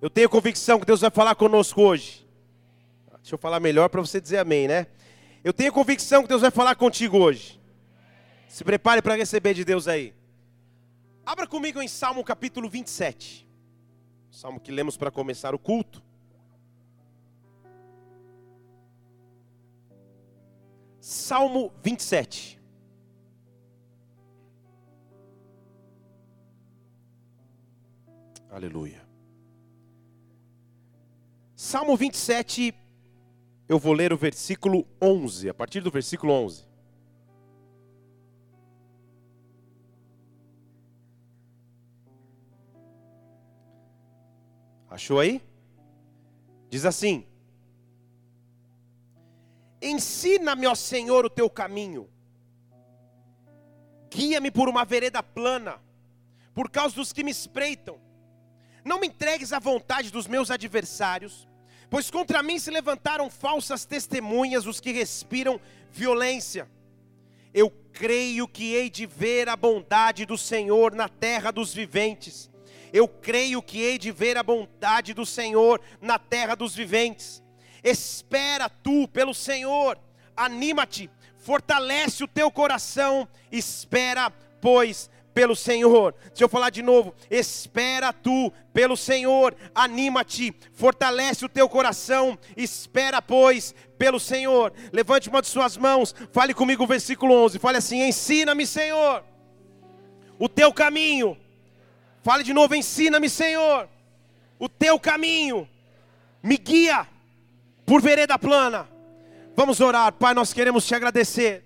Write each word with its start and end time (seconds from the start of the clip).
Eu 0.00 0.08
tenho 0.08 0.30
convicção 0.30 0.80
que 0.80 0.86
Deus 0.86 1.02
vai 1.02 1.10
falar 1.10 1.34
conosco 1.34 1.82
hoje. 1.82 2.26
Deixa 3.18 3.34
eu 3.34 3.38
falar 3.38 3.60
melhor 3.60 3.88
para 3.90 4.00
você 4.00 4.18
dizer 4.18 4.38
amém, 4.38 4.66
né? 4.66 4.86
Eu 5.44 5.52
tenho 5.52 5.72
convicção 5.72 6.22
que 6.22 6.28
Deus 6.28 6.40
vai 6.40 6.50
falar 6.50 6.74
contigo 6.74 7.18
hoje. 7.18 7.60
Se 8.48 8.64
prepare 8.64 9.02
para 9.02 9.14
receber 9.14 9.52
de 9.52 9.64
Deus 9.64 9.86
aí. 9.86 10.14
Abra 11.24 11.46
comigo 11.46 11.82
em 11.82 11.88
Salmo 11.88 12.24
capítulo 12.24 12.68
27. 12.68 13.46
Salmo 14.30 14.58
que 14.58 14.72
lemos 14.72 14.96
para 14.96 15.10
começar 15.10 15.54
o 15.54 15.58
culto. 15.58 16.02
Salmo 20.98 21.72
27. 21.82 22.58
Aleluia. 28.50 29.09
Salmo 31.70 31.96
27, 31.96 32.74
eu 33.68 33.78
vou 33.78 33.92
ler 33.92 34.12
o 34.12 34.16
versículo 34.16 34.84
11, 35.00 35.50
a 35.50 35.54
partir 35.54 35.80
do 35.80 35.88
versículo 35.88 36.32
11. 36.32 36.64
Achou 44.90 45.20
aí? 45.20 45.40
Diz 46.68 46.84
assim: 46.84 47.24
Ensina-me, 49.80 50.66
ó 50.66 50.74
Senhor, 50.74 51.24
o 51.24 51.30
teu 51.30 51.48
caminho, 51.48 52.10
guia-me 54.10 54.50
por 54.50 54.68
uma 54.68 54.84
vereda 54.84 55.22
plana, 55.22 55.80
por 56.52 56.68
causa 56.68 56.96
dos 56.96 57.12
que 57.12 57.22
me 57.22 57.30
espreitam. 57.30 58.00
Não 58.84 58.98
me 58.98 59.06
entregues 59.06 59.52
à 59.52 59.60
vontade 59.60 60.10
dos 60.10 60.26
meus 60.26 60.50
adversários, 60.50 61.48
pois 61.90 62.10
contra 62.10 62.42
mim 62.42 62.58
se 62.58 62.70
levantaram 62.70 63.28
falsas 63.28 63.84
testemunhas, 63.84 64.66
os 64.66 64.80
que 64.80 64.92
respiram 64.92 65.60
violência. 65.90 66.70
Eu 67.52 67.70
creio 67.92 68.46
que 68.46 68.72
hei 68.72 68.88
de 68.88 69.04
ver 69.04 69.48
a 69.48 69.56
bondade 69.56 70.24
do 70.24 70.38
Senhor 70.38 70.94
na 70.94 71.08
terra 71.08 71.50
dos 71.50 71.74
viventes 71.74 72.50
eu 72.92 73.06
creio 73.06 73.62
que 73.62 73.80
hei 73.80 73.98
de 73.98 74.10
ver 74.10 74.36
a 74.36 74.42
bondade 74.42 75.14
do 75.14 75.24
Senhor 75.24 75.80
na 76.00 76.18
terra 76.18 76.54
dos 76.54 76.74
viventes. 76.74 77.42
Espera 77.82 78.68
tu 78.68 79.08
pelo 79.08 79.32
Senhor, 79.32 79.98
anima-te, 80.36 81.08
fortalece 81.38 82.22
o 82.24 82.28
teu 82.28 82.50
coração, 82.50 83.28
espera, 83.50 84.30
pois, 84.60 85.08
pelo 85.40 85.56
Senhor. 85.56 86.14
Deixa 86.28 86.44
eu 86.44 86.48
falar 86.48 86.70
de 86.70 86.82
novo. 86.82 87.14
Espera 87.30 88.12
tu 88.12 88.52
pelo 88.72 88.96
Senhor, 88.96 89.56
anima-te, 89.74 90.54
fortalece 90.72 91.44
o 91.44 91.48
teu 91.48 91.68
coração, 91.68 92.38
espera, 92.56 93.20
pois, 93.22 93.74
pelo 93.98 94.20
Senhor. 94.20 94.72
Levante 94.92 95.28
uma 95.28 95.40
de 95.42 95.48
suas 95.48 95.76
mãos, 95.76 96.14
fale 96.30 96.54
comigo 96.54 96.84
o 96.84 96.86
versículo 96.86 97.34
11. 97.34 97.58
Fale 97.58 97.78
assim: 97.78 98.02
Ensina-me, 98.02 98.66
Senhor, 98.66 99.24
o 100.38 100.48
teu 100.48 100.72
caminho 100.72 101.36
Fale 102.22 102.42
de 102.42 102.52
novo, 102.52 102.74
ensina-me, 102.74 103.30
Senhor, 103.30 103.88
o 104.58 104.68
teu 104.68 105.00
caminho, 105.00 105.66
me 106.42 106.58
guia 106.58 107.08
por 107.86 108.02
vereda 108.02 108.38
plana. 108.38 108.86
Vamos 109.56 109.80
orar, 109.80 110.12
Pai, 110.12 110.34
nós 110.34 110.52
queremos 110.52 110.86
te 110.86 110.94
agradecer, 110.94 111.64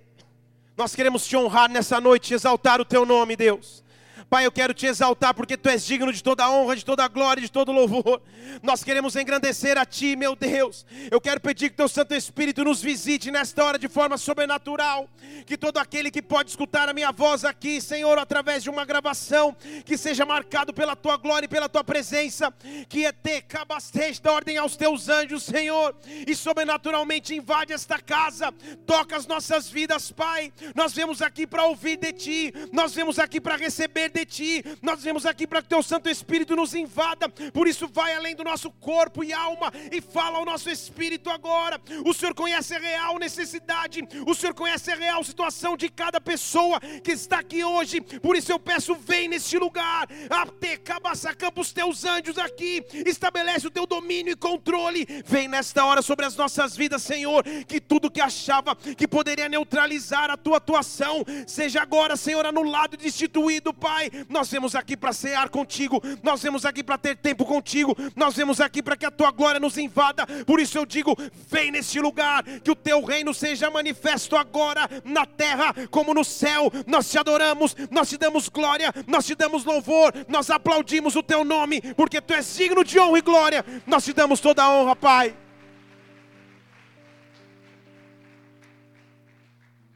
nós 0.76 0.94
queremos 0.94 1.26
te 1.26 1.36
honrar 1.36 1.70
nessa 1.70 2.00
noite, 2.00 2.34
exaltar 2.34 2.80
o 2.80 2.84
teu 2.84 3.06
nome, 3.06 3.36
Deus. 3.36 3.83
Pai, 4.28 4.46
eu 4.46 4.52
quero 4.52 4.74
te 4.74 4.86
exaltar 4.86 5.34
porque 5.34 5.56
tu 5.56 5.68
és 5.68 5.84
digno 5.84 6.12
de 6.12 6.22
toda 6.22 6.50
honra, 6.50 6.76
de 6.76 6.84
toda 6.84 7.06
glória, 7.08 7.40
de 7.40 7.50
todo 7.50 7.72
louvor. 7.72 8.22
Nós 8.62 8.82
queremos 8.82 9.16
engrandecer 9.16 9.78
a 9.78 9.84
ti, 9.84 10.16
meu 10.16 10.34
Deus. 10.34 10.86
Eu 11.10 11.20
quero 11.20 11.40
pedir 11.40 11.70
que 11.70 11.76
teu 11.76 11.88
Santo 11.88 12.14
Espírito 12.14 12.64
nos 12.64 12.82
visite 12.82 13.30
nesta 13.30 13.64
hora 13.64 13.78
de 13.78 13.88
forma 13.88 14.16
sobrenatural. 14.16 15.08
Que 15.46 15.56
todo 15.56 15.78
aquele 15.78 16.10
que 16.10 16.22
pode 16.22 16.50
escutar 16.50 16.88
a 16.88 16.92
minha 16.92 17.12
voz 17.12 17.44
aqui, 17.44 17.80
Senhor, 17.80 18.18
através 18.18 18.62
de 18.62 18.70
uma 18.70 18.84
gravação, 18.84 19.56
que 19.84 19.96
seja 19.96 20.24
marcado 20.24 20.72
pela 20.72 20.96
tua 20.96 21.16
glória 21.16 21.46
e 21.46 21.48
pela 21.48 21.68
tua 21.68 21.84
presença. 21.84 22.52
Que 22.88 23.06
é 23.06 23.12
te 23.12 23.40
cabasteja 23.42 24.20
da 24.22 24.32
ordem 24.32 24.56
aos 24.56 24.76
teus 24.76 25.08
anjos, 25.08 25.42
Senhor, 25.42 25.94
e 26.26 26.34
sobrenaturalmente 26.34 27.34
invade 27.34 27.72
esta 27.72 27.98
casa. 27.98 28.52
Toca 28.86 29.16
as 29.16 29.26
nossas 29.26 29.68
vidas, 29.68 30.10
Pai. 30.10 30.52
Nós 30.74 30.92
vemos 30.92 31.22
aqui 31.22 31.46
para 31.46 31.64
ouvir 31.64 31.96
de 31.96 32.12
ti, 32.12 32.54
nós 32.72 32.94
vemos 32.94 33.18
aqui 33.18 33.40
para 33.40 33.56
receber 33.56 34.10
de 34.14 34.24
ti. 34.24 34.64
Nós 34.80 35.02
viemos 35.02 35.26
aqui 35.26 35.46
para 35.46 35.60
que 35.60 35.68
teu 35.68 35.82
Santo 35.82 36.08
Espírito 36.08 36.54
nos 36.54 36.74
invada. 36.74 37.28
Por 37.28 37.66
isso, 37.66 37.88
vai 37.88 38.14
além 38.14 38.36
do 38.36 38.44
nosso 38.44 38.70
corpo 38.70 39.24
e 39.24 39.32
alma 39.32 39.72
e 39.90 40.00
fala 40.00 40.38
ao 40.38 40.44
nosso 40.44 40.70
espírito 40.70 41.28
agora. 41.28 41.80
O 42.06 42.14
Senhor 42.14 42.34
conhece 42.34 42.74
a 42.74 42.78
real 42.78 43.18
necessidade, 43.18 44.00
o 44.26 44.34
Senhor 44.34 44.54
conhece 44.54 44.92
a 44.92 44.94
real 44.94 45.24
situação 45.24 45.76
de 45.76 45.88
cada 45.88 46.20
pessoa 46.20 46.80
que 47.02 47.12
está 47.12 47.40
aqui 47.40 47.64
hoje. 47.64 48.00
Por 48.00 48.36
isso, 48.36 48.52
eu 48.52 48.58
peço, 48.58 48.94
vem 48.94 49.28
neste 49.28 49.58
lugar. 49.58 50.08
Até 50.30 50.76
campa 50.76 51.12
os 51.60 51.72
teus 51.72 52.04
anjos 52.04 52.38
aqui. 52.38 52.84
Estabelece 53.06 53.66
o 53.66 53.70
teu 53.70 53.86
domínio 53.86 54.32
e 54.32 54.36
controle. 54.36 55.06
Vem 55.26 55.48
nesta 55.48 55.84
hora 55.84 56.02
sobre 56.02 56.24
as 56.24 56.36
nossas 56.36 56.76
vidas, 56.76 57.02
Senhor. 57.02 57.42
Que 57.66 57.80
tudo 57.80 58.10
que 58.10 58.20
achava 58.20 58.76
que 58.76 59.08
poderia 59.08 59.48
neutralizar 59.48 60.30
a 60.30 60.36
tua 60.36 60.58
atuação, 60.58 61.24
seja 61.46 61.82
agora, 61.82 62.16
Senhor, 62.16 62.46
anulado 62.46 62.94
e 62.94 62.98
destituído, 62.98 63.74
Pai. 63.74 64.03
Nós 64.28 64.50
vemos 64.50 64.74
aqui 64.74 64.96
para 64.96 65.12
cear 65.12 65.48
contigo, 65.48 66.02
nós 66.22 66.42
vemos 66.42 66.64
aqui 66.64 66.82
para 66.82 66.98
ter 66.98 67.16
tempo 67.16 67.44
contigo, 67.44 67.96
nós 68.16 68.34
vemos 68.34 68.60
aqui 68.60 68.82
para 68.82 68.96
que 68.96 69.06
a 69.06 69.10
tua 69.10 69.30
glória 69.30 69.60
nos 69.60 69.78
invada. 69.78 70.26
Por 70.46 70.60
isso 70.60 70.78
eu 70.78 70.86
digo: 70.86 71.16
vem 71.48 71.70
neste 71.70 72.00
lugar, 72.00 72.42
que 72.44 72.70
o 72.70 72.76
teu 72.76 73.02
reino 73.04 73.32
seja 73.32 73.70
manifesto 73.70 74.36
agora 74.36 74.88
na 75.04 75.26
terra 75.26 75.74
como 75.90 76.14
no 76.14 76.24
céu. 76.24 76.70
Nós 76.86 77.10
te 77.10 77.18
adoramos, 77.18 77.74
nós 77.90 78.08
te 78.08 78.16
damos 78.16 78.48
glória, 78.48 78.92
nós 79.06 79.26
te 79.26 79.34
damos 79.34 79.64
louvor, 79.64 80.12
nós 80.28 80.50
aplaudimos 80.50 81.16
o 81.16 81.22
teu 81.22 81.44
nome, 81.44 81.80
porque 81.94 82.20
tu 82.20 82.34
és 82.34 82.56
digno 82.56 82.84
de 82.84 82.98
honra 82.98 83.18
e 83.18 83.22
glória. 83.22 83.64
Nós 83.86 84.04
te 84.04 84.12
damos 84.12 84.40
toda 84.40 84.62
a 84.62 84.70
honra, 84.70 84.96
Pai. 84.96 85.36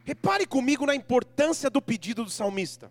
Repare 0.08 0.46
comigo 0.46 0.86
na 0.86 0.94
importância 0.94 1.68
do 1.68 1.82
pedido 1.82 2.24
do 2.24 2.30
salmista. 2.30 2.90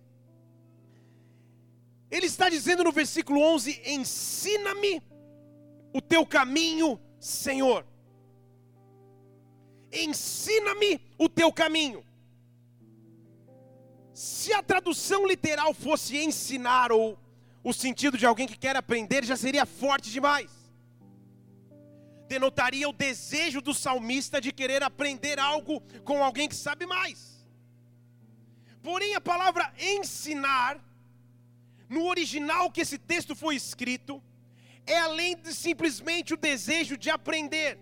Ele 2.09 2.25
está 2.25 2.49
dizendo 2.49 2.83
no 2.83 2.91
versículo 2.91 3.41
11: 3.41 3.81
Ensina-me 3.85 5.01
o 5.93 6.01
teu 6.01 6.25
caminho, 6.25 6.99
Senhor. 7.19 7.85
Ensina-me 9.91 11.01
o 11.17 11.27
teu 11.27 11.51
caminho. 11.51 12.05
Se 14.13 14.51
a 14.53 14.63
tradução 14.63 15.27
literal 15.27 15.73
fosse 15.73 16.17
ensinar 16.17 16.91
ou 16.91 17.17
o 17.63 17.73
sentido 17.73 18.17
de 18.17 18.25
alguém 18.25 18.47
que 18.47 18.57
quer 18.57 18.75
aprender, 18.75 19.23
já 19.23 19.35
seria 19.35 19.65
forte 19.65 20.09
demais. 20.09 20.49
Denotaria 22.27 22.89
o 22.89 22.93
desejo 22.93 23.61
do 23.61 23.73
salmista 23.73 24.41
de 24.41 24.51
querer 24.51 24.83
aprender 24.83 25.39
algo 25.39 25.81
com 26.03 26.23
alguém 26.23 26.47
que 26.47 26.55
sabe 26.55 26.85
mais. 26.85 27.47
Porém, 28.81 29.15
a 29.15 29.21
palavra 29.21 29.71
ensinar 29.79 30.81
no 31.89 32.05
original 32.07 32.71
que 32.71 32.81
esse 32.81 32.97
texto 32.97 33.35
foi 33.35 33.55
escrito, 33.55 34.21
é 34.85 34.97
além 34.99 35.35
de 35.37 35.53
simplesmente 35.53 36.33
o 36.33 36.37
desejo 36.37 36.97
de 36.97 37.09
aprender. 37.09 37.79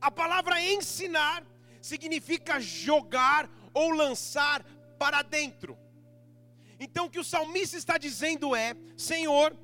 A 0.00 0.10
palavra 0.10 0.62
ensinar 0.62 1.44
significa 1.80 2.60
jogar 2.60 3.50
ou 3.72 3.90
lançar 3.90 4.62
para 4.98 5.22
dentro. 5.22 5.78
Então 6.78 7.06
o 7.06 7.10
que 7.10 7.18
o 7.18 7.24
salmista 7.24 7.76
está 7.76 7.96
dizendo 7.96 8.54
é: 8.54 8.74
Senhor, 8.96 9.56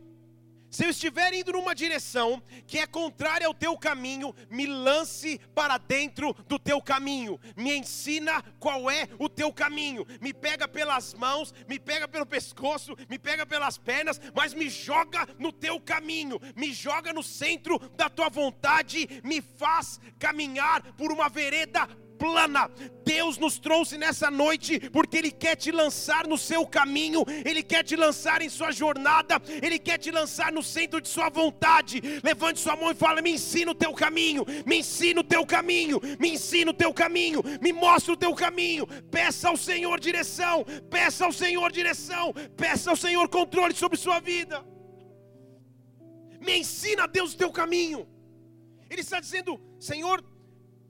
se 0.70 0.84
eu 0.84 0.90
estiver 0.90 1.34
indo 1.34 1.52
numa 1.52 1.74
direção 1.74 2.40
que 2.66 2.78
é 2.78 2.86
contrária 2.86 3.46
ao 3.46 3.52
teu 3.52 3.76
caminho, 3.76 4.34
me 4.48 4.66
lance 4.66 5.40
para 5.52 5.76
dentro 5.76 6.32
do 6.46 6.58
teu 6.58 6.80
caminho, 6.80 7.40
me 7.56 7.76
ensina 7.76 8.42
qual 8.60 8.88
é 8.88 9.08
o 9.18 9.28
teu 9.28 9.52
caminho, 9.52 10.06
me 10.20 10.32
pega 10.32 10.68
pelas 10.68 11.12
mãos, 11.14 11.52
me 11.68 11.78
pega 11.78 12.06
pelo 12.06 12.24
pescoço, 12.24 12.96
me 13.08 13.18
pega 13.18 13.44
pelas 13.44 13.76
pernas, 13.76 14.20
mas 14.34 14.54
me 14.54 14.70
joga 14.70 15.26
no 15.38 15.52
teu 15.52 15.80
caminho, 15.80 16.40
me 16.54 16.72
joga 16.72 17.12
no 17.12 17.22
centro 17.22 17.78
da 17.96 18.08
tua 18.08 18.28
vontade, 18.28 19.20
me 19.24 19.42
faz 19.42 19.98
caminhar 20.18 20.82
por 20.92 21.10
uma 21.10 21.28
vereda 21.28 21.88
plana. 22.20 22.70
Deus 23.02 23.38
nos 23.38 23.58
trouxe 23.58 23.96
nessa 23.96 24.30
noite 24.30 24.78
porque 24.90 25.16
Ele 25.16 25.32
quer 25.32 25.56
te 25.56 25.72
lançar 25.72 26.28
no 26.28 26.36
seu 26.36 26.66
caminho, 26.66 27.24
Ele 27.44 27.62
quer 27.62 27.82
te 27.82 27.96
lançar 27.96 28.42
em 28.42 28.50
sua 28.50 28.70
jornada, 28.70 29.40
Ele 29.62 29.78
quer 29.78 29.98
te 29.98 30.10
lançar 30.10 30.52
no 30.52 30.62
centro 30.62 31.00
de 31.00 31.08
sua 31.08 31.30
vontade. 31.30 32.00
Levante 32.22 32.60
sua 32.60 32.76
mão 32.76 32.90
e 32.90 32.94
fala: 32.94 33.22
Me 33.22 33.32
ensina 33.32 33.70
o 33.72 33.74
teu 33.74 33.92
caminho, 33.94 34.44
me 34.66 34.76
ensina 34.80 35.20
o 35.22 35.24
teu 35.24 35.44
caminho, 35.46 35.98
me 36.20 36.28
ensina 36.34 36.70
o 36.70 36.74
teu 36.74 36.92
caminho, 36.92 37.42
me 37.60 37.72
mostra 37.72 38.12
o 38.12 38.16
teu 38.16 38.34
caminho. 38.34 38.86
Peça 39.10 39.48
ao 39.48 39.56
Senhor 39.56 39.98
direção, 39.98 40.64
peça 40.90 41.24
ao 41.24 41.32
Senhor 41.32 41.72
direção, 41.72 42.34
peça 42.56 42.90
ao 42.90 42.96
Senhor 42.96 43.28
controle 43.28 43.74
sobre 43.74 43.96
sua 43.96 44.20
vida. 44.20 44.62
Me 46.40 46.58
ensina, 46.58 47.08
Deus, 47.08 47.32
o 47.32 47.38
teu 47.38 47.50
caminho. 47.50 48.06
Ele 48.90 49.00
está 49.00 49.20
dizendo: 49.20 49.60
Senhor, 49.78 50.22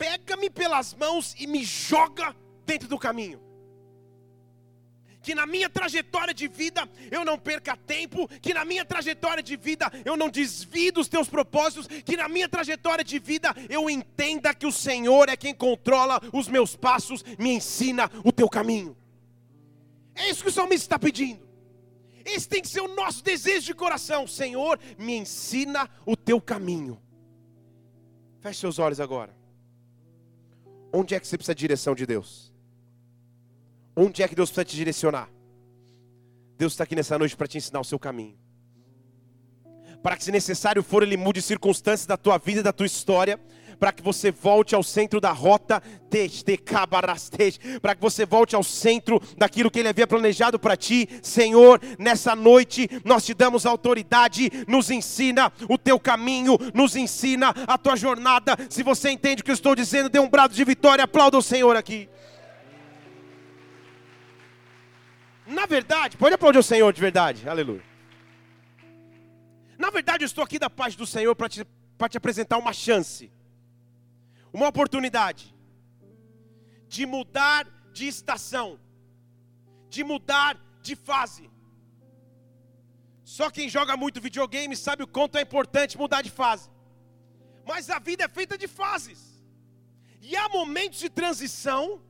pega-me 0.00 0.49
pelas 0.49 0.94
mãos 0.94 1.35
e 1.38 1.47
me 1.47 1.62
joga 1.62 2.35
dentro 2.64 2.88
do 2.88 2.99
caminho 2.99 3.38
que 5.23 5.35
na 5.35 5.47
minha 5.47 5.69
trajetória 5.69 6.32
de 6.32 6.49
vida 6.49 6.88
eu 7.11 7.25
não 7.26 7.38
perca 7.38 7.76
tempo, 7.76 8.26
que 8.41 8.55
na 8.55 8.64
minha 8.64 8.87
trajetória 8.87 9.43
de 9.43 9.55
vida 9.55 9.93
eu 10.02 10.17
não 10.17 10.31
desvie 10.31 10.91
dos 10.91 11.08
teus 11.08 11.29
propósitos, 11.29 11.87
que 11.87 12.17
na 12.17 12.26
minha 12.26 12.49
trajetória 12.49 13.05
de 13.05 13.19
vida 13.19 13.55
eu 13.69 13.91
entenda 13.91 14.55
que 14.55 14.67
o 14.67 14.73
Senhor 14.73 15.29
é 15.29 15.37
quem 15.37 15.55
controla 15.55 16.20
os 16.32 16.49
meus 16.49 16.75
passos, 16.75 17.23
me 17.38 17.50
ensina 17.50 18.11
o 18.25 18.32
teu 18.32 18.49
caminho. 18.49 18.97
É 20.14 20.31
isso 20.31 20.43
que 20.43 20.49
o 20.49 20.52
salmista 20.52 20.87
está 20.87 20.99
pedindo. 20.99 21.47
Esse 22.25 22.49
tem 22.49 22.62
que 22.62 22.69
ser 22.69 22.81
o 22.81 22.94
nosso 22.94 23.23
desejo 23.23 23.67
de 23.67 23.75
coração. 23.75 24.26
Senhor, 24.26 24.79
me 24.99 25.17
ensina 25.17 25.88
o 26.05 26.17
teu 26.17 26.41
caminho. 26.41 27.00
Feche 28.41 28.61
seus 28.61 28.79
olhos 28.79 29.00
agora. 29.00 29.39
Onde 30.92 31.14
é 31.14 31.20
que 31.20 31.26
você 31.26 31.37
precisa 31.37 31.54
de 31.54 31.60
direção 31.60 31.94
de 31.94 32.06
Deus? 32.06 32.52
Onde 33.96 34.22
é 34.22 34.28
que 34.28 34.34
Deus 34.34 34.50
precisa 34.50 34.64
te 34.64 34.76
direcionar? 34.76 35.31
Deus 36.56 36.72
está 36.72 36.84
aqui 36.84 36.94
nessa 36.94 37.19
noite 37.19 37.37
para 37.37 37.46
te 37.46 37.58
ensinar 37.58 37.81
o 37.81 37.84
seu 37.84 37.98
caminho. 37.98 38.38
Para 40.02 40.16
que, 40.16 40.25
se 40.25 40.32
necessário 40.32 40.82
for, 40.82 41.02
Ele 41.02 41.16
mude 41.16 41.42
circunstâncias 41.42 42.06
da 42.06 42.16
tua 42.16 42.38
vida, 42.38 42.62
da 42.62 42.72
tua 42.72 42.87
história, 42.87 43.38
para 43.80 43.92
que 43.92 44.02
você 44.02 44.30
volte 44.30 44.74
ao 44.74 44.82
centro 44.82 45.20
da 45.20 45.32
rota, 45.32 45.82
para 47.80 47.94
que 47.94 48.00
você 48.00 48.26
volte 48.26 48.54
ao 48.54 48.62
centro 48.62 49.20
daquilo 49.38 49.70
que 49.70 49.78
Ele 49.78 49.88
havia 49.88 50.06
planejado 50.06 50.58
para 50.58 50.76
ti, 50.76 51.08
Senhor. 51.22 51.80
Nessa 51.98 52.36
noite 52.36 52.88
nós 53.04 53.24
te 53.24 53.32
damos 53.32 53.64
autoridade, 53.64 54.50
nos 54.68 54.90
ensina 54.90 55.50
o 55.66 55.78
teu 55.78 55.98
caminho, 55.98 56.58
nos 56.74 56.94
ensina 56.94 57.54
a 57.66 57.78
tua 57.78 57.96
jornada. 57.96 58.54
Se 58.68 58.82
você 58.82 59.10
entende 59.10 59.40
o 59.40 59.44
que 59.44 59.50
eu 59.50 59.54
estou 59.54 59.74
dizendo, 59.74 60.10
dê 60.10 60.18
um 60.18 60.28
brado 60.28 60.54
de 60.54 60.62
vitória, 60.62 61.04
aplauda 61.04 61.38
o 61.38 61.42
Senhor 61.42 61.74
aqui. 61.74 62.08
Na 65.46 65.64
verdade, 65.64 66.18
pode 66.18 66.34
aplaudir 66.34 66.58
o 66.58 66.62
Senhor 66.62 66.92
de 66.92 67.00
verdade, 67.00 67.48
aleluia. 67.48 67.82
Na 69.78 69.88
verdade, 69.88 70.22
eu 70.22 70.26
estou 70.26 70.44
aqui 70.44 70.58
da 70.58 70.68
paz 70.68 70.94
do 70.94 71.06
Senhor 71.06 71.34
para 71.34 71.48
te, 71.48 71.64
te 71.64 72.18
apresentar 72.18 72.58
uma 72.58 72.72
chance, 72.72 73.32
uma 74.52 74.69
oportunidade 74.69 75.55
de 76.88 77.06
mudar 77.06 77.62
de 77.93 78.06
estação, 78.14 78.69
de 79.88 80.02
mudar 80.02 80.52
de 80.82 80.94
fase. 80.97 81.50
Só 83.37 83.49
quem 83.56 83.69
joga 83.69 83.97
muito 83.97 84.20
videogame 84.20 84.76
sabe 84.76 85.02
o 85.05 85.12
quanto 85.17 85.38
é 85.38 85.43
importante 85.43 85.97
mudar 85.97 86.23
de 86.23 86.31
fase. 86.31 86.69
Mas 87.70 87.88
a 87.97 87.99
vida 87.99 88.25
é 88.25 88.29
feita 88.29 88.56
de 88.62 88.67
fases. 88.67 89.20
E 90.20 90.37
há 90.37 90.49
momentos 90.49 90.99
de 90.99 91.08
transição 91.08 92.02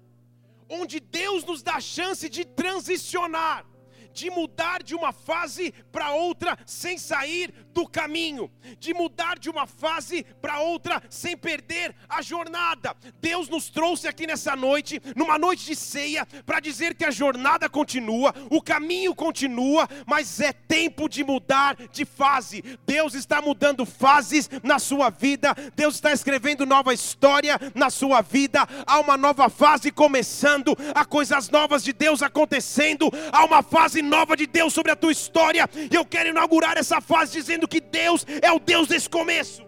onde 0.79 0.99
Deus 1.01 1.45
nos 1.45 1.63
dá 1.63 1.75
a 1.77 1.87
chance 1.97 2.29
de 2.29 2.45
transicionar, 2.45 3.67
de 4.12 4.31
mudar 4.31 4.83
de 4.83 4.95
uma 4.95 5.12
fase 5.12 5.73
para 5.93 6.12
outra 6.12 6.59
sem 6.67 6.99
sair 6.99 7.53
do 7.73 7.87
caminho, 7.87 8.51
de 8.79 8.93
mudar 8.93 9.39
de 9.39 9.49
uma 9.49 9.67
fase 9.67 10.25
para 10.41 10.61
outra 10.61 11.03
sem 11.09 11.37
perder 11.37 11.95
a 12.09 12.23
jornada. 12.23 12.95
Deus 13.21 13.49
nos 13.49 13.69
trouxe 13.71 14.09
aqui 14.09 14.27
nessa 14.27 14.57
noite, 14.57 15.01
numa 15.17 15.39
noite 15.39 15.65
de 15.65 15.77
ceia, 15.77 16.27
para 16.45 16.61
dizer 16.61 16.95
que 16.95 17.05
a 17.05 17.11
jornada 17.11 17.69
continua, 17.69 18.35
o 18.51 18.61
caminho 18.61 19.15
continua, 19.15 19.89
mas 20.07 20.41
é 20.41 20.53
tempo 20.53 21.09
de 21.09 21.25
mudar 21.25 21.77
de 21.93 22.05
fase. 22.05 22.63
Deus 22.87 23.15
está 23.15 23.41
mudando 23.41 23.87
fases 23.87 24.49
na 24.63 24.79
sua 24.79 25.11
vida, 25.11 25.55
Deus 25.75 25.95
está 25.95 26.13
escrevendo 26.13 26.67
nova 26.67 26.93
história 26.93 27.59
na 27.75 27.91
sua 27.91 28.21
vida. 28.21 28.67
Há 28.87 29.01
uma 29.01 29.17
nova 29.17 29.49
fase 29.49 29.91
começando, 29.91 30.77
há 30.95 31.05
coisas 31.05 31.49
novas 31.51 31.83
de 31.83 31.93
Deus 31.93 32.23
acontecendo, 32.23 33.11
há 33.33 33.45
uma 33.45 33.63
fase 33.63 34.00
nova 34.02 34.37
de 34.37 34.47
Deus 34.47 34.73
sobre 34.73 34.93
a 34.93 34.97
tua 34.97 35.12
história. 35.12 35.69
E 35.91 35.94
eu 35.94 36.05
quero 36.05 36.29
inaugurar 36.29 36.76
essa 36.76 37.00
fase 37.00 37.32
dizendo 37.32 37.69
que 37.69 37.81
Deus 37.81 38.26
é 38.43 38.50
o 38.52 38.58
Deus 38.58 38.88
desse 38.88 39.08
começo. 39.08 39.62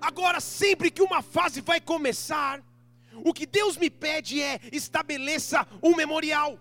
Agora, 0.00 0.40
sempre 0.40 0.90
que 0.90 1.02
uma 1.02 1.22
fase 1.22 1.60
vai 1.60 1.80
começar, 1.80 2.62
o 3.24 3.34
que 3.34 3.46
Deus 3.46 3.76
me 3.76 3.90
pede 3.90 4.42
é 4.42 4.58
estabeleça 4.72 5.66
um 5.82 5.94
memorial. 5.94 6.58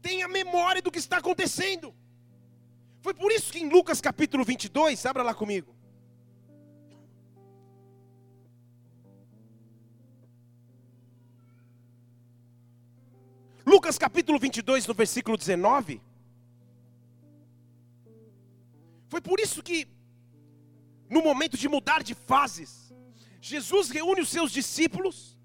Tenha 0.00 0.28
memória 0.28 0.80
do 0.80 0.90
que 0.90 0.98
está 0.98 1.18
acontecendo. 1.18 1.92
Foi 3.00 3.14
por 3.14 3.32
isso 3.32 3.52
que 3.52 3.58
em 3.58 3.68
Lucas 3.68 4.00
capítulo 4.00 4.44
22, 4.44 5.04
abra 5.06 5.22
lá 5.22 5.34
comigo. 5.34 5.77
Lucas 13.64 13.98
capítulo 13.98 14.38
22, 14.38 14.86
no 14.86 14.94
versículo 14.94 15.36
19. 15.36 16.00
Foi 19.08 19.20
por 19.20 19.40
isso 19.40 19.62
que, 19.62 19.88
no 21.08 21.22
momento 21.22 21.56
de 21.56 21.68
mudar 21.68 22.02
de 22.02 22.14
fases, 22.14 22.92
Jesus 23.40 23.90
reúne 23.90 24.20
os 24.20 24.28
seus 24.28 24.50
discípulos, 24.50 25.38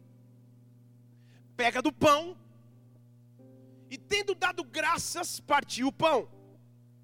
pega 1.56 1.82
do 1.82 1.92
pão, 1.92 2.38
e 3.90 3.98
tendo 3.98 4.34
dado 4.34 4.64
graças, 4.64 5.40
partiu 5.40 5.88
o 5.88 5.92
pão. 5.92 6.28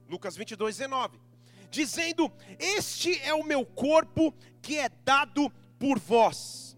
Lucas 0.10 0.36
22, 0.36 0.78
19. 0.78 1.20
Dizendo: 1.70 2.32
Este 2.58 3.20
é 3.22 3.34
o 3.34 3.44
meu 3.44 3.64
corpo 3.66 4.34
que 4.62 4.78
é 4.78 4.90
dado 4.90 5.52
por 5.78 6.00
vós. 6.00 6.76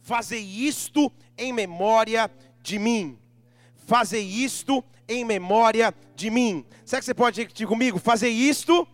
Fazei 0.00 0.42
isto 0.42 1.10
em 1.38 1.52
memória 1.52 2.28
de 2.28 2.45
mim. 2.78 3.18
Fazei 3.86 4.24
isto 4.24 4.84
em 5.08 5.24
memória 5.24 5.94
de 6.14 6.30
mim. 6.30 6.64
Será 6.84 7.00
que 7.00 7.06
você 7.06 7.14
pode 7.14 7.40
repetir 7.40 7.66
comigo? 7.66 7.98
Fazer 7.98 8.28
isto 8.28 8.86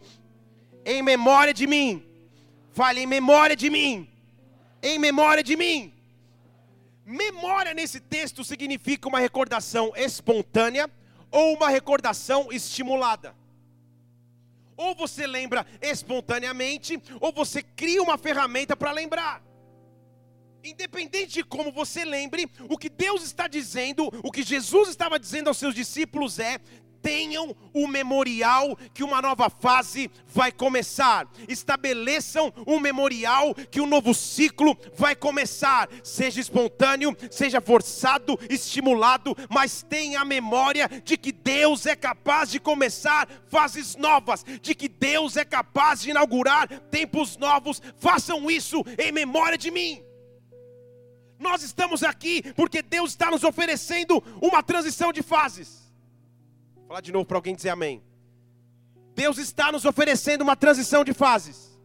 em 0.85 1.03
memória 1.03 1.55
de 1.55 1.67
mim. 1.67 2.05
Fale 2.73 3.01
em 3.01 3.07
memória 3.07 3.57
de 3.57 3.71
mim. 3.71 4.09
Em 4.83 4.99
memória 4.99 5.43
de 5.43 5.57
mim. 5.57 5.93
Memória 7.05 7.75
nesse 7.75 8.01
texto 8.01 8.45
significa 8.45 9.09
uma 9.09 9.19
recordação 9.19 9.93
espontânea 9.97 10.91
ou 11.31 11.57
uma 11.57 11.69
recordação 11.69 12.53
estimulada. 12.53 13.35
Ou 14.77 14.95
você 14.95 15.27
lembra 15.27 15.67
espontaneamente, 15.81 17.01
ou 17.21 17.33
você 17.33 17.63
cria 17.63 18.03
uma 18.03 18.19
ferramenta 18.19 18.77
para 18.77 18.93
lembrar. 18.93 19.43
Independente 20.65 21.35
de 21.35 21.45
como 21.45 21.73
você 21.73 22.05
lembre, 22.05 22.49
o 22.69 22.79
que 22.79 22.89
Deus 22.89 23.25
está 23.25 23.49
dizendo, 23.49 24.09
o 24.23 24.31
que 24.31 24.43
Jesus 24.43 24.89
estava 24.89 25.19
dizendo 25.19 25.49
aos 25.49 25.59
seus 25.59 25.75
discípulos 25.75 26.39
é: 26.39 26.61
tenham 27.03 27.55
o 27.75 27.89
memorial 27.89 28.79
que 28.95 29.03
uma 29.03 29.21
nova 29.21 29.51
fase 29.51 30.11
vai 30.27 30.53
começar. 30.53 31.29
Estabeleçam 31.49 32.53
um 32.67 32.79
memorial 32.79 33.55
que 33.55 33.81
um 33.81 33.87
novo 33.87 34.15
ciclo 34.15 34.79
vai 34.95 35.17
começar. 35.17 35.89
Seja 36.03 36.41
espontâneo, 36.41 37.17
seja 37.31 37.61
forçado, 37.61 38.39
estimulado, 38.49 39.37
mas 39.51 39.83
tenha 39.83 40.21
a 40.21 40.25
memória 40.25 40.89
de 41.05 41.17
que 41.17 41.33
Deus 41.33 41.87
é 41.87 41.97
capaz 41.97 42.51
de 42.51 42.61
começar 42.61 43.29
fases 43.49 43.97
novas, 43.97 44.45
de 44.63 44.75
que 44.75 44.89
Deus 44.89 45.37
é 45.37 45.45
capaz 45.45 46.03
de 46.03 46.11
inaugurar 46.11 46.69
tempos 46.91 47.37
novos. 47.37 47.83
Façam 47.97 48.49
isso 48.49 48.85
em 48.97 49.11
memória 49.11 49.59
de 49.59 49.71
mim. 49.71 50.12
Nós 51.43 51.63
estamos 51.65 52.05
aqui 52.05 52.53
porque 52.55 52.81
Deus 52.81 53.11
está 53.11 53.29
nos 53.29 53.43
oferecendo 53.43 54.23
uma 54.41 54.63
transição 54.63 55.13
de 55.13 55.23
fases. 55.23 55.93
Vou 56.77 56.87
falar 56.87 57.01
de 57.01 57.11
novo 57.11 57.27
para 57.27 57.37
alguém 57.37 57.55
dizer 57.55 57.71
amém. 57.71 58.01
Deus 59.15 59.39
está 59.39 59.73
nos 59.73 59.85
oferecendo 59.85 60.43
uma 60.43 60.55
transição 60.55 61.03
de 61.03 61.13
fases. 61.13 61.77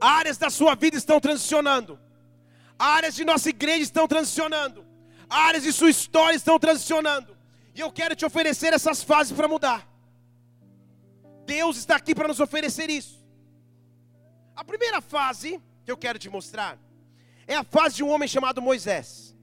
Áreas 0.00 0.38
da 0.38 0.50
sua 0.50 0.76
vida 0.76 0.96
estão 0.96 1.18
transicionando. 1.20 1.98
Áreas 2.78 3.14
de 3.16 3.24
nossa 3.24 3.50
igreja 3.50 3.82
estão 3.82 4.06
transicionando. 4.06 4.86
Áreas 5.28 5.64
de 5.64 5.72
sua 5.72 5.90
história 5.90 6.36
estão 6.36 6.58
transicionando. 6.60 7.36
E 7.74 7.80
eu 7.80 7.90
quero 7.90 8.14
te 8.14 8.24
oferecer 8.24 8.72
essas 8.72 9.02
fases 9.02 9.32
para 9.32 9.48
mudar. 9.48 9.88
Deus 11.44 11.76
está 11.76 11.96
aqui 11.96 12.14
para 12.14 12.28
nos 12.28 12.38
oferecer 12.38 12.88
isso. 12.88 13.20
A 14.54 14.62
primeira 14.62 15.00
fase 15.00 15.60
que 15.84 15.90
eu 15.90 15.96
quero 15.96 16.20
te 16.20 16.30
mostrar 16.30 16.78
é 17.46 17.54
a 17.54 17.64
fase 17.64 17.96
de 17.96 18.04
um 18.04 18.10
homem 18.10 18.28
chamado 18.28 18.62
Moisés, 18.62 19.36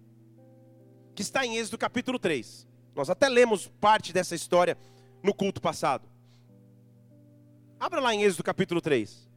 que 1.16 1.22
está 1.22 1.46
em 1.46 1.58
Êxodo 1.58 1.78
capítulo 1.78 2.18
3. 2.18 2.68
Nós 2.96 3.10
até 3.10 3.30
lemos 3.30 3.68
parte 3.80 4.12
dessa 4.12 4.36
história 4.36 4.78
no 5.22 5.34
culto 5.34 5.62
passado. 5.62 6.08
Abra 7.80 8.00
lá 8.00 8.14
em 8.14 8.24
Êxodo 8.24 8.44
capítulo 8.44 8.82
3. 8.82 9.30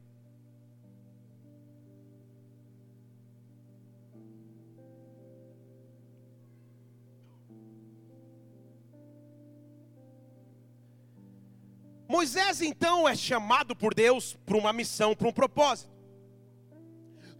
Moisés 12.07 12.61
então 12.61 13.09
é 13.09 13.15
chamado 13.15 13.75
por 13.75 13.93
Deus 13.93 14.37
para 14.45 14.55
uma 14.55 14.71
missão, 14.71 15.15
para 15.15 15.27
um 15.27 15.33
propósito. 15.33 15.92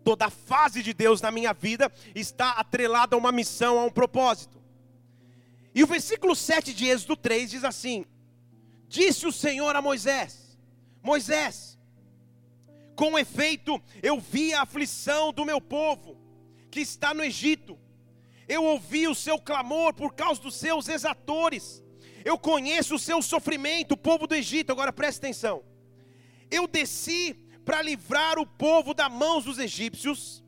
Toda 0.03 0.25
a 0.25 0.29
fase 0.29 0.83
de 0.83 0.93
Deus 0.93 1.21
na 1.21 1.31
minha 1.31 1.53
vida 1.53 1.91
está 2.13 2.51
atrelada 2.51 3.15
a 3.15 3.19
uma 3.19 3.31
missão, 3.31 3.79
a 3.79 3.85
um 3.85 3.89
propósito. 3.89 4.61
E 5.73 5.83
o 5.83 5.87
versículo 5.87 6.35
7 6.35 6.73
de 6.73 6.87
Êxodo 6.87 7.15
3 7.15 7.51
diz 7.51 7.63
assim: 7.63 8.05
Disse 8.87 9.25
o 9.25 9.31
Senhor 9.31 9.75
a 9.75 9.81
Moisés: 9.81 10.57
Moisés, 11.01 11.79
com 12.95 13.17
efeito 13.17 13.81
eu 14.01 14.19
vi 14.19 14.53
a 14.53 14.61
aflição 14.61 15.33
do 15.33 15.45
meu 15.45 15.59
povo 15.59 16.17
que 16.69 16.81
está 16.81 17.13
no 17.13 17.23
Egito. 17.23 17.77
Eu 18.47 18.63
ouvi 18.63 19.07
o 19.07 19.15
seu 19.15 19.39
clamor 19.39 19.93
por 19.93 20.13
causa 20.13 20.41
dos 20.41 20.55
seus 20.55 20.89
exatores. 20.89 21.81
Eu 22.25 22.37
conheço 22.37 22.95
o 22.95 22.99
seu 22.99 23.21
sofrimento, 23.21 23.93
o 23.93 23.97
povo 23.97 24.27
do 24.27 24.35
Egito. 24.35 24.71
Agora 24.71 24.91
preste 24.91 25.19
atenção. 25.19 25.63
Eu 26.51 26.67
desci 26.67 27.35
para 27.65 27.81
livrar 27.81 28.37
o 28.39 28.45
povo 28.45 28.93
da 28.93 29.09
mãos 29.09 29.45
dos 29.45 29.57
egípcios 29.57 30.43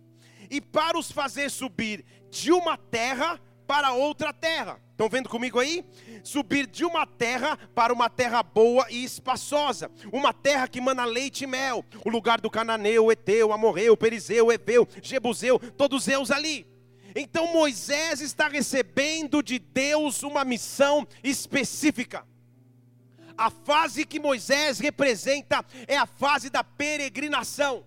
e 0.50 0.60
para 0.62 0.98
os 0.98 1.12
fazer 1.12 1.50
subir 1.50 2.06
de 2.30 2.52
uma 2.52 2.78
terra 2.78 3.40
para 3.66 3.94
outra 3.94 4.32
terra. 4.32 4.80
Estão 4.92 5.10
vendo 5.10 5.28
comigo 5.28 5.60
aí? 5.60 5.84
Subir 6.24 6.68
de 6.68 6.86
uma 6.86 7.06
terra 7.06 7.58
para 7.76 7.92
uma 7.92 8.10
terra 8.10 8.42
boa 8.42 8.86
e 8.90 9.04
espaçosa, 9.04 9.92
uma 10.12 10.32
terra 10.32 10.68
que 10.68 10.80
mana 10.80 11.04
leite 11.04 11.44
e 11.44 11.48
mel, 11.48 11.84
o 12.06 12.10
lugar 12.10 12.40
do 12.40 12.50
cananeu, 12.50 13.12
eteu, 13.12 13.52
amorreu, 13.52 13.98
perizeu, 13.98 14.48
o 14.48 14.52
ebeu, 14.52 14.88
jebuseu, 15.02 15.60
todos 15.60 16.08
eles 16.08 16.32
ali. 16.32 16.66
Então 17.16 17.52
Moisés 17.52 18.22
está 18.22 18.48
recebendo 18.48 19.42
de 19.42 19.60
Deus 19.60 20.24
uma 20.24 20.46
missão 20.46 21.08
específica. 21.24 22.26
A 23.38 23.50
fase 23.50 24.06
que 24.06 24.20
Moisés 24.20 24.80
representa 24.80 25.66
é 25.88 25.98
a 25.98 26.06
fase 26.06 26.50
da 26.50 26.64
peregrinação. 26.64 27.86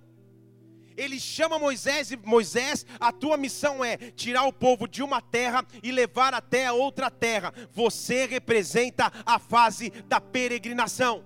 Ele 0.96 1.20
chama 1.20 1.60
Moisés 1.60 2.10
e 2.10 2.16
Moisés, 2.16 2.84
a 2.98 3.12
tua 3.12 3.36
missão 3.36 3.84
é 3.84 3.96
tirar 3.96 4.44
o 4.44 4.52
povo 4.52 4.88
de 4.88 5.00
uma 5.00 5.22
terra 5.22 5.64
e 5.80 5.92
levar 5.92 6.34
até 6.34 6.66
a 6.66 6.72
outra 6.72 7.08
terra. 7.08 7.54
Você 7.72 8.26
representa 8.26 9.12
a 9.24 9.38
fase 9.38 9.90
da 10.08 10.20
peregrinação. 10.20 11.24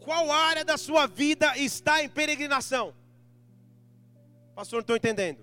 Qual 0.00 0.32
área 0.32 0.64
da 0.64 0.78
sua 0.78 1.06
vida 1.06 1.56
está 1.58 2.02
em 2.02 2.08
peregrinação? 2.08 2.94
Pastor, 4.54 4.78
não 4.78 4.80
estou 4.80 4.96
entendendo. 4.96 5.38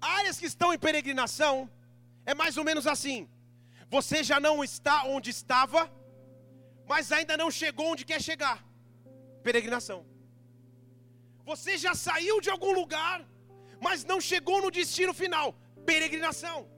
Áreas 0.00 0.38
que 0.38 0.46
estão 0.46 0.72
em 0.72 0.78
peregrinação 0.78 1.70
é 2.24 2.34
mais 2.34 2.56
ou 2.56 2.64
menos 2.64 2.86
assim. 2.86 3.28
Você 3.90 4.24
já 4.24 4.40
não 4.40 4.64
está 4.64 5.04
onde 5.04 5.30
estava, 5.30 5.90
mas 6.88 7.12
ainda 7.12 7.36
não 7.36 7.50
chegou 7.50 7.92
onde 7.92 8.04
quer 8.04 8.20
chegar. 8.22 8.64
Peregrinação. 9.42 10.06
Você 11.44 11.76
já 11.76 11.94
saiu 11.94 12.40
de 12.40 12.50
algum 12.50 12.72
lugar, 12.72 13.24
mas 13.80 14.04
não 14.04 14.20
chegou 14.20 14.62
no 14.62 14.70
destino 14.70 15.12
final. 15.12 15.54
Peregrinação. 15.84 16.68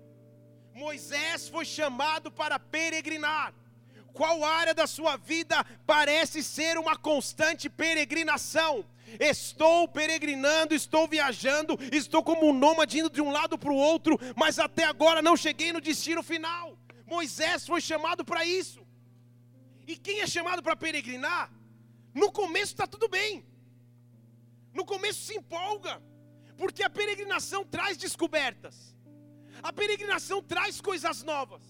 Moisés 0.74 1.48
foi 1.48 1.64
chamado 1.64 2.30
para 2.30 2.58
peregrinar. 2.58 3.54
Qual 4.12 4.44
área 4.44 4.74
da 4.74 4.86
sua 4.86 5.16
vida 5.16 5.64
parece 5.86 6.42
ser 6.42 6.76
uma 6.76 6.96
constante 6.96 7.68
peregrinação? 7.68 8.84
Estou 9.18 9.88
peregrinando, 9.88 10.74
estou 10.74 11.06
viajando, 11.06 11.78
estou 11.92 12.22
como 12.22 12.48
um 12.48 12.52
nômade 12.52 12.98
indo 12.98 13.10
de 13.10 13.20
um 13.20 13.30
lado 13.30 13.58
para 13.58 13.72
o 13.72 13.76
outro, 13.76 14.18
mas 14.36 14.58
até 14.58 14.84
agora 14.84 15.22
não 15.22 15.36
cheguei 15.36 15.72
no 15.72 15.80
destino 15.80 16.22
final. 16.22 16.76
Moisés 17.06 17.66
foi 17.66 17.80
chamado 17.80 18.24
para 18.24 18.44
isso. 18.44 18.80
E 19.90 19.96
quem 19.96 20.20
é 20.20 20.26
chamado 20.34 20.62
para 20.62 20.76
peregrinar, 20.84 21.44
no 22.14 22.30
começo 22.40 22.72
está 22.74 22.86
tudo 22.86 23.08
bem. 23.08 23.44
No 24.72 24.84
começo 24.84 25.20
se 25.26 25.34
empolga, 25.38 25.94
porque 26.56 26.84
a 26.84 26.90
peregrinação 26.98 27.64
traz 27.64 27.96
descobertas. 27.96 28.76
A 29.68 29.72
peregrinação 29.72 30.38
traz 30.52 30.80
coisas 30.80 31.24
novas. 31.24 31.62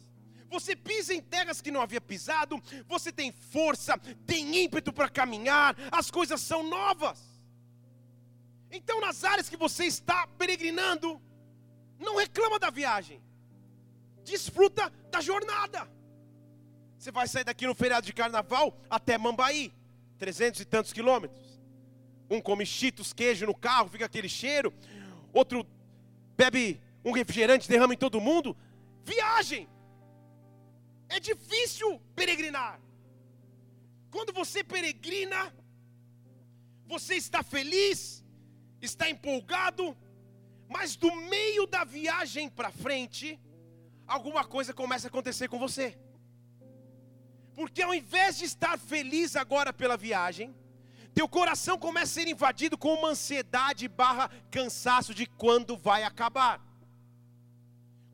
Você 0.54 0.76
pisa 0.76 1.14
em 1.14 1.22
terras 1.22 1.62
que 1.62 1.70
não 1.70 1.80
havia 1.80 2.00
pisado, 2.00 2.60
você 2.86 3.10
tem 3.10 3.32
força, 3.32 3.96
tem 4.26 4.64
ímpeto 4.64 4.92
para 4.92 5.08
caminhar, 5.08 5.74
as 5.90 6.10
coisas 6.10 6.42
são 6.42 6.62
novas. 6.62 7.18
Então, 8.70 9.00
nas 9.00 9.24
áreas 9.24 9.48
que 9.48 9.56
você 9.56 9.84
está 9.86 10.26
peregrinando, 10.26 11.08
não 11.98 12.16
reclama 12.16 12.58
da 12.58 12.68
viagem, 12.68 13.22
desfruta 14.24 14.90
da 15.10 15.22
jornada. 15.22 15.88
Você 17.00 17.10
vai 17.10 17.26
sair 17.26 17.44
daqui 17.44 17.66
no 17.66 17.74
feriado 17.74 18.04
de 18.04 18.12
carnaval 18.12 18.78
até 18.90 19.16
Mambaí, 19.16 19.72
trezentos 20.18 20.60
e 20.60 20.66
tantos 20.66 20.92
quilômetros. 20.92 21.58
Um 22.28 22.42
come 22.42 22.66
cheetos, 22.66 23.14
queijo 23.14 23.46
no 23.46 23.54
carro, 23.54 23.88
fica 23.88 24.04
aquele 24.04 24.28
cheiro. 24.28 24.70
Outro 25.32 25.66
bebe 26.36 26.78
um 27.02 27.10
refrigerante, 27.10 27.66
derrama 27.66 27.94
em 27.94 27.96
todo 27.96 28.20
mundo. 28.20 28.54
Viagem. 29.02 29.66
É 31.08 31.18
difícil 31.18 31.98
peregrinar. 32.14 32.78
Quando 34.10 34.30
você 34.30 34.62
peregrina, 34.62 35.54
você 36.86 37.14
está 37.14 37.42
feliz, 37.42 38.22
está 38.82 39.08
empolgado, 39.08 39.96
mas 40.68 40.96
do 40.96 41.10
meio 41.16 41.66
da 41.66 41.82
viagem 41.82 42.50
para 42.50 42.70
frente, 42.70 43.40
alguma 44.06 44.44
coisa 44.44 44.74
começa 44.74 45.06
a 45.06 45.08
acontecer 45.08 45.48
com 45.48 45.58
você. 45.58 45.98
Porque 47.60 47.82
ao 47.82 47.94
invés 47.94 48.38
de 48.38 48.46
estar 48.46 48.78
feliz 48.78 49.36
agora 49.36 49.70
pela 49.70 49.94
viagem, 49.94 50.56
teu 51.12 51.28
coração 51.28 51.76
começa 51.76 52.18
a 52.18 52.22
ser 52.22 52.26
invadido 52.26 52.78
com 52.78 52.94
uma 52.94 53.10
ansiedade 53.10 53.86
barra 53.86 54.30
cansaço 54.50 55.12
de 55.12 55.26
quando 55.26 55.76
vai 55.76 56.02
acabar. 56.02 56.58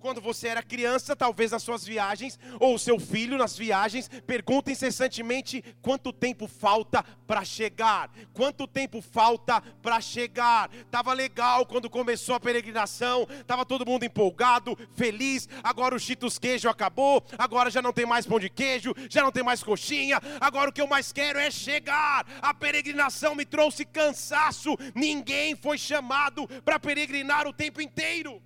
Quando 0.07 0.21
você 0.21 0.47
era 0.47 0.63
criança, 0.63 1.17
talvez 1.17 1.51
nas 1.51 1.65
suas 1.65 1.85
viagens, 1.85 2.39
ou 2.61 2.79
seu 2.79 2.97
filho 2.97 3.37
nas 3.37 3.59
viagens, 3.59 4.09
pergunta 4.25 4.71
incessantemente 4.71 5.65
quanto 5.83 6.13
tempo 6.13 6.47
falta 6.47 7.03
para 7.27 7.45
chegar. 7.45 8.09
Quanto 8.33 8.69
tempo 8.69 9.03
falta 9.03 9.61
para 9.83 10.01
chegar? 10.01 10.71
Tava 10.93 11.13
legal 11.13 11.67
quando 11.67 11.91
começou 11.91 12.37
a 12.37 12.41
peregrinação, 12.41 13.27
tava 13.49 13.67
todo 13.67 13.85
mundo 13.85 14.05
empolgado, 14.05 14.79
feliz. 14.95 15.49
Agora 15.61 15.97
o 15.97 15.99
Cheetos 15.99 16.39
queijo 16.39 16.69
acabou, 16.69 17.27
agora 17.37 17.69
já 17.69 17.83
não 17.83 17.93
tem 17.93 18.07
mais 18.07 18.25
pão 18.25 18.39
de 18.39 18.49
queijo, 18.49 18.95
já 19.11 19.25
não 19.25 19.33
tem 19.33 19.43
mais 19.43 19.61
coxinha. 19.61 20.21
Agora 20.41 20.71
o 20.71 20.73
que 20.73 20.81
eu 20.81 20.87
mais 20.87 21.11
quero 21.11 21.41
é 21.41 21.51
chegar. 21.51 22.25
A 22.41 22.55
peregrinação 22.55 23.35
me 23.35 23.45
trouxe 23.45 23.85
cansaço. 23.85 24.77
Ninguém 24.95 25.57
foi 25.57 25.77
chamado 25.77 26.47
para 26.65 26.79
peregrinar 26.79 27.49
o 27.49 27.53
tempo 27.53 27.81
inteiro. 27.81 28.41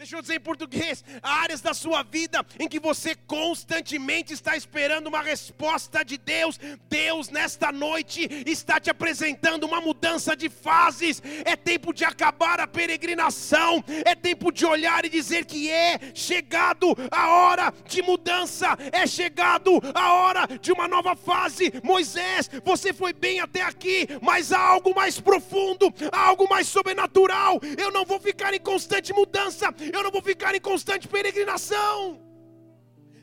Deixa 0.00 0.16
eu 0.16 0.22
dizer 0.22 0.36
em 0.36 0.40
português: 0.40 1.04
áreas 1.22 1.60
da 1.60 1.74
sua 1.74 2.02
vida 2.02 2.42
em 2.58 2.66
que 2.66 2.80
você 2.80 3.14
constantemente 3.14 4.32
está 4.32 4.56
esperando 4.56 5.08
uma 5.08 5.20
resposta 5.20 6.02
de 6.02 6.16
Deus. 6.16 6.58
Deus, 6.88 7.28
nesta 7.28 7.70
noite, 7.70 8.26
está 8.46 8.80
te 8.80 8.88
apresentando 8.88 9.64
uma 9.64 9.78
mudança 9.78 10.34
de 10.34 10.48
fases. 10.48 11.22
É 11.44 11.54
tempo 11.54 11.92
de 11.92 12.02
acabar 12.02 12.60
a 12.60 12.66
peregrinação. 12.66 13.84
É 14.06 14.14
tempo 14.14 14.50
de 14.50 14.64
olhar 14.64 15.04
e 15.04 15.10
dizer 15.10 15.44
que 15.44 15.70
é 15.70 16.00
chegado 16.14 16.96
a 17.10 17.28
hora 17.28 17.70
de 17.86 18.00
mudança. 18.00 18.68
É 18.92 19.06
chegado 19.06 19.82
a 19.94 20.14
hora 20.14 20.46
de 20.62 20.72
uma 20.72 20.88
nova 20.88 21.14
fase. 21.14 21.74
Moisés, 21.84 22.48
você 22.64 22.94
foi 22.94 23.12
bem 23.12 23.40
até 23.40 23.60
aqui, 23.60 24.08
mas 24.22 24.50
há 24.50 24.60
algo 24.60 24.94
mais 24.94 25.20
profundo, 25.20 25.92
há 26.10 26.26
algo 26.26 26.48
mais 26.48 26.68
sobrenatural. 26.68 27.60
Eu 27.76 27.92
não 27.92 28.06
vou 28.06 28.18
ficar 28.18 28.54
em 28.54 28.60
constante 28.60 29.12
mudança 29.12 29.70
eu 29.98 30.02
não 30.02 30.10
vou 30.10 30.22
ficar 30.22 30.54
em 30.54 30.60
constante 30.60 31.08
peregrinação. 31.08 32.20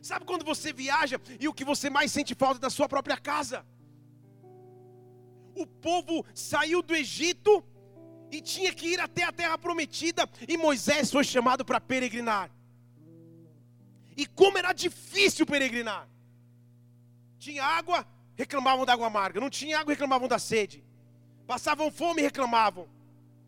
Sabe 0.01 0.25
quando 0.25 0.45
você 0.45 0.71
viaja 0.71 1.19
e 1.39 1.47
o 1.47 1.53
que 1.53 1.65
você 1.65 1.89
mais 1.89 2.11
sente 2.11 2.33
falta 2.33 2.59
da 2.59 2.69
sua 2.69 2.87
própria 2.87 3.17
casa? 3.17 3.65
O 5.55 5.65
povo 5.65 6.25
saiu 6.33 6.81
do 6.81 6.95
Egito 6.95 7.63
e 8.31 8.41
tinha 8.41 8.73
que 8.73 8.87
ir 8.93 8.99
até 8.99 9.23
a 9.23 9.31
terra 9.31 9.57
prometida, 9.57 10.29
e 10.47 10.57
Moisés 10.57 11.11
foi 11.11 11.23
chamado 11.23 11.63
para 11.65 11.79
peregrinar. 11.79 12.51
E 14.15 14.25
como 14.25 14.57
era 14.57 14.73
difícil 14.73 15.45
peregrinar. 15.45 16.07
Tinha 17.39 17.63
água, 17.63 18.05
reclamavam 18.35 18.85
da 18.85 18.93
água 18.93 19.07
amarga. 19.07 19.39
Não 19.39 19.49
tinha 19.49 19.79
água, 19.79 19.93
reclamavam 19.93 20.27
da 20.27 20.39
sede. 20.39 20.83
Passavam 21.45 21.91
fome, 21.91 22.21
reclamavam. 22.21 22.89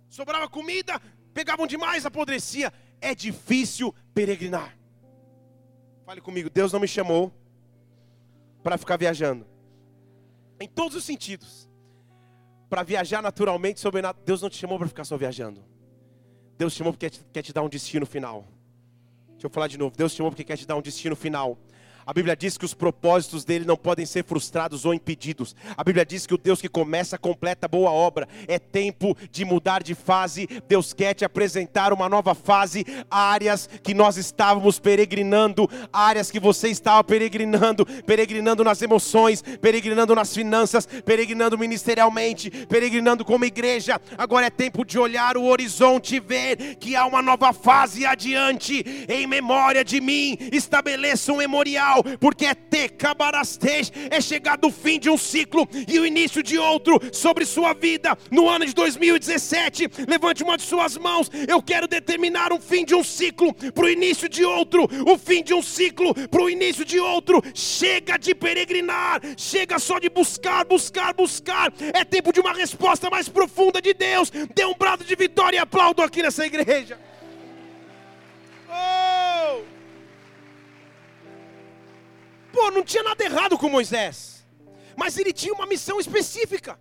Sobrava 0.10 0.48
comida, 0.48 1.02
pegavam 1.34 1.68
demais, 1.68 2.06
apodrecia 2.06 2.72
é 3.02 3.16
difícil 3.16 3.94
peregrinar. 4.14 4.78
Fale 6.06 6.22
comigo, 6.22 6.50
Deus 6.50 6.74
não 6.74 6.80
me 6.80 6.88
chamou 6.88 7.32
para 8.64 8.78
ficar 8.78 8.98
viajando. 8.98 9.46
Em 10.60 10.68
todos 10.68 10.96
os 10.96 11.04
sentidos. 11.04 11.70
Para 12.70 12.84
viajar 12.84 13.22
naturalmente, 13.22 13.80
sobrenatural. 13.80 14.26
Deus 14.26 14.42
não 14.42 14.50
te 14.50 14.58
chamou 14.58 14.78
para 14.78 14.88
ficar 14.88 15.06
só 15.06 15.18
viajando. 15.18 15.64
Deus 16.58 16.74
te 16.74 16.78
chamou 16.78 16.94
porque 16.94 17.10
quer 17.10 17.18
te, 17.18 17.26
quer 17.34 17.42
te 17.42 17.54
dar 17.54 17.64
um 17.64 17.70
destino 17.70 18.06
final. 18.06 18.46
Deixa 19.30 19.48
eu 19.48 19.50
falar 19.50 19.68
de 19.68 19.78
novo. 19.78 19.96
Deus 19.96 20.12
te 20.12 20.18
chamou 20.18 20.32
porque 20.32 20.44
quer 20.44 20.58
te 20.58 20.68
dar 20.68 20.76
um 20.76 20.82
destino 20.82 21.16
final. 21.16 21.58
A 22.10 22.14
Bíblia 22.14 22.36
diz 22.36 22.58
que 22.58 22.66
os 22.66 22.74
propósitos 22.74 23.46
dele 23.46 23.66
não 23.66 23.78
podem 23.78 24.04
ser 24.04 24.26
frustrados 24.26 24.84
ou 24.84 24.96
impedidos. 24.96 25.56
A 25.78 25.84
Bíblia 25.84 26.04
diz 26.04 26.26
que 26.26 26.34
o 26.34 26.40
Deus 26.40 26.60
que 26.60 26.68
começa 26.68 27.20
completa 27.20 27.68
boa 27.68 27.92
obra. 27.92 28.28
É 28.48 28.58
tempo 28.58 29.16
de 29.32 29.46
mudar 29.46 29.84
de 29.84 29.94
fase. 29.94 30.50
Deus 30.68 30.92
quer 30.92 31.14
te 31.14 31.24
apresentar 31.24 31.94
uma 31.94 32.10
nova 32.10 32.34
fase. 32.34 32.84
Áreas 33.12 33.70
que 33.84 33.94
nós 33.94 34.18
estávamos 34.18 34.80
peregrinando, 34.80 35.70
áreas 35.94 36.32
que 36.32 36.40
você 36.40 36.70
estava 36.70 37.04
peregrinando, 37.04 37.86
peregrinando 38.08 38.64
nas 38.64 38.82
emoções, 38.82 39.44
peregrinando 39.62 40.16
nas 40.16 40.34
finanças, 40.34 40.88
peregrinando 41.06 41.60
ministerialmente, 41.60 42.50
peregrinando 42.66 43.24
como 43.24 43.46
igreja. 43.46 44.02
Agora 44.18 44.48
é 44.48 44.50
tempo 44.50 44.84
de 44.84 44.98
olhar 44.98 45.38
o 45.38 45.46
horizonte 45.46 46.16
e 46.16 46.20
ver 46.20 46.76
que 46.78 46.96
há 46.96 47.06
uma 47.06 47.22
nova 47.22 47.54
fase 47.54 48.04
adiante. 48.04 48.84
Em 49.08 49.28
memória 49.28 49.86
de 49.86 50.02
mim, 50.02 50.36
estabeleça 50.52 51.32
um 51.32 51.38
memorial 51.38 51.99
porque 52.20 52.46
é 52.46 52.54
tecabarastej, 52.54 53.92
é 54.10 54.22
chegar 54.22 54.58
do 54.58 54.72
fim 54.72 55.00
de 55.00 55.10
um 55.10 55.18
ciclo 55.18 55.68
e 55.88 56.00
o 56.00 56.06
início 56.06 56.42
de 56.42 56.58
outro 56.58 57.00
sobre 57.12 57.46
sua 57.46 57.74
vida 57.74 58.18
no 58.32 58.50
ano 58.50 58.66
de 58.66 58.74
2017. 58.74 59.90
Levante 60.08 60.44
uma 60.44 60.58
de 60.58 60.64
suas 60.64 60.98
mãos. 60.98 61.30
Eu 61.48 61.62
quero 61.62 61.88
determinar 61.88 62.52
um 62.54 62.60
fim 62.60 62.86
de 62.86 62.96
um 62.96 63.04
ciclo 63.04 63.54
para 63.54 63.86
o 63.86 63.90
início 63.90 64.30
de 64.30 64.44
outro, 64.44 64.88
o 65.06 65.18
fim 65.18 65.44
de 65.44 65.54
um 65.54 65.62
ciclo 65.62 66.14
para 66.28 66.42
o 66.42 66.50
início 66.50 66.86
de 66.86 67.00
outro. 67.00 67.42
Chega 67.54 68.18
de 68.18 68.34
peregrinar, 68.36 69.22
chega 69.38 69.80
só 69.80 70.00
de 70.00 70.10
buscar, 70.10 70.66
buscar, 70.66 71.14
buscar. 71.14 71.74
É 71.94 72.04
tempo 72.04 72.32
de 72.32 72.40
uma 72.40 72.54
resposta 72.54 73.10
mais 73.10 73.30
profunda 73.30 73.82
de 73.82 73.94
Deus. 73.94 74.32
Dê 74.54 74.66
um 74.66 74.74
brado 74.74 75.04
de 75.04 75.16
vitória 75.16 75.58
e 75.58 75.60
aplaudo 75.60 76.02
aqui 76.02 76.22
nessa 76.22 76.46
igreja. 76.46 77.09
Pô, 82.60 82.70
não 82.72 82.84
tinha 82.84 83.02
nada 83.02 83.24
errado 83.24 83.58
com 83.58 83.70
Moisés, 83.70 84.46
mas 84.94 85.18
ele 85.18 85.32
tinha 85.32 85.54
uma 85.54 85.66
missão 85.66 85.98
específica. 85.98 86.78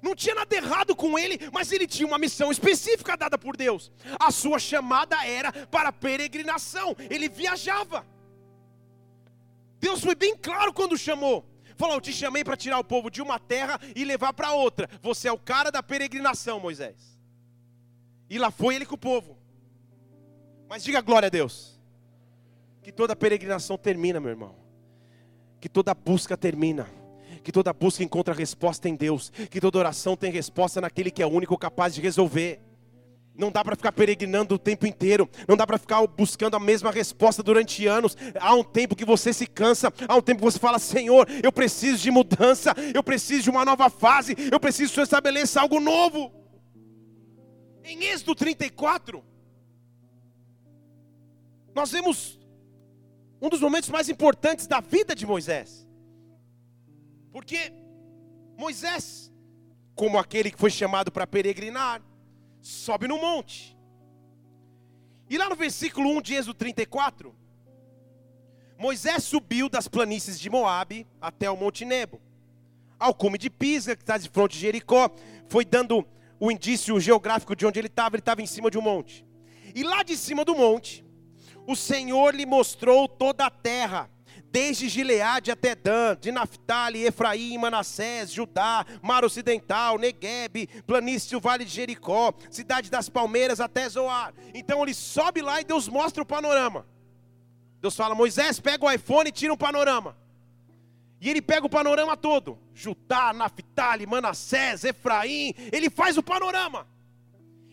Não 0.00 0.14
tinha 0.14 0.34
nada 0.34 0.56
errado 0.56 0.96
com 0.96 1.18
ele, 1.18 1.38
mas 1.52 1.70
ele 1.70 1.86
tinha 1.86 2.06
uma 2.06 2.16
missão 2.16 2.50
específica 2.50 3.14
dada 3.14 3.36
por 3.36 3.54
Deus. 3.54 3.92
A 4.18 4.30
sua 4.30 4.58
chamada 4.58 5.22
era 5.26 5.52
para 5.66 5.92
peregrinação, 5.92 6.96
ele 7.10 7.28
viajava. 7.28 8.06
Deus 9.78 10.00
foi 10.00 10.14
bem 10.14 10.34
claro 10.34 10.72
quando 10.72 10.96
chamou. 10.96 11.44
Falou: 11.76 11.96
Eu 11.96 12.00
te 12.00 12.12
chamei 12.12 12.42
para 12.42 12.56
tirar 12.56 12.78
o 12.78 12.84
povo 12.84 13.10
de 13.10 13.20
uma 13.20 13.38
terra 13.38 13.78
e 13.94 14.04
levar 14.04 14.32
para 14.32 14.52
outra. 14.52 14.88
Você 15.02 15.28
é 15.28 15.32
o 15.32 15.38
cara 15.38 15.70
da 15.70 15.82
peregrinação, 15.82 16.58
Moisés. 16.58 17.20
E 18.30 18.38
lá 18.38 18.50
foi 18.50 18.76
ele 18.76 18.86
com 18.86 18.94
o 18.94 18.98
povo. 18.98 19.36
Mas 20.70 20.82
diga 20.82 21.02
glória 21.02 21.26
a 21.26 21.30
Deus. 21.30 21.78
Que 22.82 22.90
toda 22.90 23.14
peregrinação 23.14 23.76
termina, 23.76 24.18
meu 24.18 24.30
irmão 24.30 24.67
que 25.60 25.68
toda 25.68 25.94
busca 25.94 26.36
termina, 26.36 26.88
que 27.42 27.52
toda 27.52 27.72
busca 27.72 28.04
encontra 28.04 28.34
resposta 28.34 28.88
em 28.88 28.94
Deus, 28.94 29.30
que 29.50 29.60
toda 29.60 29.78
oração 29.78 30.16
tem 30.16 30.30
resposta 30.30 30.80
naquele 30.80 31.10
que 31.10 31.22
é 31.22 31.26
único 31.26 31.56
capaz 31.56 31.94
de 31.94 32.00
resolver. 32.00 32.60
Não 33.34 33.52
dá 33.52 33.64
para 33.64 33.76
ficar 33.76 33.92
peregrinando 33.92 34.56
o 34.56 34.58
tempo 34.58 34.84
inteiro, 34.84 35.28
não 35.46 35.56
dá 35.56 35.64
para 35.64 35.78
ficar 35.78 36.04
buscando 36.08 36.56
a 36.56 36.60
mesma 36.60 36.90
resposta 36.90 37.40
durante 37.40 37.86
anos. 37.86 38.16
Há 38.40 38.52
um 38.52 38.64
tempo 38.64 38.96
que 38.96 39.04
você 39.04 39.32
se 39.32 39.46
cansa, 39.46 39.92
há 40.08 40.16
um 40.16 40.20
tempo 40.20 40.40
que 40.40 40.44
você 40.44 40.58
fala: 40.58 40.78
Senhor, 40.80 41.28
eu 41.42 41.52
preciso 41.52 42.02
de 42.02 42.10
mudança, 42.10 42.74
eu 42.92 43.02
preciso 43.02 43.44
de 43.44 43.50
uma 43.50 43.64
nova 43.64 43.88
fase, 43.88 44.34
eu 44.50 44.58
preciso 44.58 44.92
que 44.92 45.00
estabeleça 45.00 45.60
algo 45.60 45.78
novo. 45.78 46.32
Em 47.84 48.04
Êxodo 48.06 48.34
34, 48.34 49.24
nós 51.74 51.92
vemos 51.92 52.37
um 53.40 53.48
dos 53.48 53.60
momentos 53.60 53.88
mais 53.88 54.08
importantes 54.08 54.66
da 54.66 54.80
vida 54.80 55.14
de 55.14 55.26
Moisés. 55.26 55.86
Porque 57.32 57.72
Moisés, 58.56 59.32
como 59.94 60.18
aquele 60.18 60.50
que 60.50 60.58
foi 60.58 60.70
chamado 60.70 61.12
para 61.12 61.26
peregrinar, 61.26 62.02
sobe 62.60 63.06
no 63.06 63.18
monte. 63.18 63.76
E 65.30 65.38
lá 65.38 65.48
no 65.48 65.56
versículo 65.56 66.10
1 66.18 66.22
de 66.22 66.34
Êxodo 66.34 66.54
34, 66.54 67.34
Moisés 68.78 69.24
subiu 69.24 69.68
das 69.68 69.88
planícies 69.88 70.38
de 70.38 70.48
Moabe 70.48 71.06
até 71.20 71.50
o 71.50 71.56
Monte 71.56 71.84
Nebo, 71.84 72.20
ao 72.98 73.14
cume 73.14 73.38
de 73.38 73.50
Pisga, 73.50 73.94
que 73.94 74.02
está 74.02 74.16
de 74.16 74.28
frente 74.28 74.52
de 74.52 74.60
Jericó, 74.60 75.10
foi 75.48 75.64
dando 75.64 76.06
o 76.40 76.50
indício 76.50 76.98
geográfico 77.00 77.54
de 77.54 77.66
onde 77.66 77.78
ele 77.78 77.88
estava, 77.88 78.16
ele 78.16 78.20
estava 78.20 78.42
em 78.42 78.46
cima 78.46 78.70
de 78.70 78.78
um 78.78 78.82
monte. 78.82 79.26
E 79.74 79.82
lá 79.82 80.02
de 80.02 80.16
cima 80.16 80.44
do 80.44 80.54
monte, 80.54 81.04
o 81.68 81.76
Senhor 81.76 82.34
lhe 82.34 82.46
mostrou 82.46 83.06
toda 83.06 83.44
a 83.44 83.50
terra, 83.50 84.08
desde 84.50 84.88
Gileade 84.88 85.50
até 85.50 85.74
Dan, 85.74 86.16
de 86.18 86.32
Naphtali, 86.32 87.04
Efraim, 87.04 87.58
Manassés, 87.58 88.32
Judá, 88.32 88.86
Mar 89.02 89.22
Ocidental, 89.22 89.98
Negueb, 89.98 90.66
planície 90.86 91.36
o 91.36 91.40
Vale 91.40 91.66
de 91.66 91.70
Jericó, 91.70 92.32
cidade 92.50 92.90
das 92.90 93.10
Palmeiras 93.10 93.60
até 93.60 93.86
Zoar. 93.86 94.32
Então 94.54 94.82
ele 94.82 94.94
sobe 94.94 95.42
lá 95.42 95.60
e 95.60 95.64
Deus 95.64 95.88
mostra 95.88 96.22
o 96.22 96.26
panorama. 96.26 96.86
Deus 97.82 97.94
fala: 97.94 98.14
Moisés, 98.14 98.58
pega 98.58 98.86
o 98.86 98.90
iPhone 98.90 99.28
e 99.28 99.32
tira 99.32 99.52
um 99.52 99.56
panorama. 99.56 100.16
E 101.20 101.28
ele 101.28 101.42
pega 101.42 101.66
o 101.66 101.70
panorama 101.70 102.16
todo: 102.16 102.58
Judá, 102.72 103.34
Naphtali, 103.34 104.06
Manassés, 104.06 104.84
Efraim. 104.84 105.52
Ele 105.70 105.90
faz 105.90 106.16
o 106.16 106.22
panorama. 106.22 106.88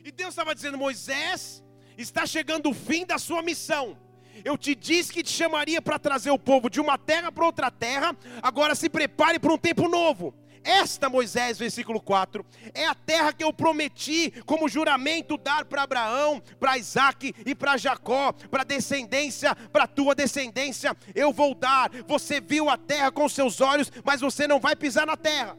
E 0.04 0.12
Deus 0.12 0.32
estava 0.32 0.54
dizendo: 0.54 0.78
Moisés, 0.78 1.64
está 1.98 2.26
chegando 2.26 2.70
o 2.70 2.74
fim 2.74 3.06
da 3.06 3.18
sua 3.18 3.42
missão. 3.42 3.98
Eu 4.44 4.58
te 4.58 4.76
disse 4.76 5.14
que 5.14 5.24
te 5.24 5.32
chamaria 5.32 5.82
para 5.82 5.98
trazer 5.98 6.32
o 6.32 6.40
povo 6.40 6.70
de 6.70 6.82
uma 6.82 6.98
terra 6.98 7.32
para 7.32 7.46
outra 7.46 7.72
terra, 7.72 8.16
agora 8.42 8.76
se 8.76 8.90
prepare 8.90 9.40
para 9.40 9.54
um 9.54 9.58
tempo 9.58 9.88
novo. 9.88 10.34
Esta, 10.66 11.08
Moisés, 11.08 11.60
versículo 11.60 12.02
4, 12.02 12.44
é 12.74 12.88
a 12.88 12.96
terra 12.96 13.32
que 13.32 13.44
eu 13.44 13.54
prometi 13.54 14.32
como 14.48 14.68
juramento 14.68 15.38
dar 15.38 15.64
para 15.64 15.84
Abraão, 15.84 16.42
para 16.60 16.76
Isaac 16.76 17.36
e 17.46 17.54
para 17.54 17.78
Jacó, 17.78 18.34
para 18.50 18.64
descendência, 18.64 19.54
para 19.72 19.86
tua 19.86 20.16
descendência. 20.16 20.98
Eu 21.14 21.32
vou 21.32 21.54
dar. 21.54 21.92
Você 22.08 22.42
viu 22.42 22.68
a 22.68 22.78
terra 22.78 23.12
com 23.12 23.30
seus 23.30 23.62
olhos, 23.62 23.92
mas 24.04 24.22
você 24.22 24.48
não 24.48 24.60
vai 24.60 24.76
pisar 24.76 25.06
na 25.06 25.16
terra. 25.16 25.56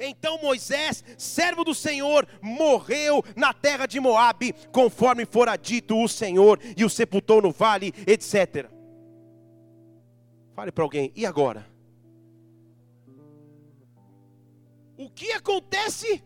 Então 0.00 0.38
Moisés, 0.38 1.04
servo 1.18 1.62
do 1.62 1.74
Senhor, 1.74 2.26
morreu 2.40 3.22
na 3.36 3.52
terra 3.52 3.84
de 3.84 4.00
Moabe, 4.00 4.54
conforme 4.72 5.26
fora 5.26 5.56
dito 5.56 6.02
o 6.02 6.08
Senhor, 6.08 6.58
e 6.74 6.86
o 6.86 6.88
sepultou 6.88 7.42
no 7.42 7.52
vale, 7.52 7.92
etc. 8.06 8.70
Fale 10.56 10.72
para 10.72 10.82
alguém, 10.82 11.12
e 11.14 11.26
agora? 11.26 11.66
O 14.96 15.10
que 15.10 15.32
acontece 15.32 16.24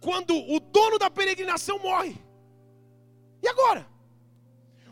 quando 0.00 0.34
o 0.34 0.58
dono 0.58 0.98
da 0.98 1.10
peregrinação 1.10 1.78
morre? 1.78 2.16
E 3.42 3.48
agora? 3.48 3.86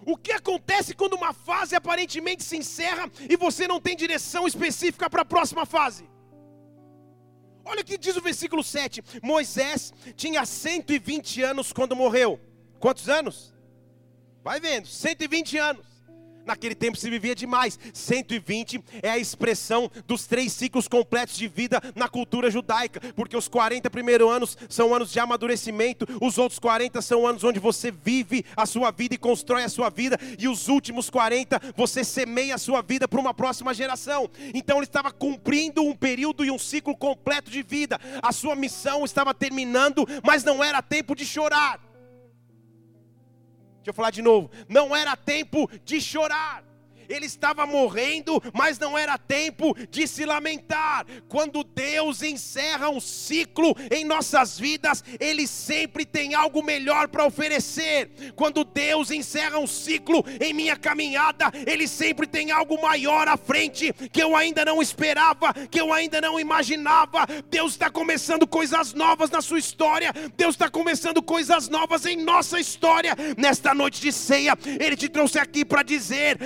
O 0.07 0.19
que 0.19 0.33
acontece 0.33 0.95
quando 0.95 1.15
uma 1.15 1.33
fase 1.33 1.75
aparentemente 1.75 2.43
se 2.43 2.59
encerra 2.59 3.11
e 3.31 3.37
você 3.37 3.67
não 3.67 3.81
tem 3.81 3.97
direção 3.97 4.47
específica 4.47 5.09
para 5.09 5.23
a 5.23 5.25
próxima 5.25 5.65
fase? 5.65 6.07
Olha 7.65 7.81
o 7.81 7.85
que 7.85 7.97
diz 7.97 8.17
o 8.17 8.21
versículo 8.21 8.63
7. 8.63 9.03
Moisés 9.23 9.93
tinha 10.17 10.45
120 10.45 11.43
anos 11.43 11.73
quando 11.73 11.97
morreu. 11.97 12.39
Quantos 12.79 13.09
anos? 13.09 13.55
Vai 14.43 14.61
vendo, 14.61 14.87
120 14.87 15.57
anos. 15.59 15.94
Naquele 16.47 16.75
tempo 16.75 16.97
se 16.97 17.09
vivia 17.09 17.35
demais. 17.35 17.79
120 17.93 18.83
é 19.03 19.11
a 19.11 19.19
expressão 19.19 19.91
dos 20.07 20.27
três 20.27 20.53
ciclos 20.53 20.89
completos 20.89 21.37
de 21.37 21.49
vida 21.49 21.81
na 21.95 22.09
cultura 22.09 22.51
judaica, 22.51 23.01
porque 23.15 23.37
os 23.37 23.49
40 23.49 23.89
primeiros 23.91 24.31
anos 24.31 24.59
são 24.69 24.95
anos 24.95 25.11
de 25.11 25.19
amadurecimento, 25.19 26.07
os 26.21 26.39
outros 26.39 26.59
40 26.59 27.01
são 27.01 27.27
anos 27.27 27.45
onde 27.45 27.59
você 27.59 27.91
vive 27.91 28.45
a 28.57 28.67
sua 28.67 28.91
vida 28.91 29.15
e 29.15 29.19
constrói 29.19 29.65
a 29.65 29.69
sua 29.69 29.91
vida, 29.91 30.19
e 30.39 30.49
os 30.49 30.69
últimos 30.69 31.09
40 31.11 31.61
você 31.77 32.05
semeia 32.05 32.55
a 32.55 32.59
sua 32.59 32.83
vida 32.83 33.09
para 33.09 33.21
uma 33.21 33.35
próxima 33.35 33.73
geração. 33.73 34.31
Então 34.53 34.79
ele 34.79 34.87
estava 34.87 35.11
cumprindo 35.11 35.83
um 35.83 35.95
período 35.95 36.45
e 36.45 36.51
um 36.51 36.59
ciclo 36.59 36.97
completo 36.97 37.51
de 37.51 37.63
vida. 37.63 37.99
A 38.23 38.33
sua 38.33 38.55
missão 38.55 39.05
estava 39.05 39.33
terminando, 39.33 40.07
mas 40.23 40.45
não 40.45 40.63
era 40.63 40.83
tempo 40.83 41.15
de 41.15 41.25
chorar. 41.25 41.94
Deixa 43.85 43.91
eu 43.91 43.95
falar 43.95 44.11
de 44.11 44.23
novo. 44.23 44.51
Não 44.67 44.97
era 44.97 45.15
tempo 45.15 45.71
de 45.85 46.01
chorar 46.01 46.65
ele 47.09 47.27
estava 47.27 47.67
morrendo, 47.67 48.43
mas 48.53 48.79
não 48.79 48.97
era 48.97 49.19
tempo 49.19 49.75
de 49.91 50.07
se 50.07 50.25
lamentar. 50.25 51.07
Quando 51.29 51.65
Deus 51.65 52.23
encerra 52.23 52.89
um 52.89 53.01
ciclo 53.01 53.75
em 53.91 54.05
nossas 54.05 54.59
vidas, 54.59 55.03
Ele 55.19 55.47
sempre 55.47 56.05
tem 56.05 56.35
algo 56.35 56.63
melhor 56.63 57.09
para 57.09 57.25
oferecer. 57.25 58.11
Quando 58.37 58.65
Deus 58.65 59.11
encerra 59.11 59.59
um 59.59 59.67
ciclo 59.67 60.25
em 60.41 60.53
minha 60.53 60.77
caminhada, 60.77 61.51
Ele 61.67 61.87
sempre 61.89 62.27
tem 62.27 62.51
algo 62.51 62.81
maior 62.81 63.29
à 63.29 63.37
frente 63.37 63.93
que 64.13 64.23
eu 64.23 64.37
ainda 64.37 64.65
não 64.65 64.83
esperava, 64.83 65.53
que 65.53 65.81
eu 65.81 65.93
ainda 65.93 66.21
não 66.21 66.39
imaginava. 66.39 67.27
Deus 67.51 67.73
está 67.73 67.91
começando 67.91 68.47
coisas 68.47 68.93
novas 68.93 69.31
na 69.31 69.41
sua 69.41 69.59
história, 69.59 70.13
Deus 70.37 70.55
está 70.55 70.69
começando 70.69 71.23
coisas 71.23 71.69
novas 71.69 72.07
em 72.07 72.17
nossa 72.17 72.59
história. 72.59 73.15
Nesta 73.37 73.75
noite 73.75 74.01
de 74.01 74.13
ceia, 74.13 74.57
Ele 74.81 74.97
te 74.97 75.09
trouxe 75.09 75.39
aqui 75.39 75.65
para 75.65 75.83
dizer: 75.83 76.39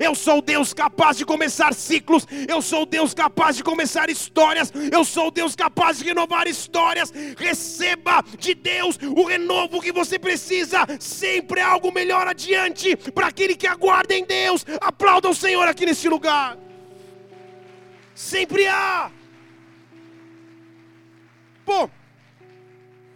Eu 0.00 0.14
sou 0.14 0.42
Deus 0.42 0.72
capaz 0.72 1.16
de 1.16 1.24
começar 1.24 1.74
ciclos, 1.74 2.26
eu 2.48 2.60
sou 2.62 2.86
Deus 2.86 3.14
capaz 3.14 3.56
de 3.56 3.64
começar 3.64 4.10
histórias, 4.10 4.72
eu 4.90 5.04
sou 5.04 5.30
Deus 5.30 5.56
capaz 5.56 5.98
de 5.98 6.04
renovar 6.04 6.46
histórias. 6.46 7.12
Receba 7.36 8.24
de 8.38 8.54
Deus 8.54 8.98
o 9.16 9.24
renovo 9.24 9.80
que 9.80 9.92
você 9.92 10.18
precisa, 10.18 10.86
sempre 11.00 11.60
é 11.60 11.64
algo 11.64 11.92
melhor 11.92 12.26
adiante 12.26 12.96
para 12.96 13.28
aquele 13.28 13.54
que 13.54 13.66
aguarda 13.66 14.14
em 14.14 14.24
Deus. 14.24 14.64
Aplauda 14.80 15.28
o 15.28 15.34
Senhor 15.34 15.66
aqui 15.68 15.86
neste 15.86 16.08
lugar. 16.08 16.56
Sempre 18.14 18.66
há. 18.66 19.10
Pô, 21.64 21.88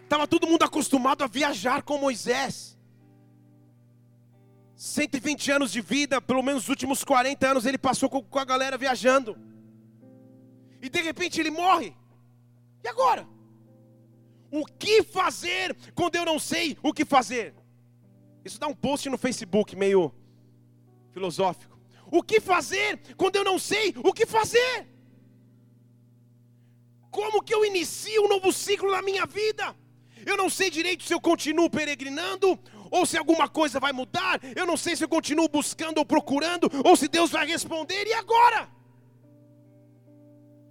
estava 0.04 0.26
todo 0.26 0.46
mundo 0.46 0.62
acostumado 0.62 1.22
a 1.22 1.26
viajar 1.26 1.82
com 1.82 1.98
Moisés. 1.98 2.75
120 4.86 5.50
anos 5.50 5.72
de 5.72 5.80
vida, 5.80 6.22
pelo 6.22 6.42
menos 6.42 6.64
os 6.64 6.68
últimos 6.68 7.02
40 7.02 7.50
anos 7.50 7.66
ele 7.66 7.76
passou 7.76 8.08
com 8.08 8.38
a 8.38 8.44
galera 8.44 8.78
viajando. 8.78 9.36
E 10.80 10.88
de 10.88 11.02
repente 11.02 11.40
ele 11.40 11.50
morre. 11.50 11.92
E 12.84 12.88
agora? 12.88 13.26
O 14.50 14.64
que 14.64 15.02
fazer 15.02 15.76
quando 15.94 16.14
eu 16.14 16.24
não 16.24 16.38
sei 16.38 16.78
o 16.82 16.92
que 16.92 17.04
fazer? 17.04 17.54
Isso 18.44 18.60
dá 18.60 18.68
um 18.68 18.74
post 18.74 19.08
no 19.10 19.18
Facebook 19.18 19.74
meio 19.74 20.14
filosófico. 21.12 21.76
O 22.08 22.22
que 22.22 22.40
fazer 22.40 23.00
quando 23.16 23.36
eu 23.36 23.44
não 23.44 23.58
sei 23.58 23.92
o 24.04 24.12
que 24.12 24.24
fazer? 24.24 24.86
Como 27.10 27.42
que 27.42 27.52
eu 27.52 27.64
inicio 27.64 28.24
um 28.24 28.28
novo 28.28 28.52
ciclo 28.52 28.92
na 28.92 29.02
minha 29.02 29.26
vida? 29.26 29.74
Eu 30.24 30.36
não 30.36 30.48
sei 30.48 30.70
direito 30.70 31.02
se 31.02 31.12
eu 31.12 31.20
continuo 31.20 31.68
peregrinando 31.68 32.58
ou 32.90 33.04
se 33.06 33.16
alguma 33.16 33.48
coisa 33.48 33.78
vai 33.80 33.92
mudar. 33.92 34.40
Eu 34.54 34.66
não 34.66 34.76
sei 34.76 34.96
se 34.96 35.04
eu 35.04 35.08
continuo 35.08 35.48
buscando 35.48 35.98
ou 35.98 36.06
procurando 36.06 36.70
ou 36.84 36.96
se 36.96 37.08
Deus 37.08 37.30
vai 37.30 37.46
responder. 37.46 38.06
E 38.06 38.12
agora? 38.12 38.68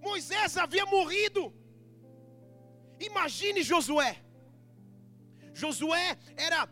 Moisés 0.01 0.57
havia 0.57 0.85
morrido. 0.85 1.53
Imagine 2.99 3.63
Josué. 3.63 4.17
Josué 5.53 6.17
era 6.35 6.69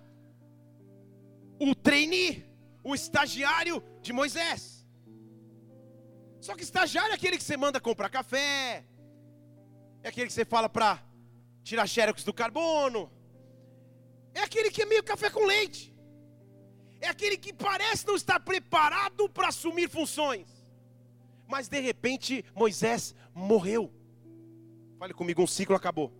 o 1.60 1.73
trainee, 1.73 2.45
o 2.84 2.93
estagiário 2.93 3.84
de 4.01 4.12
Moisés. 4.12 4.86
Só 6.41 6.56
que 6.56 6.63
estagiário 6.63 7.12
é 7.12 7.15
aquele 7.15 7.38
que 7.38 7.43
você 7.43 7.56
manda 7.56 7.79
comprar 7.79 8.10
café, 8.10 8.86
é 10.03 10.10
aquele 10.10 10.27
que 10.27 10.34
você 10.34 10.43
fala 10.43 10.67
para 10.67 11.01
tirar 11.63 11.88
xerox 11.88 12.23
do 12.25 12.34
carbono. 12.34 13.10
É 14.34 14.41
aquele 14.41 14.72
que 14.72 14.82
é 14.82 14.86
meio 14.86 15.04
café 15.04 15.30
com 15.30 15.46
leite. 15.46 15.93
É 17.00 17.08
aquele 17.08 17.38
que 17.38 17.52
parece 17.54 18.08
não 18.08 18.15
estar 18.15 18.39
preparado 18.39 19.30
para 19.30 19.50
assumir 19.50 19.89
funções. 19.89 20.48
Mas 21.48 21.67
de 21.67 21.80
repente 21.80 22.43
Moisés 22.56 23.13
morreu. 23.34 23.93
Fale 24.98 25.13
comigo, 25.13 25.41
um 25.41 25.48
ciclo 25.48 25.76
acabou. 25.76 26.12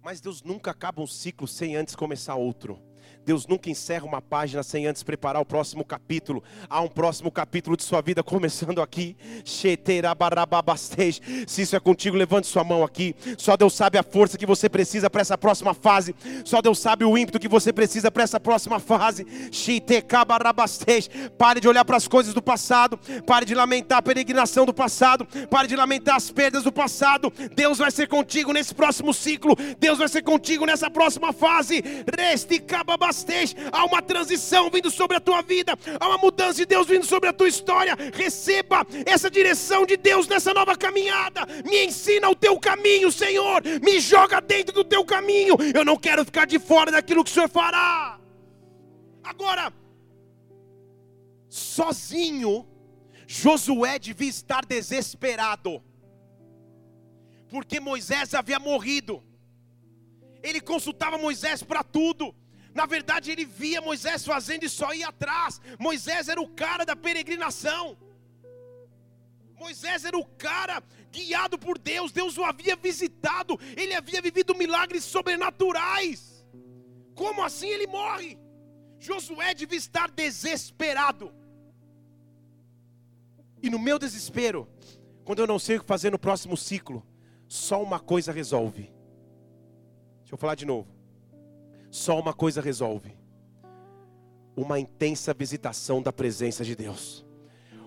Mas 0.00 0.20
Deus 0.20 0.42
nunca 0.42 0.70
acaba 0.70 1.02
um 1.02 1.06
ciclo 1.06 1.46
sem 1.46 1.76
antes 1.76 1.94
começar 1.94 2.34
outro. 2.34 2.80
Deus 3.24 3.46
nunca 3.46 3.70
encerra 3.70 4.04
uma 4.04 4.20
página 4.20 4.62
sem 4.64 4.86
antes 4.86 5.02
preparar 5.04 5.40
o 5.40 5.44
próximo 5.44 5.84
capítulo. 5.84 6.42
Há 6.68 6.80
um 6.80 6.88
próximo 6.88 7.30
capítulo 7.30 7.76
de 7.76 7.84
sua 7.84 8.00
vida 8.00 8.22
começando 8.22 8.82
aqui. 8.82 9.16
Se 11.46 11.62
isso 11.62 11.76
é 11.76 11.80
contigo, 11.80 12.16
levante 12.16 12.48
sua 12.48 12.64
mão 12.64 12.82
aqui. 12.82 13.14
Só 13.38 13.56
Deus 13.56 13.74
sabe 13.74 13.96
a 13.96 14.02
força 14.02 14.36
que 14.36 14.44
você 14.44 14.68
precisa 14.68 15.08
para 15.08 15.20
essa 15.20 15.38
próxima 15.38 15.72
fase. 15.72 16.14
Só 16.44 16.60
Deus 16.60 16.80
sabe 16.80 17.04
o 17.04 17.16
ímpeto 17.16 17.38
que 17.38 17.46
você 17.46 17.72
precisa 17.72 18.10
para 18.10 18.24
essa 18.24 18.40
próxima 18.40 18.80
fase. 18.80 19.24
Pare 21.38 21.60
de 21.60 21.68
olhar 21.68 21.84
para 21.84 21.96
as 21.96 22.08
coisas 22.08 22.34
do 22.34 22.42
passado. 22.42 22.98
Pare 23.24 23.46
de 23.46 23.54
lamentar 23.54 23.98
a 23.98 24.02
peregrinação 24.02 24.66
do 24.66 24.74
passado. 24.74 25.26
Pare 25.48 25.68
de 25.68 25.76
lamentar 25.76 26.16
as 26.16 26.30
perdas 26.30 26.64
do 26.64 26.72
passado. 26.72 27.32
Deus 27.54 27.78
vai 27.78 27.92
ser 27.92 28.08
contigo 28.08 28.52
nesse 28.52 28.74
próximo 28.74 29.14
ciclo. 29.14 29.56
Deus 29.78 29.98
vai 29.98 30.08
ser 30.08 30.22
contigo 30.22 30.66
nessa 30.66 30.90
próxima 30.90 31.32
fase. 31.32 31.82
Reste 33.12 33.56
há 33.70 33.84
uma 33.84 34.00
transição 34.00 34.70
vindo 34.70 34.90
sobre 34.90 35.16
a 35.16 35.20
tua 35.20 35.42
vida, 35.42 35.78
há 36.00 36.08
uma 36.08 36.18
mudança 36.18 36.54
de 36.54 36.66
Deus 36.66 36.86
vindo 36.86 37.04
sobre 37.04 37.28
a 37.28 37.32
tua 37.32 37.48
história. 37.48 37.94
Receba 38.14 38.86
essa 39.04 39.30
direção 39.30 39.84
de 39.84 39.96
Deus 39.96 40.26
nessa 40.26 40.54
nova 40.54 40.76
caminhada. 40.76 41.46
Me 41.64 41.84
ensina 41.84 42.28
o 42.30 42.34
teu 42.34 42.58
caminho, 42.58 43.12
Senhor. 43.12 43.62
Me 43.82 44.00
joga 44.00 44.40
dentro 44.40 44.72
do 44.74 44.84
teu 44.84 45.04
caminho. 45.04 45.56
Eu 45.74 45.84
não 45.84 45.96
quero 45.96 46.24
ficar 46.24 46.46
de 46.46 46.58
fora 46.58 46.90
daquilo 46.90 47.22
que 47.22 47.30
o 47.30 47.34
Senhor 47.34 47.48
fará. 47.48 48.18
Agora, 49.22 49.72
sozinho, 51.48 52.66
Josué 53.26 53.98
devia 53.98 54.28
estar 54.28 54.64
desesperado, 54.64 55.82
porque 57.48 57.78
Moisés 57.78 58.34
havia 58.34 58.58
morrido. 58.58 59.22
Ele 60.42 60.60
consultava 60.60 61.16
Moisés 61.18 61.62
para 61.62 61.84
tudo. 61.84 62.34
Na 62.74 62.86
verdade, 62.86 63.30
ele 63.30 63.44
via 63.44 63.80
Moisés 63.80 64.24
fazendo 64.24 64.64
e 64.64 64.68
só 64.68 64.92
ia 64.94 65.08
atrás. 65.08 65.60
Moisés 65.78 66.28
era 66.28 66.40
o 66.40 66.48
cara 66.48 66.84
da 66.84 66.96
peregrinação. 66.96 67.96
Moisés 69.58 70.04
era 70.04 70.18
o 70.18 70.24
cara 70.24 70.82
guiado 71.12 71.58
por 71.58 71.78
Deus, 71.78 72.10
Deus 72.10 72.36
o 72.36 72.44
havia 72.44 72.74
visitado, 72.74 73.60
ele 73.76 73.94
havia 73.94 74.20
vivido 74.20 74.56
milagres 74.56 75.04
sobrenaturais. 75.04 76.44
Como 77.14 77.44
assim 77.44 77.68
ele 77.68 77.86
morre? 77.86 78.38
Josué 78.98 79.54
devia 79.54 79.78
estar 79.78 80.10
desesperado. 80.10 81.32
E 83.62 83.70
no 83.70 83.78
meu 83.78 83.98
desespero, 83.98 84.68
quando 85.24 85.38
eu 85.40 85.46
não 85.46 85.58
sei 85.58 85.76
o 85.76 85.80
que 85.80 85.86
fazer 85.86 86.10
no 86.10 86.18
próximo 86.18 86.56
ciclo, 86.56 87.06
só 87.46 87.80
uma 87.80 88.00
coisa 88.00 88.32
resolve. 88.32 88.92
Deixa 90.20 90.34
eu 90.34 90.38
falar 90.38 90.54
de 90.54 90.64
novo. 90.64 90.91
Só 91.92 92.18
uma 92.18 92.32
coisa 92.32 92.62
resolve: 92.62 93.14
uma 94.56 94.80
intensa 94.80 95.34
visitação 95.34 96.00
da 96.00 96.10
presença 96.10 96.64
de 96.64 96.74
Deus. 96.74 97.24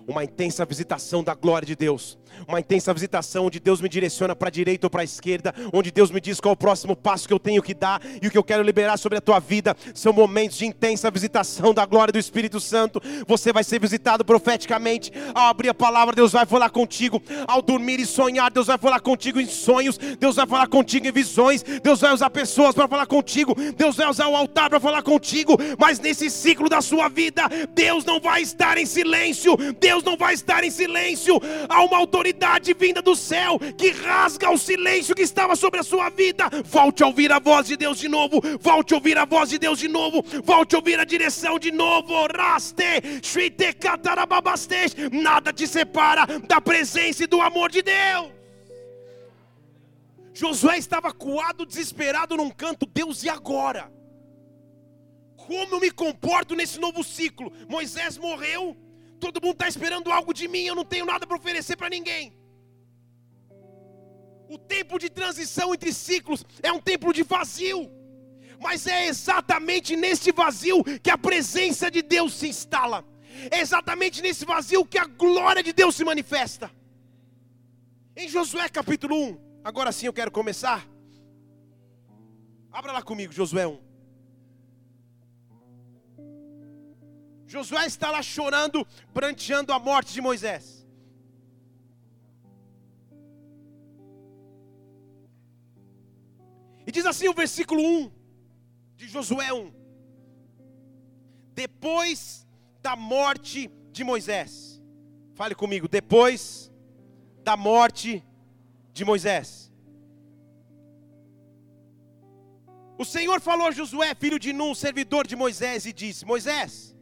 Uma 0.06 0.22
intensa 0.22 0.64
visitação 0.64 1.24
da 1.24 1.34
glória 1.34 1.66
de 1.66 1.74
Deus, 1.74 2.16
uma 2.46 2.60
intensa 2.60 2.94
visitação 2.94 3.46
onde 3.46 3.58
Deus 3.58 3.80
me 3.80 3.88
direciona 3.88 4.34
para 4.36 4.48
a 4.48 4.50
direita 4.50 4.86
ou 4.86 4.90
para 4.90 5.02
a 5.02 5.04
esquerda, 5.04 5.52
onde 5.72 5.90
Deus 5.90 6.10
me 6.10 6.20
diz 6.20 6.40
qual 6.40 6.52
é 6.52 6.54
o 6.54 6.56
próximo 6.56 6.94
passo 6.94 7.26
que 7.26 7.34
eu 7.34 7.38
tenho 7.38 7.62
que 7.62 7.74
dar 7.74 8.00
e 8.22 8.28
o 8.28 8.30
que 8.30 8.38
eu 8.38 8.44
quero 8.44 8.62
liberar 8.62 8.96
sobre 8.96 9.18
a 9.18 9.20
tua 9.20 9.40
vida. 9.40 9.76
São 9.94 10.12
momentos 10.12 10.56
de 10.56 10.66
intensa 10.66 11.10
visitação 11.10 11.74
da 11.74 11.84
glória 11.84 12.12
do 12.12 12.18
Espírito 12.18 12.60
Santo. 12.60 13.02
Você 13.26 13.52
vai 13.52 13.64
ser 13.64 13.80
visitado 13.80 14.24
profeticamente. 14.24 15.12
Ao 15.34 15.48
abrir 15.48 15.70
a 15.70 15.74
palavra, 15.74 16.14
Deus 16.14 16.32
vai 16.32 16.46
falar 16.46 16.70
contigo. 16.70 17.20
Ao 17.48 17.60
dormir 17.60 17.98
e 17.98 18.06
sonhar, 18.06 18.50
Deus 18.50 18.68
vai 18.68 18.78
falar 18.78 19.00
contigo 19.00 19.40
em 19.40 19.46
sonhos. 19.46 19.98
Deus 19.98 20.36
vai 20.36 20.46
falar 20.46 20.68
contigo 20.68 21.06
em 21.08 21.12
visões. 21.12 21.64
Deus 21.82 22.00
vai 22.00 22.12
usar 22.12 22.30
pessoas 22.30 22.74
para 22.74 22.86
falar 22.86 23.06
contigo. 23.06 23.54
Deus 23.76 23.96
vai 23.96 24.08
usar 24.08 24.28
o 24.28 24.36
altar 24.36 24.70
para 24.70 24.78
falar 24.78 25.02
contigo. 25.02 25.56
Mas 25.78 25.98
nesse 25.98 26.30
ciclo 26.30 26.68
da 26.68 26.80
sua 26.80 27.08
vida, 27.08 27.42
Deus 27.74 28.04
não 28.04 28.20
vai 28.20 28.42
estar 28.42 28.78
em 28.78 28.86
silêncio. 28.86 29.56
Deus 29.80 29.96
Deus 29.96 30.04
não 30.04 30.16
vai 30.16 30.34
estar 30.34 30.62
em 30.62 30.70
silêncio. 30.70 31.40
Há 31.68 31.82
uma 31.82 31.96
autoridade 31.96 32.25
vinda 32.74 33.02
do 33.02 33.14
céu 33.14 33.58
que 33.76 33.90
rasga 33.90 34.50
o 34.50 34.58
silêncio 34.58 35.14
que 35.14 35.22
estava 35.22 35.56
sobre 35.56 35.80
a 35.80 35.82
sua 35.82 36.10
vida. 36.10 36.48
Volte 36.64 37.02
a 37.02 37.06
ouvir 37.06 37.32
a 37.32 37.38
voz 37.38 37.66
de 37.66 37.76
Deus 37.76 37.98
de 37.98 38.08
novo. 38.08 38.40
Volte 38.60 38.94
a 38.94 38.96
ouvir 38.96 39.18
a 39.18 39.24
voz 39.24 39.50
de 39.50 39.58
Deus 39.58 39.78
de 39.78 39.88
novo. 39.88 40.24
Volte 40.44 40.74
a 40.74 40.78
ouvir 40.78 40.98
a 40.98 41.04
direção 41.04 41.58
de 41.58 41.70
novo. 41.70 42.14
Raste, 42.34 42.84
Nada 45.12 45.52
te 45.52 45.66
separa 45.66 46.26
da 46.46 46.60
presença 46.60 47.24
e 47.24 47.26
do 47.26 47.40
amor 47.40 47.70
de 47.70 47.82
Deus. 47.82 48.36
Josué 50.34 50.76
estava 50.76 51.12
coado, 51.12 51.64
desesperado 51.64 52.36
num 52.36 52.50
canto. 52.50 52.86
Deus, 52.86 53.24
e 53.24 53.28
agora? 53.28 53.90
Como 55.34 55.76
eu 55.76 55.80
me 55.80 55.90
comporto 55.90 56.54
nesse 56.54 56.78
novo 56.78 57.02
ciclo? 57.02 57.52
Moisés 57.68 58.18
morreu, 58.18 58.76
Todo 59.18 59.40
mundo 59.40 59.54
está 59.54 59.68
esperando 59.68 60.12
algo 60.12 60.32
de 60.32 60.46
mim, 60.48 60.64
eu 60.64 60.74
não 60.74 60.84
tenho 60.84 61.06
nada 61.06 61.26
para 61.26 61.36
oferecer 61.36 61.76
para 61.76 61.88
ninguém. 61.88 62.36
O 64.48 64.58
tempo 64.58 64.98
de 64.98 65.08
transição 65.10 65.74
entre 65.74 65.92
ciclos 65.92 66.44
é 66.62 66.70
um 66.70 66.80
tempo 66.80 67.12
de 67.12 67.22
vazio. 67.22 67.90
Mas 68.60 68.86
é 68.86 69.06
exatamente 69.06 69.96
nesse 69.96 70.32
vazio 70.32 70.82
que 71.02 71.10
a 71.10 71.18
presença 71.18 71.90
de 71.90 72.02
Deus 72.02 72.32
se 72.34 72.48
instala. 72.48 73.04
É 73.50 73.60
exatamente 73.60 74.22
nesse 74.22 74.44
vazio 74.44 74.84
que 74.84 74.98
a 74.98 75.04
glória 75.04 75.62
de 75.62 75.72
Deus 75.72 75.94
se 75.94 76.04
manifesta. 76.04 76.70
Em 78.16 78.28
Josué 78.28 78.68
capítulo 78.68 79.14
1, 79.14 79.60
agora 79.62 79.92
sim 79.92 80.06
eu 80.06 80.12
quero 80.12 80.30
começar. 80.30 80.88
Abra 82.72 82.92
lá 82.92 83.02
comigo, 83.02 83.32
Josué 83.32 83.66
1. 83.66 83.85
Josué 87.56 87.86
está 87.86 88.10
lá 88.10 88.22
chorando, 88.22 88.86
pranteando 89.14 89.72
a 89.72 89.78
morte 89.78 90.12
de 90.12 90.20
Moisés. 90.20 90.86
E 96.86 96.92
diz 96.92 97.06
assim 97.06 97.28
o 97.28 97.34
versículo 97.34 97.82
1 97.82 98.12
de 98.96 99.08
Josué 99.08 99.52
1: 99.52 99.72
depois 101.52 102.46
da 102.82 102.94
morte 102.94 103.70
de 103.90 104.04
Moisés. 104.04 104.82
Fale 105.34 105.54
comigo, 105.54 105.88
depois 105.88 106.70
da 107.42 107.56
morte 107.56 108.22
de 108.92 109.04
Moisés. 109.04 109.72
O 112.98 113.04
Senhor 113.04 113.40
falou 113.40 113.66
a 113.66 113.72
Josué, 113.72 114.14
filho 114.14 114.38
de 114.38 114.52
Nun, 114.52 114.74
servidor 114.74 115.26
de 115.26 115.36
Moisés, 115.36 115.86
e 115.86 115.92
disse: 115.92 116.24
Moisés, 116.24 116.95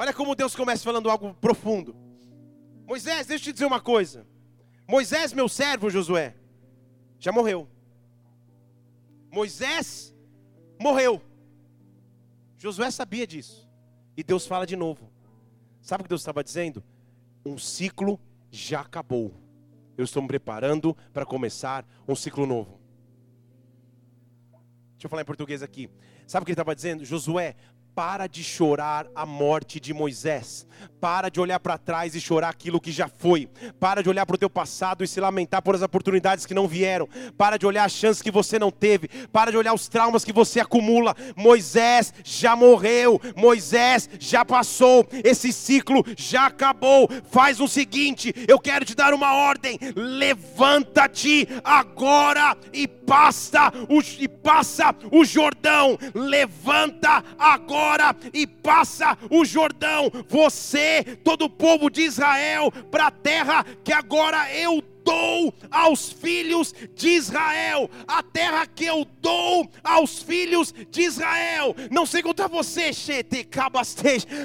olha 0.00 0.14
como 0.14 0.34
Deus 0.34 0.56
começa 0.56 0.82
falando 0.82 1.10
algo 1.10 1.34
profundo. 1.34 1.94
Moisés, 2.86 3.26
deixa 3.26 3.42
eu 3.42 3.44
te 3.44 3.52
dizer 3.52 3.66
uma 3.66 3.82
coisa. 3.82 4.26
Moisés, 4.88 5.34
meu 5.34 5.46
servo, 5.46 5.90
Josué, 5.90 6.34
já 7.18 7.30
morreu. 7.30 7.68
Moisés 9.30 10.14
morreu. 10.80 11.20
Josué 12.56 12.90
sabia 12.90 13.26
disso. 13.26 13.68
E 14.16 14.24
Deus 14.24 14.46
fala 14.46 14.66
de 14.66 14.74
novo. 14.74 15.12
Sabe 15.82 16.00
o 16.00 16.04
que 16.04 16.08
Deus 16.08 16.22
estava 16.22 16.42
dizendo? 16.42 16.82
Um 17.44 17.58
ciclo 17.58 18.18
já 18.50 18.80
acabou. 18.80 19.34
Eu 19.98 20.04
estou 20.04 20.22
me 20.22 20.28
preparando 20.28 20.96
para 21.12 21.26
começar 21.26 21.86
um 22.08 22.16
ciclo 22.16 22.46
novo. 22.46 22.80
Deixa 24.92 25.04
eu 25.04 25.10
falar 25.10 25.22
em 25.22 25.26
português 25.26 25.62
aqui. 25.62 25.90
Sabe 26.26 26.42
o 26.42 26.46
que 26.46 26.52
ele 26.52 26.54
estava 26.54 26.74
dizendo? 26.74 27.04
Josué, 27.04 27.54
para 27.94 28.26
de 28.26 28.42
chorar 28.42 29.06
a 29.14 29.26
morte 29.26 29.80
de 29.80 29.92
Moisés. 29.92 30.66
Para 31.00 31.28
de 31.28 31.40
olhar 31.40 31.58
para 31.60 31.76
trás 31.76 32.14
e 32.14 32.20
chorar 32.20 32.48
aquilo 32.48 32.80
que 32.80 32.92
já 32.92 33.08
foi. 33.08 33.48
Para 33.78 34.02
de 34.02 34.08
olhar 34.08 34.24
para 34.24 34.34
o 34.34 34.38
teu 34.38 34.48
passado 34.48 35.04
e 35.04 35.08
se 35.08 35.20
lamentar 35.20 35.60
por 35.62 35.74
as 35.74 35.82
oportunidades 35.82 36.46
que 36.46 36.54
não 36.54 36.66
vieram. 36.66 37.08
Para 37.36 37.58
de 37.58 37.66
olhar 37.66 37.84
as 37.84 37.92
chances 37.92 38.22
que 38.22 38.30
você 38.30 38.58
não 38.58 38.70
teve. 38.70 39.08
Para 39.28 39.50
de 39.50 39.56
olhar 39.56 39.74
os 39.74 39.88
traumas 39.88 40.24
que 40.24 40.32
você 40.32 40.60
acumula. 40.60 41.14
Moisés 41.36 42.14
já 42.24 42.56
morreu. 42.56 43.20
Moisés 43.36 44.08
já 44.18 44.44
passou. 44.44 45.06
Esse 45.24 45.52
ciclo 45.52 46.04
já 46.16 46.46
acabou. 46.46 47.08
Faz 47.30 47.60
o 47.60 47.68
seguinte: 47.68 48.32
eu 48.48 48.58
quero 48.58 48.84
te 48.84 48.94
dar 48.94 49.12
uma 49.12 49.34
ordem. 49.34 49.78
Levanta-te 49.94 51.46
agora 51.62 52.56
e 52.72 52.86
passa 52.86 53.72
o, 53.88 54.00
e 54.18 54.28
passa 54.28 54.94
o 55.10 55.24
Jordão. 55.24 55.98
Levanta 56.14 57.22
agora 57.38 57.79
e 58.32 58.46
passa 58.46 59.16
o 59.30 59.44
Jordão. 59.44 60.10
Você, 60.28 61.18
todo 61.24 61.46
o 61.46 61.50
povo 61.50 61.90
de 61.90 62.02
Israel, 62.02 62.72
para 62.90 63.06
a 63.06 63.10
terra 63.10 63.64
que 63.84 63.92
agora 63.92 64.52
eu 64.54 64.82
dou 65.10 65.52
aos 65.72 66.12
filhos 66.12 66.72
de 66.94 67.08
Israel, 67.08 67.90
a 68.06 68.22
terra 68.22 68.64
que 68.64 68.84
eu 68.84 69.04
dou 69.20 69.68
aos 69.82 70.22
filhos 70.22 70.72
de 70.88 71.02
Israel. 71.02 71.74
Não 71.90 72.06
sei 72.06 72.22
contra 72.22 72.46
você, 72.46 72.92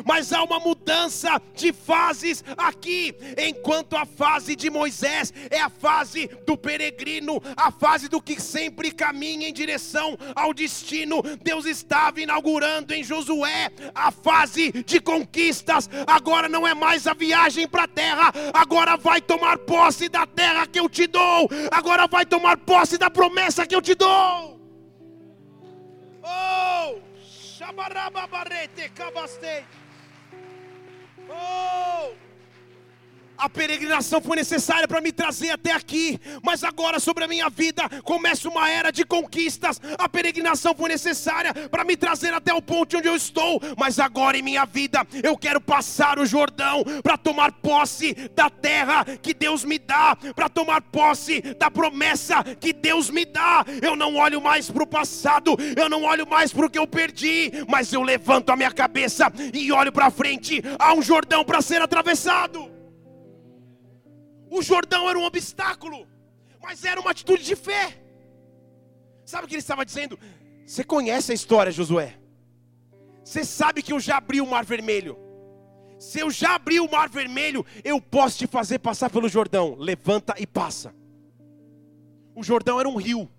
mas 0.04 0.34
há 0.34 0.44
uma 0.44 0.60
mudança 0.60 1.40
de 1.54 1.72
fases 1.72 2.44
aqui. 2.58 3.14
Enquanto 3.38 3.96
a 3.96 4.08
fase 4.08 4.56
de 4.56 4.72
Moisés 4.72 5.32
é 5.52 5.62
a 5.62 5.70
fase 5.70 6.28
do 6.48 6.58
peregrino, 6.58 7.40
a 7.56 7.72
fase 7.72 8.08
do 8.08 8.20
que 8.20 8.42
sempre 8.42 8.92
caminha 8.92 9.48
em 9.48 9.54
direção 9.54 10.18
ao 10.36 10.52
destino, 10.52 11.22
Deus 11.44 11.66
estava 11.66 12.22
inaugurando 12.22 12.92
em 12.92 13.04
Josué 13.04 13.70
a 13.94 14.12
fase 14.12 14.72
de 14.72 15.00
conquistas. 15.00 15.88
Agora 16.08 16.50
não 16.50 16.66
é 16.66 16.74
mais 16.74 17.06
a 17.06 17.14
viagem 17.14 17.68
para 17.68 17.84
a 17.84 17.88
terra, 17.88 18.34
agora 18.52 18.98
vai 18.98 19.22
tomar 19.22 19.60
posse 19.60 20.10
da 20.10 20.26
terra 20.26 20.55
terra 20.56 20.68
que 20.68 20.80
eu 20.80 20.90
te 20.90 21.06
dou, 21.08 21.50
agora 21.72 22.08
vai 22.08 22.26
tomar 22.26 22.58
posse 22.58 22.98
da 22.98 23.10
promessa 23.10 23.68
que 23.68 23.76
eu 23.76 23.82
te 23.82 23.94
dou. 23.94 24.60
Oh, 26.24 27.00
Shabarababarete 27.22 28.90
Kabastei. 28.90 29.66
Oh. 31.30 32.25
A 33.38 33.50
peregrinação 33.50 34.22
foi 34.22 34.38
necessária 34.38 34.88
para 34.88 35.02
me 35.02 35.12
trazer 35.12 35.52
até 35.52 35.72
aqui, 35.72 36.20
mas 36.42 36.64
agora 36.64 37.00
sobre 37.00 37.24
a 37.24 37.28
minha 37.28 37.50
vida 37.50 37.84
começa 38.04 38.48
uma 38.48 38.70
era 38.70 38.92
de 38.92 39.04
conquistas. 39.06 39.80
A 39.98 40.08
peregrinação 40.08 40.74
foi 40.74 40.90
necessária 40.90 41.54
para 41.54 41.84
me 41.84 41.98
trazer 41.98 42.34
até 42.34 42.54
o 42.54 42.62
ponto 42.62 42.98
onde 42.98 43.08
eu 43.08 43.16
estou, 43.16 43.62
mas 43.78 44.00
agora 44.00 44.38
em 44.38 44.42
minha 44.42 44.66
vida 44.66 45.06
eu 45.22 45.38
quero 45.38 45.60
passar 45.60 46.18
o 46.18 46.26
Jordão 46.26 46.84
para 47.04 47.18
tomar 47.18 47.52
posse 47.52 48.14
da 48.34 48.50
terra 48.50 49.04
que 49.22 49.34
Deus 49.34 49.64
me 49.64 49.78
dá, 49.78 50.18
para 50.36 50.50
tomar 50.50 50.82
posse 50.82 51.42
da 51.42 51.70
promessa 51.70 52.44
que 52.44 52.72
Deus 52.72 53.10
me 53.10 53.26
dá. 53.26 53.66
Eu 53.82 53.96
não 53.96 54.16
olho 54.16 54.42
mais 54.42 54.70
para 54.70 54.84
o 54.84 54.88
passado, 54.88 55.58
eu 55.76 55.90
não 55.90 56.04
olho 56.04 56.28
mais 56.28 56.54
para 56.54 56.66
o 56.66 56.70
que 56.70 56.80
eu 56.80 56.88
perdi, 56.88 57.52
mas 57.68 57.92
eu 57.92 58.02
levanto 58.02 58.50
a 58.50 58.56
minha 58.56 58.72
cabeça 58.72 59.32
e 59.54 59.72
olho 59.72 59.92
para 59.92 60.10
frente. 60.10 60.62
Há 60.80 60.94
um 60.94 61.02
Jordão 61.02 61.44
para 61.44 61.62
ser 61.62 61.82
atravessado. 61.82 62.75
O 64.50 64.62
Jordão 64.62 65.10
era 65.10 65.18
um 65.18 65.24
obstáculo, 65.24 66.08
mas 66.62 66.84
era 66.84 67.00
uma 67.00 67.12
atitude 67.12 67.44
de 67.44 67.56
fé. 67.56 68.02
Sabe 69.26 69.46
o 69.46 69.48
que 69.48 69.56
ele 69.56 69.60
estava 69.60 69.86
dizendo? 69.86 70.20
Você 70.66 70.84
conhece 70.84 71.32
a 71.32 71.36
história, 71.36 71.72
Josué? 71.72 72.18
Você 73.24 73.44
sabe 73.44 73.82
que 73.82 73.92
eu 73.92 74.00
já 74.00 74.18
abri 74.18 74.40
o 74.40 74.46
mar 74.46 74.64
vermelho. 74.64 75.18
Se 75.98 76.20
eu 76.20 76.30
já 76.30 76.56
abri 76.56 76.80
o 76.80 76.90
mar 76.90 77.10
vermelho, 77.10 77.66
eu 77.84 78.00
posso 78.00 78.38
te 78.38 78.48
fazer 78.48 78.80
passar 78.80 79.10
pelo 79.10 79.28
Jordão. 79.28 79.76
Levanta 79.76 80.36
e 80.38 80.46
passa. 80.46 80.94
O 82.36 82.44
Jordão 82.44 82.80
era 82.80 82.88
um 82.88 82.96
rio. 82.96 83.30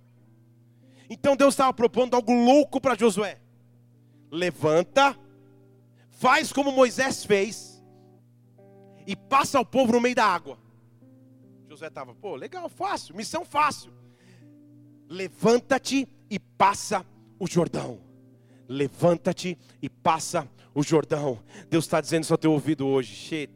Então 1.09 1.37
Deus 1.37 1.55
estava 1.55 1.73
propondo 1.73 2.15
algo 2.15 2.33
louco 2.33 2.81
para 2.81 2.99
Josué. 2.99 3.39
Levanta, 4.31 5.17
faz 6.11 6.53
como 6.53 6.73
Moisés 6.73 7.25
fez, 7.25 7.81
e 9.07 9.15
passa 9.15 9.61
o 9.61 9.65
povo 9.65 9.93
no 9.93 10.01
meio 10.01 10.17
da 10.17 10.25
água. 10.25 10.59
Josué 11.77 11.89
estava, 11.89 12.15
pô, 12.15 12.35
legal, 12.35 12.69
fácil, 12.71 13.15
missão 13.15 13.45
fácil. 13.45 13.93
Levanta-te 15.09 16.09
e 16.31 16.39
passa 16.39 17.05
o 17.39 17.47
Jordão. 17.47 18.01
Levanta-te 18.67 19.59
e 19.83 19.89
passa 19.89 20.49
o 20.77 20.83
Jordão. 20.83 21.41
Deus 21.71 21.87
está 21.87 22.03
dizendo 22.03 22.25
isso 22.25 22.35
ao 22.35 22.39
teu 22.39 22.53
ouvido 22.53 22.87
hoje. 22.87 23.49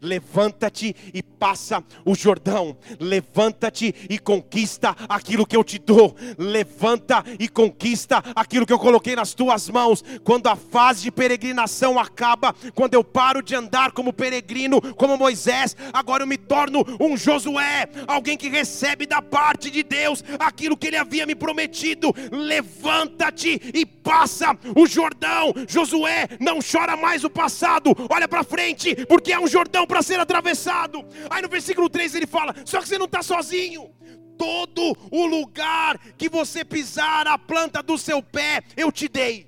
Levanta-te 0.00 0.96
e 1.12 1.22
passa 1.22 1.84
o 2.02 2.14
Jordão. 2.14 2.76
Levanta-te 2.98 3.94
e 4.08 4.18
conquista 4.18 4.96
aquilo 5.06 5.46
que 5.46 5.54
eu 5.54 5.62
te 5.62 5.78
dou. 5.78 6.16
Levanta 6.38 7.22
e 7.38 7.46
conquista 7.46 8.22
aquilo 8.34 8.64
que 8.64 8.72
eu 8.72 8.78
coloquei 8.78 9.14
nas 9.14 9.34
tuas 9.34 9.68
mãos. 9.68 10.02
Quando 10.24 10.46
a 10.46 10.56
fase 10.56 11.02
de 11.02 11.10
peregrinação 11.10 11.98
acaba, 11.98 12.54
quando 12.74 12.94
eu 12.94 13.04
paro 13.04 13.42
de 13.42 13.54
andar 13.54 13.92
como 13.92 14.14
peregrino, 14.14 14.80
como 14.94 15.18
Moisés, 15.18 15.76
agora 15.92 16.22
eu 16.22 16.26
me 16.26 16.38
torno 16.38 16.82
um 16.98 17.18
Josué, 17.18 17.86
alguém 18.06 18.38
que 18.38 18.48
recebe 18.48 19.04
da 19.04 19.20
parte 19.20 19.70
de 19.70 19.82
Deus 19.82 20.24
aquilo 20.38 20.76
que 20.76 20.86
ele 20.86 20.96
havia 20.96 21.26
me 21.26 21.34
prometido. 21.34 22.14
Levanta-te 22.32 23.60
e 23.74 23.84
passa 23.84 24.56
o 24.74 24.86
Jordão. 24.86 25.49
Josué 25.68 26.28
não 26.38 26.58
chora 26.60 26.96
mais 26.96 27.24
o 27.24 27.30
passado, 27.30 27.94
olha 28.10 28.28
para 28.28 28.44
frente, 28.44 28.94
porque 29.06 29.32
é 29.32 29.38
um 29.38 29.46
Jordão 29.46 29.86
para 29.86 30.02
ser 30.02 30.18
atravessado. 30.20 31.04
Aí 31.28 31.42
no 31.42 31.48
versículo 31.48 31.88
3 31.88 32.14
ele 32.14 32.26
fala: 32.26 32.54
Só 32.64 32.80
que 32.80 32.88
você 32.88 32.98
não 32.98 33.06
está 33.06 33.22
sozinho. 33.22 33.90
Todo 34.38 34.96
o 35.10 35.26
lugar 35.26 35.98
que 36.16 36.28
você 36.28 36.64
pisar 36.64 37.26
a 37.26 37.36
planta 37.36 37.82
do 37.82 37.98
seu 37.98 38.22
pé, 38.22 38.62
eu 38.76 38.90
te 38.90 39.06
dei. 39.06 39.46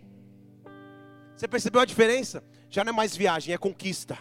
Você 1.34 1.48
percebeu 1.48 1.80
a 1.80 1.84
diferença? 1.86 2.44
Já 2.68 2.84
não 2.84 2.92
é 2.92 2.96
mais 2.96 3.16
viagem, 3.16 3.54
é 3.54 3.58
conquista. 3.58 4.18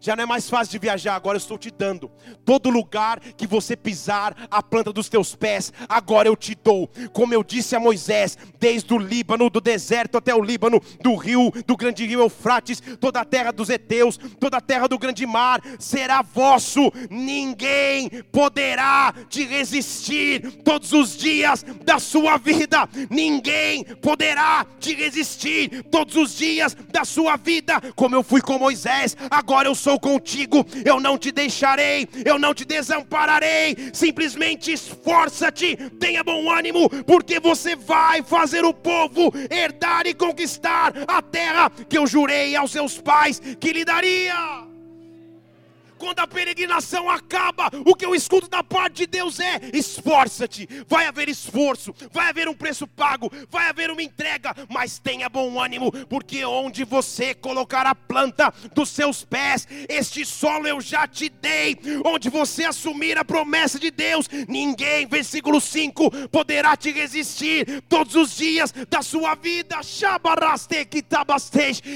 Já 0.00 0.16
não 0.16 0.24
é 0.24 0.26
mais 0.26 0.48
fácil 0.48 0.72
de 0.72 0.78
viajar, 0.78 1.14
agora 1.14 1.36
eu 1.36 1.40
estou 1.40 1.58
te 1.58 1.70
dando. 1.70 2.10
Todo 2.44 2.70
lugar 2.70 3.20
que 3.20 3.46
você 3.46 3.76
pisar 3.76 4.34
a 4.50 4.62
planta 4.62 4.92
dos 4.92 5.08
teus 5.08 5.34
pés, 5.34 5.72
agora 5.88 6.28
eu 6.28 6.36
te 6.36 6.54
dou. 6.54 6.88
Como 7.12 7.34
eu 7.34 7.42
disse 7.42 7.76
a 7.76 7.80
Moisés, 7.80 8.36
desde 8.58 8.92
o 8.94 8.98
Líbano, 8.98 9.50
do 9.50 9.60
deserto 9.60 10.18
até 10.18 10.34
o 10.34 10.42
Líbano, 10.42 10.80
do 11.02 11.14
rio, 11.14 11.52
do 11.66 11.76
grande 11.76 12.06
rio 12.06 12.20
Eufrates, 12.20 12.82
toda 13.00 13.20
a 13.20 13.24
terra 13.24 13.52
dos 13.52 13.70
heteus, 13.70 14.18
toda 14.38 14.56
a 14.56 14.60
terra 14.60 14.88
do 14.88 14.98
grande 14.98 15.26
mar, 15.26 15.60
será 15.78 16.22
vosso. 16.22 16.90
Ninguém 17.10 18.08
poderá 18.32 19.14
te 19.28 19.44
resistir 19.44 20.62
todos 20.62 20.92
os 20.92 21.16
dias 21.16 21.64
da 21.84 21.98
sua 21.98 22.36
vida. 22.36 22.88
Ninguém 23.10 23.84
poderá 23.84 24.66
te 24.80 24.94
resistir 24.94 25.82
todos 25.84 26.16
os 26.16 26.36
dias 26.36 26.74
da 26.90 27.04
sua 27.04 27.36
vida. 27.36 27.80
Como 27.94 28.14
eu 28.14 28.22
fui 28.22 28.40
com 28.40 28.58
Moisés, 28.58 29.16
agora 29.30 29.68
eu 29.68 29.74
sou 29.74 29.83
contigo, 29.98 30.64
eu 30.84 31.00
não 31.00 31.16
te 31.18 31.30
deixarei, 31.30 32.08
eu 32.24 32.38
não 32.38 32.54
te 32.54 32.64
desampararei. 32.64 33.76
Simplesmente 33.92 34.72
esforça-te, 34.72 35.76
tenha 35.98 36.24
bom 36.24 36.50
ânimo, 36.50 36.88
porque 37.04 37.38
você 37.38 37.76
vai 37.76 38.22
fazer 38.22 38.64
o 38.64 38.74
povo 38.74 39.32
herdar 39.50 40.06
e 40.06 40.14
conquistar 40.14 40.92
a 41.06 41.22
terra 41.22 41.70
que 41.88 41.98
eu 41.98 42.06
jurei 42.06 42.56
aos 42.56 42.72
seus 42.72 42.98
pais 42.98 43.40
que 43.60 43.72
lhe 43.72 43.84
daria. 43.84 44.73
Quando 45.98 46.20
a 46.20 46.26
peregrinação 46.26 47.08
acaba, 47.08 47.70
o 47.84 47.94
que 47.94 48.04
eu 48.04 48.14
escuto 48.14 48.48
da 48.48 48.62
parte 48.62 48.98
de 48.98 49.06
Deus 49.06 49.40
é: 49.40 49.60
esforça-te, 49.72 50.68
vai 50.88 51.06
haver 51.06 51.28
esforço, 51.28 51.94
vai 52.12 52.28
haver 52.28 52.48
um 52.48 52.54
preço 52.54 52.86
pago, 52.86 53.30
vai 53.50 53.68
haver 53.68 53.90
uma 53.90 54.02
entrega, 54.02 54.54
mas 54.68 54.98
tenha 54.98 55.28
bom 55.28 55.60
ânimo, 55.60 55.90
porque 56.06 56.44
onde 56.44 56.84
você 56.84 57.34
colocar 57.34 57.86
a 57.86 57.94
planta 57.94 58.52
dos 58.74 58.88
seus 58.88 59.24
pés, 59.24 59.66
este 59.88 60.24
solo 60.24 60.66
eu 60.66 60.80
já 60.80 61.06
te 61.06 61.28
dei. 61.28 61.78
Onde 62.04 62.28
você 62.28 62.64
assumir 62.64 63.18
a 63.18 63.24
promessa 63.24 63.78
de 63.78 63.90
Deus, 63.90 64.28
ninguém, 64.48 65.06
versículo 65.06 65.60
5, 65.60 66.28
poderá 66.28 66.76
te 66.76 66.90
resistir 66.90 67.82
todos 67.88 68.14
os 68.14 68.36
dias 68.36 68.72
da 68.88 69.02
sua 69.02 69.34
vida. 69.34 69.80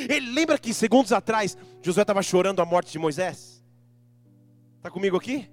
Ele 0.09 0.31
lembra 0.31 0.59
que 0.59 0.73
segundos 0.73 1.13
atrás 1.13 1.57
Josué 1.83 2.03
estava 2.03 2.23
chorando 2.23 2.61
a 2.61 2.65
morte 2.65 2.93
de 2.93 2.99
Moisés? 2.99 3.58
Está 4.79 4.91
comigo 4.91 5.17
aqui? 5.17 5.51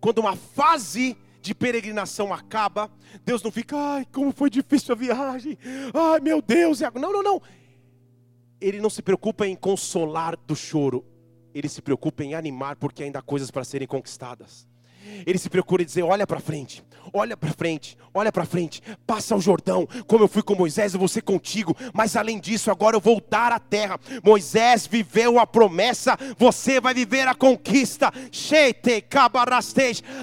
Quando 0.00 0.18
uma 0.18 0.36
fase 0.36 1.16
de 1.40 1.54
peregrinação 1.54 2.32
acaba, 2.32 2.90
Deus 3.24 3.42
não 3.42 3.50
fica, 3.50 3.76
ai, 3.76 4.06
como 4.12 4.32
foi 4.32 4.50
difícil 4.50 4.94
a 4.94 4.98
viagem, 4.98 5.58
ai 5.94 6.20
meu 6.20 6.40
Deus, 6.40 6.80
não, 6.94 7.12
não, 7.12 7.22
não. 7.22 7.42
Ele 8.60 8.80
não 8.80 8.90
se 8.90 9.02
preocupa 9.02 9.46
em 9.46 9.56
consolar 9.56 10.36
do 10.36 10.54
choro, 10.54 11.04
ele 11.54 11.68
se 11.68 11.80
preocupa 11.80 12.22
em 12.22 12.34
animar, 12.34 12.76
porque 12.76 13.02
ainda 13.02 13.20
há 13.20 13.22
coisas 13.22 13.50
para 13.50 13.64
serem 13.64 13.88
conquistadas. 13.88 14.68
Ele 15.26 15.38
se 15.38 15.48
procura 15.48 15.84
dizer: 15.84 16.02
olha 16.02 16.26
para 16.26 16.40
frente, 16.40 16.82
olha 17.12 17.36
para 17.36 17.52
frente, 17.52 17.96
olha 18.12 18.32
para 18.32 18.44
frente, 18.44 18.82
passa 19.06 19.36
o 19.36 19.40
Jordão, 19.40 19.88
como 20.06 20.24
eu 20.24 20.28
fui 20.28 20.42
com 20.42 20.54
Moisés, 20.54 20.92
eu 20.92 20.98
vou 20.98 21.08
ser 21.08 21.22
contigo, 21.22 21.76
mas 21.92 22.16
além 22.16 22.38
disso, 22.38 22.70
agora 22.70 22.96
eu 22.96 23.00
vou 23.00 23.22
dar 23.28 23.52
a 23.52 23.58
terra. 23.58 23.98
Moisés 24.24 24.86
viveu 24.86 25.38
a 25.38 25.46
promessa, 25.46 26.18
você 26.36 26.80
vai 26.80 26.94
viver 26.94 27.28
a 27.28 27.34
conquista. 27.34 28.12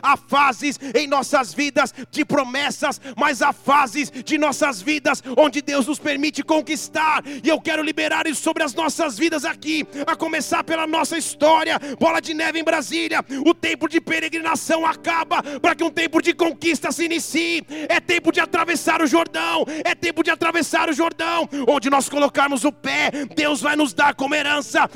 Há 0.02 0.18
fases 0.18 0.80
em 0.94 1.08
nossas 1.08 1.54
vidas 1.54 1.94
de 2.12 2.26
promessas, 2.26 3.00
mas 3.16 3.42
há 3.42 3.54
fases 3.54 4.12
de 4.12 4.38
nossas 4.38 4.82
vidas 4.82 5.24
onde 5.38 5.62
Deus 5.62 5.88
nos 5.88 6.00
permite 6.00 6.44
conquistar, 6.44 7.24
e 7.26 7.48
eu 7.48 7.60
quero 7.62 7.84
liberar 7.84 8.28
isso 8.28 8.42
sobre 8.42 8.64
as 8.64 8.74
nossas 8.74 9.18
vidas 9.18 9.46
aqui, 9.46 9.86
a 10.06 10.16
começar 10.16 10.64
pela 10.64 10.88
nossa 10.88 11.18
história. 11.18 11.80
Bola 12.00 12.20
de 12.20 12.34
neve 12.34 12.60
em 12.60 12.64
Brasília, 12.64 13.24
o 13.46 13.54
tempo 13.54 13.88
de 13.88 14.02
peregrinação 14.02 14.75
acaba 14.84 15.44
para 15.62 15.76
que 15.76 15.84
um 15.84 15.92
tempo 15.92 16.20
de 16.24 16.34
conquista 16.34 16.92
se 16.92 17.06
inicie. 17.06 17.64
É 17.88 18.00
tempo 18.00 18.32
de 18.32 18.40
atravessar 18.40 19.04
o 19.04 19.06
Jordão. 19.06 19.64
É 19.84 19.94
tempo 19.94 20.24
de 20.24 20.32
atravessar 20.32 20.90
o 20.90 20.94
Jordão. 20.94 21.48
Onde 21.68 21.88
nós 21.88 22.10
colocarmos 22.10 22.64
o 22.64 22.72
pé, 22.72 23.12
Deus 23.36 23.62
vai 23.62 23.76
nos 23.76 23.94
dar 23.94 24.16
como 24.16 24.34
herança. 24.34 24.90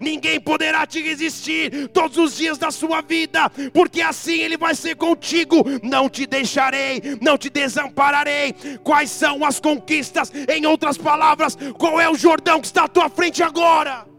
Ninguém 0.00 0.40
poderá 0.40 0.86
te 0.86 1.02
resistir 1.02 1.88
todos 1.88 2.16
os 2.18 2.36
dias 2.36 2.58
da 2.58 2.70
sua 2.70 3.00
vida, 3.00 3.50
porque 3.72 4.00
assim 4.00 4.40
Ele 4.40 4.56
vai 4.56 4.74
ser 4.74 4.94
contigo. 4.94 5.64
Não 5.82 6.08
te 6.08 6.26
deixarei, 6.26 7.18
não 7.20 7.36
te 7.36 7.50
desampararei. 7.50 8.54
Quais 8.84 9.10
são 9.10 9.44
as 9.44 9.58
conquistas? 9.58 10.32
Em 10.48 10.66
outras 10.66 10.96
palavras, 10.96 11.56
qual 11.78 12.00
é 12.00 12.08
o 12.08 12.14
Jordão 12.14 12.60
que 12.60 12.66
está 12.66 12.84
à 12.84 12.88
tua 12.88 13.08
frente 13.08 13.42
agora? 13.42 14.11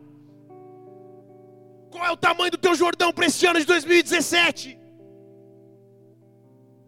Qual 1.93 2.03
é 2.03 2.11
o 2.11 2.17
tamanho 2.17 2.49
do 2.49 2.57
teu 2.57 2.73
Jordão 2.73 3.13
para 3.13 3.27
este 3.27 3.45
ano 3.45 3.59
de 3.59 3.67
2017? 3.67 4.79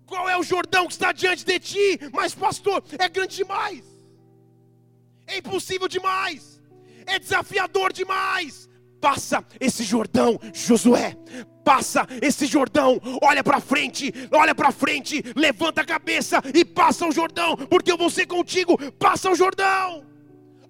Qual 0.07 0.27
é 0.27 0.35
o 0.35 0.41
Jordão 0.41 0.87
que 0.87 0.93
está 0.93 1.11
diante 1.11 1.45
de 1.45 1.59
ti? 1.59 1.99
Mas, 2.11 2.33
pastor, 2.33 2.83
é 2.97 3.07
grande 3.07 3.35
demais, 3.35 3.83
é 5.27 5.37
impossível 5.37 5.87
demais, 5.87 6.59
é 7.05 7.19
desafiador 7.19 7.93
demais. 7.93 8.67
Passa 8.99 9.45
esse 9.59 9.83
Jordão, 9.83 10.39
Josué. 10.51 11.15
Passa 11.63 12.07
esse 12.19 12.47
Jordão, 12.47 12.99
olha 13.21 13.43
para 13.43 13.59
frente, 13.59 14.11
olha 14.31 14.55
para 14.55 14.71
frente, 14.71 15.23
levanta 15.35 15.81
a 15.81 15.85
cabeça 15.85 16.41
e 16.53 16.65
passa 16.65 17.07
o 17.07 17.11
Jordão, 17.11 17.55
porque 17.55 17.91
eu 17.91 17.97
vou 17.97 18.09
ser 18.09 18.25
contigo. 18.25 18.75
Passa 18.93 19.29
o 19.29 19.35
Jordão. 19.35 20.14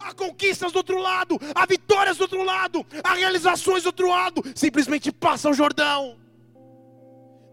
Há 0.06 0.14
conquistas 0.14 0.72
do 0.72 0.76
outro 0.78 1.00
lado, 1.00 1.40
há 1.56 1.66
vitórias 1.66 2.18
do 2.18 2.22
outro 2.22 2.44
lado, 2.44 2.86
há 3.04 3.16
realizações 3.16 3.82
do 3.82 3.88
outro 3.88 4.08
lado. 4.08 4.44
Simplesmente 4.54 5.12
passa 5.12 5.50
o 5.50 5.54
Jordão. 5.54 6.16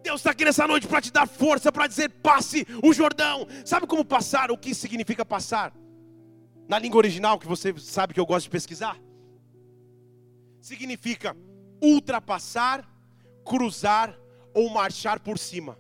Deus 0.03 0.21
está 0.21 0.33
aqui 0.33 0.45
nessa 0.45 0.67
noite 0.67 0.87
para 0.87 1.01
te 1.01 1.11
dar 1.11 1.27
força, 1.27 1.73
para 1.73 1.87
dizer 1.87 2.11
passe 2.11 2.67
o 2.83 2.93
Jordão. 2.93 3.47
Sabe 3.65 3.87
como 3.87 4.05
passar? 4.05 4.51
O 4.51 4.59
que 4.59 4.75
significa 4.75 5.25
passar? 5.25 5.73
Na 6.69 6.79
língua 6.79 6.99
original, 6.99 7.39
que 7.39 7.47
você 7.47 7.75
sabe 7.79 8.13
que 8.13 8.21
eu 8.21 8.27
gosto 8.27 8.45
de 8.45 8.51
pesquisar, 8.51 9.01
significa 10.61 11.35
ultrapassar, 11.81 12.87
cruzar 13.47 14.15
ou 14.53 14.69
marchar 14.69 15.21
por 15.21 15.39
cima. 15.39 15.79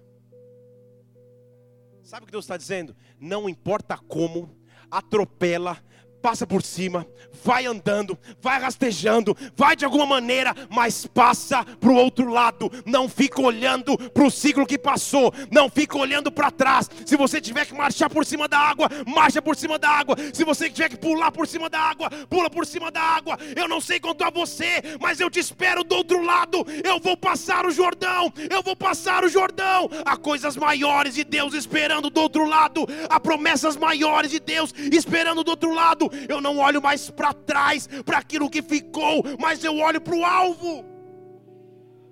Sabe 2.02 2.22
o 2.22 2.26
que 2.26 2.32
Deus 2.32 2.46
está 2.46 2.56
dizendo? 2.56 2.96
Não 3.20 3.46
importa 3.46 3.98
como, 3.98 4.56
atropela, 4.90 5.76
passa 6.22 6.46
por 6.46 6.62
cima, 6.62 7.04
vai 7.44 7.66
andando, 7.66 8.16
vai 8.40 8.60
rastejando, 8.60 9.36
vai 9.56 9.74
de 9.74 9.84
alguma 9.84 10.06
maneira, 10.06 10.54
mas 10.70 11.04
passa 11.04 11.64
para 11.64 11.90
o 11.90 11.96
outro 11.96 12.30
lado. 12.30 12.70
Não 12.86 13.08
fica 13.08 13.42
olhando 13.42 13.98
para 14.10 14.24
o 14.24 14.30
ciclo 14.30 14.64
que 14.64 14.78
passou, 14.78 15.34
não 15.50 15.68
fica 15.68 15.98
olhando 15.98 16.30
para 16.30 16.52
trás. 16.52 16.88
Se 17.04 17.16
você 17.16 17.40
tiver 17.40 17.66
que 17.66 17.74
marchar 17.74 18.08
por 18.08 18.24
cima 18.24 18.46
da 18.46 18.58
água, 18.58 18.88
marcha 19.04 19.42
por 19.42 19.56
cima 19.56 19.78
da 19.78 19.88
água. 19.88 20.16
Se 20.32 20.44
você 20.44 20.70
tiver 20.70 20.90
que 20.90 20.96
pular 20.96 21.32
por 21.32 21.48
cima 21.48 21.68
da 21.68 21.80
água, 21.80 22.08
pula 22.30 22.48
por 22.48 22.64
cima 22.64 22.90
da 22.90 23.02
água. 23.02 23.36
Eu 23.56 23.66
não 23.66 23.80
sei 23.80 23.98
quanto 23.98 24.22
a 24.22 24.30
você, 24.30 24.80
mas 25.00 25.18
eu 25.18 25.28
te 25.28 25.40
espero 25.40 25.82
do 25.82 25.96
outro 25.96 26.24
lado. 26.24 26.64
Eu 26.84 27.00
vou 27.00 27.16
passar 27.16 27.66
o 27.66 27.72
Jordão, 27.72 28.32
eu 28.48 28.62
vou 28.62 28.76
passar 28.76 29.24
o 29.24 29.28
Jordão. 29.28 29.90
Há 30.04 30.16
coisas 30.16 30.56
maiores 30.56 31.14
de 31.14 31.24
Deus 31.24 31.52
esperando 31.52 32.08
do 32.08 32.20
outro 32.20 32.44
lado, 32.44 32.86
há 33.10 33.18
promessas 33.18 33.76
maiores 33.76 34.30
de 34.30 34.38
Deus 34.38 34.72
esperando 34.92 35.42
do 35.42 35.50
outro 35.50 35.74
lado 35.74 36.11
eu 36.28 36.40
não 36.40 36.58
olho 36.58 36.82
mais 36.82 37.10
para 37.10 37.32
trás, 37.32 37.86
para 38.04 38.18
aquilo 38.18 38.50
que 38.50 38.62
ficou, 38.62 39.22
mas 39.38 39.62
eu 39.64 39.76
olho 39.76 40.00
para 40.00 40.14
o 40.14 40.24
alvo. 40.24 40.84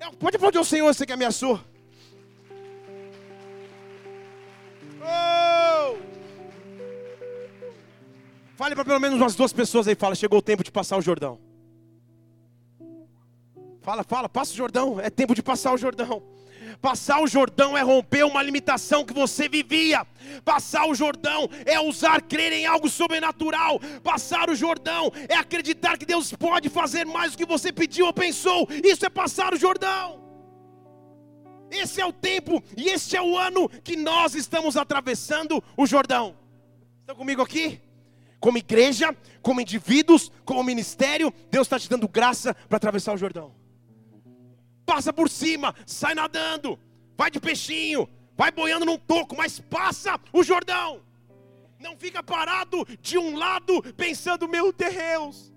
Eu, 0.01 0.13
pode 0.13 0.37
aplaudir 0.37 0.59
o 0.59 0.65
Senhor, 0.65 0.93
você 0.93 1.05
que 1.05 1.13
ameaçou. 1.13 1.61
Oh! 5.03 5.97
Fale 8.57 8.75
para 8.75 8.85
pelo 8.85 9.01
menos 9.01 9.19
umas 9.19 9.35
duas 9.35 9.53
pessoas 9.53 9.89
aí, 9.89 9.95
fala, 9.95 10.15
chegou 10.15 10.39
o 10.39 10.43
tempo 10.43 10.63
de 10.63 10.71
passar 10.71 10.97
o 10.97 11.03
Jordão. 11.03 11.39
Fala, 13.81 14.05
fala, 14.05 14.29
passa 14.29 14.53
o 14.53 14.57
Jordão, 14.57 15.01
é 15.01 15.09
tempo 15.09 15.35
de 15.35 15.43
passar 15.43 15.73
o 15.73 15.79
Jordão. 15.79 16.23
Passar 16.81 17.21
o 17.21 17.27
Jordão 17.27 17.77
é 17.77 17.83
romper 17.83 18.25
uma 18.25 18.43
limitação 18.43 19.05
que 19.05 19.13
você 19.13 19.49
vivia. 19.49 20.07
Passar 20.45 20.87
o 20.87 20.95
Jordão 20.95 21.49
é 21.65 21.81
usar 21.81 22.23
crer 22.23 22.53
em 22.53 22.67
algo 22.67 22.89
sobrenatural. 22.89 23.81
Passar 24.03 24.51
o 24.51 24.55
Jordão 24.55 25.13
é 25.29 25.35
acreditar 25.35 25.99
que 25.99 26.07
Deus 26.07 26.33
pode 26.33 26.69
fazer 26.69 27.05
mais 27.05 27.33
do 27.33 27.39
que 27.39 27.47
você 27.47 27.73
pediu 27.73 28.07
ou 28.07 28.13
pensou. 28.13 28.69
Isso 28.85 29.05
é 29.05 29.11
passar 29.11 29.55
o 29.55 29.57
Jordão. 29.57 30.21
Esse 31.71 32.01
é 32.01 32.07
o 32.07 32.13
tempo 32.13 32.63
e 32.77 32.89
este 32.89 33.17
é 33.17 33.23
o 33.23 33.39
ano 33.39 33.69
que 33.69 33.97
nós 33.97 34.35
estamos 34.35 34.77
atravessando 34.77 35.63
o 35.77 35.87
Jordão. 35.87 36.37
Estão 37.01 37.15
comigo 37.15 37.43
aqui? 37.43 37.81
Como 38.41 38.59
igreja, 38.59 39.15
como 39.43 39.61
indivíduos, 39.61 40.33
como 40.45 40.65
ministério, 40.65 41.33
Deus 41.51 41.67
está 41.67 41.79
te 41.79 41.89
dando 41.89 42.09
graça 42.09 42.55
para 42.55 42.77
atravessar 42.77 43.15
o 43.15 43.19
Jordão 43.19 43.60
passa 44.91 45.13
por 45.13 45.31
cima, 45.31 45.73
sai 45.87 46.17
nadando, 46.17 46.77
vai 47.17 47.31
de 47.31 47.39
peixinho, 47.39 48.09
vai 48.37 48.51
boiando 48.51 48.85
num 48.85 48.99
toco, 48.99 49.37
mas 49.37 49.61
passa 49.61 50.19
o 50.33 50.43
Jordão. 50.43 51.01
Não 51.79 51.97
fica 51.97 52.25
parado 52.25 52.85
de 53.01 53.17
um 53.17 53.37
lado 53.37 53.81
pensando, 53.97 54.49
meu 54.49 54.73
Deus, 54.73 55.53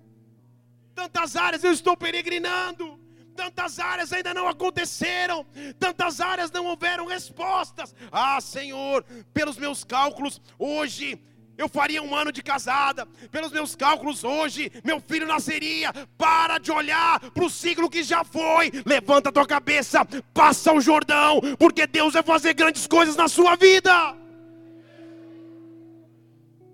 tantas 0.94 1.34
áreas 1.34 1.64
eu 1.64 1.72
estou 1.72 1.96
peregrinando, 1.96 2.96
tantas 3.34 3.80
áreas 3.80 4.12
ainda 4.12 4.32
não 4.32 4.46
aconteceram, 4.46 5.44
tantas 5.80 6.20
áreas 6.20 6.52
não 6.52 6.66
houveram 6.66 7.04
respostas. 7.04 7.92
Ah, 8.12 8.40
Senhor, 8.40 9.04
pelos 9.32 9.56
meus 9.56 9.82
cálculos, 9.82 10.40
hoje 10.56 11.20
eu 11.56 11.68
faria 11.68 12.02
um 12.02 12.14
ano 12.14 12.32
de 12.32 12.42
casada, 12.42 13.06
pelos 13.30 13.52
meus 13.52 13.76
cálculos 13.76 14.24
hoje, 14.24 14.72
meu 14.82 15.00
filho 15.00 15.26
nasceria. 15.26 15.92
Para 16.18 16.58
de 16.58 16.72
olhar 16.72 17.20
para 17.30 17.44
o 17.44 17.50
ciclo 17.50 17.88
que 17.88 18.02
já 18.02 18.24
foi. 18.24 18.70
Levanta 18.84 19.28
a 19.28 19.32
tua 19.32 19.46
cabeça, 19.46 20.04
passa 20.32 20.72
o 20.72 20.80
Jordão, 20.80 21.40
porque 21.58 21.86
Deus 21.86 22.14
vai 22.14 22.22
fazer 22.22 22.54
grandes 22.54 22.86
coisas 22.86 23.14
na 23.14 23.28
sua 23.28 23.56
vida. 23.56 24.16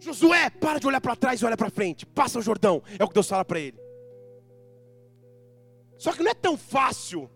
Josué, 0.00 0.48
para 0.48 0.80
de 0.80 0.86
olhar 0.86 1.00
para 1.00 1.14
trás 1.14 1.40
e 1.40 1.44
olha 1.44 1.56
para 1.56 1.68
frente. 1.68 2.06
Passa 2.06 2.38
o 2.38 2.42
Jordão, 2.42 2.82
é 2.98 3.04
o 3.04 3.08
que 3.08 3.14
Deus 3.14 3.28
fala 3.28 3.44
para 3.44 3.60
ele. 3.60 3.78
Só 5.98 6.12
que 6.12 6.22
não 6.22 6.30
é 6.30 6.34
tão 6.34 6.56
fácil 6.56 7.30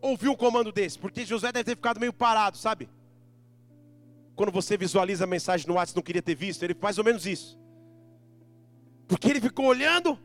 ouvir 0.00 0.28
um 0.28 0.36
comando 0.36 0.72
desse, 0.72 0.98
porque 0.98 1.26
Josué 1.26 1.52
deve 1.52 1.64
ter 1.64 1.76
ficado 1.76 2.00
meio 2.00 2.12
parado, 2.12 2.56
sabe? 2.56 2.88
Quando 4.34 4.50
você 4.50 4.76
visualiza 4.76 5.24
a 5.24 5.26
mensagem 5.26 5.66
no 5.66 5.74
WhatsApp, 5.74 5.96
não 5.96 6.02
queria 6.02 6.22
ter 6.22 6.34
visto, 6.34 6.62
ele 6.62 6.74
faz 6.74 6.82
mais 6.82 6.98
ou 6.98 7.04
menos 7.04 7.26
isso. 7.26 7.58
Porque 9.06 9.28
ele 9.28 9.40
ficou 9.40 9.66
olhando, 9.66 10.18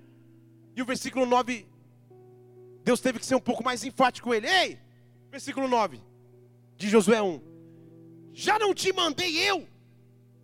E 0.76 0.82
o 0.82 0.86
versículo 0.86 1.26
9, 1.26 1.68
Deus 2.84 3.02
teve 3.02 3.20
que 3.20 3.26
ser 3.26 3.36
um 3.36 3.42
pouco 3.42 3.64
mais 3.64 3.84
enfático 3.84 4.30
com 4.30 4.34
ele. 4.34 4.48
Ei, 4.48 4.80
versículo 5.30 5.68
9 5.68 6.00
de 6.78 6.88
Josué 6.88 7.22
1. 7.22 7.42
Já 8.34 8.58
não 8.58 8.74
te 8.74 8.94
mandei 8.94 9.38
eu 9.38 9.68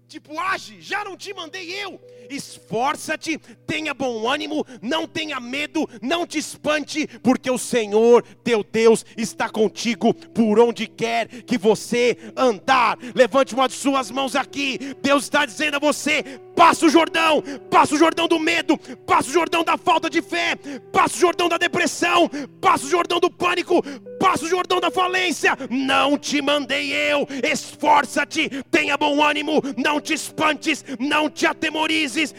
Tipo, 0.08 0.40
age, 0.40 0.82
já 0.82 1.04
não 1.04 1.18
te 1.18 1.34
mandei 1.34 1.72
eu. 1.72 2.00
Esforça-te, 2.30 3.38
tenha 3.66 3.94
bom 3.94 4.28
ânimo, 4.30 4.66
não 4.82 5.08
tenha 5.08 5.40
medo, 5.40 5.88
não 6.02 6.26
te 6.26 6.38
espante, 6.38 7.08
porque 7.22 7.50
o 7.50 7.58
Senhor 7.58 8.24
teu 8.44 8.64
Deus 8.64 9.06
está 9.18 9.50
contigo 9.50 10.14
por 10.14 10.60
onde 10.60 10.88
quer 10.88 11.28
que 11.28 11.58
você 11.58 12.18
andar. 12.36 12.98
Levante 13.14 13.54
uma 13.54 13.68
de 13.68 13.74
suas 13.74 14.12
mãos 14.12 14.36
aqui. 14.36 14.80
Deus 15.02 15.24
está 15.24 15.46
dizendo 15.46 15.76
a 15.76 15.80
você: 15.80 16.24
passa 16.56 16.86
o 16.86 16.90
Jordão, 16.90 17.44
passa 17.70 17.96
o 17.96 17.98
Jordão 17.98 18.28
do 18.28 18.40
medo, 18.40 18.78
passa 19.06 19.30
o 19.30 19.34
Jordão 19.34 19.64
da 19.64 19.78
falta 19.78 20.10
de 20.10 20.22
fé, 20.22 20.56
passa 20.92 21.16
o 21.16 21.20
Jordão 21.20 21.50
da 21.50 21.58
depressão, 21.58 22.30
passa 22.62 22.86
o 22.86 22.90
Jordão 22.90 23.20
do 23.20 23.30
pânico, 23.30 23.82
passa 24.20 24.46
o 24.46 24.50
Jordão 24.50 24.80
da 24.80 24.90
falência. 24.90 25.58
Não 25.70 26.18
te 26.18 26.42
mandei 26.42 26.92
eu. 26.94 27.28
Esforça-te, 27.44 28.50
tenha 28.72 28.98
bom 28.98 29.24
ânimo, 29.24 29.62
não 29.78 30.00
te 30.00 30.14
espantes, 30.14 30.84
não 31.00 31.30
te 31.30 31.46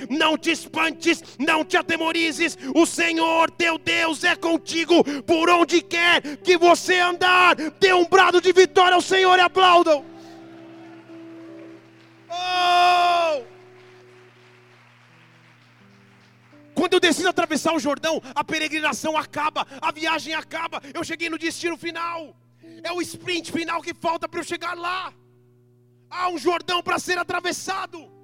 não 0.09 0.37
te 0.37 0.51
espantes, 0.51 1.23
não 1.39 1.65
te 1.65 1.77
atemorizes. 1.77 2.57
O 2.75 2.87
Senhor 2.87 3.51
teu 3.51 3.79
Deus 3.79 4.25
é 4.25 4.35
contigo 4.35 5.03
por 5.23 5.49
onde 5.51 5.83
quer 5.83 6.37
que 6.39 6.57
você 6.57 6.99
andar. 6.99 7.55
Dê 7.55 7.93
um 7.93 8.05
brado 8.07 8.41
de 8.41 8.53
vitória 8.53 8.95
ao 8.95 9.03
Senhor 9.03 9.39
e 9.39 9.43
aplaudam. 9.43 10.05
Oh! 12.31 13.43
Quando 16.75 16.93
eu 16.93 17.01
decido 17.01 17.29
atravessar 17.29 17.75
o 17.75 17.81
Jordão, 17.81 18.23
a 18.35 18.45
peregrinação 18.45 19.17
acaba, 19.17 19.67
a 19.81 19.91
viagem 19.91 20.35
acaba, 20.35 20.83
eu 20.93 21.03
cheguei 21.03 21.31
no 21.31 21.39
destino 21.39 21.77
final. 21.77 22.37
É 22.83 22.93
o 22.93 23.01
sprint 23.01 23.51
final 23.51 23.81
que 23.81 23.95
falta 23.95 24.29
para 24.29 24.41
eu 24.41 24.45
chegar 24.45 24.75
lá. 24.75 25.13
Há 26.11 26.29
um 26.29 26.39
Jordão 26.39 26.83
para 26.83 26.99
ser 26.99 27.17
atravessado. 27.17 28.16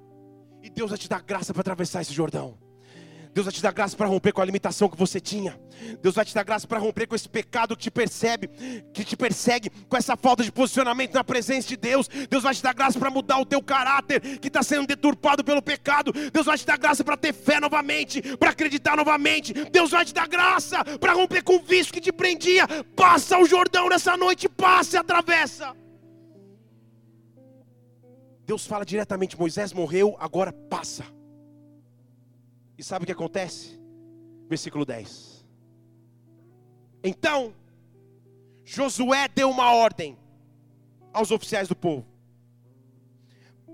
E 0.63 0.69
Deus 0.69 0.89
vai 0.89 0.97
te 0.97 1.09
dar 1.09 1.21
graça 1.21 1.53
para 1.53 1.59
atravessar 1.59 2.01
esse 2.01 2.13
Jordão. 2.13 2.57
Deus 3.33 3.45
vai 3.45 3.53
te 3.53 3.61
dar 3.61 3.73
graça 3.73 3.97
para 3.97 4.07
romper 4.07 4.31
com 4.31 4.41
a 4.41 4.45
limitação 4.45 4.87
que 4.87 4.95
você 4.95 5.19
tinha. 5.19 5.59
Deus 6.01 6.15
vai 6.15 6.23
te 6.23 6.33
dar 6.33 6.43
graça 6.43 6.67
para 6.67 6.79
romper 6.79 7.05
com 7.07 7.15
esse 7.15 7.27
pecado 7.27 7.75
que 7.75 7.83
te 7.83 7.91
percebe, 7.91 8.47
que 8.93 9.03
te 9.03 9.17
persegue, 9.17 9.69
com 9.89 9.97
essa 9.97 10.15
falta 10.15 10.43
de 10.43 10.51
posicionamento 10.51 11.15
na 11.15 11.23
presença 11.23 11.67
de 11.67 11.75
Deus. 11.75 12.07
Deus 12.29 12.43
vai 12.43 12.53
te 12.53 12.63
dar 12.63 12.73
graça 12.73 12.97
para 12.97 13.09
mudar 13.09 13.39
o 13.39 13.45
teu 13.45 13.61
caráter 13.61 14.21
que 14.39 14.47
está 14.47 14.63
sendo 14.63 14.87
deturpado 14.87 15.43
pelo 15.43 15.61
pecado. 15.61 16.13
Deus 16.31 16.45
vai 16.45 16.57
te 16.57 16.65
dar 16.65 16.77
graça 16.77 17.03
para 17.03 17.17
ter 17.17 17.33
fé 17.33 17.59
novamente, 17.59 18.21
para 18.37 18.51
acreditar 18.51 18.95
novamente. 18.95 19.51
Deus 19.69 19.91
vai 19.91 20.05
te 20.05 20.13
dar 20.13 20.27
graça 20.27 20.81
para 20.97 21.11
romper 21.11 21.41
com 21.41 21.55
o 21.55 21.63
vício 21.63 21.91
que 21.91 21.99
te 21.99 22.11
prendia. 22.13 22.67
Passa 22.95 23.37
o 23.37 23.45
Jordão 23.45 23.89
nessa 23.89 24.15
noite, 24.15 24.47
passe, 24.47 24.95
atravessa. 24.95 25.82
Deus 28.45 28.65
fala 28.65 28.85
diretamente: 28.85 29.37
Moisés 29.37 29.73
morreu, 29.73 30.15
agora 30.19 30.51
passa. 30.51 31.05
E 32.77 32.83
sabe 32.83 33.03
o 33.03 33.05
que 33.05 33.11
acontece? 33.11 33.79
Versículo 34.47 34.85
10. 34.85 35.45
Então, 37.03 37.53
Josué 38.63 39.27
deu 39.27 39.49
uma 39.49 39.73
ordem 39.73 40.17
aos 41.11 41.31
oficiais 41.31 41.67
do 41.67 41.75
povo: 41.75 42.05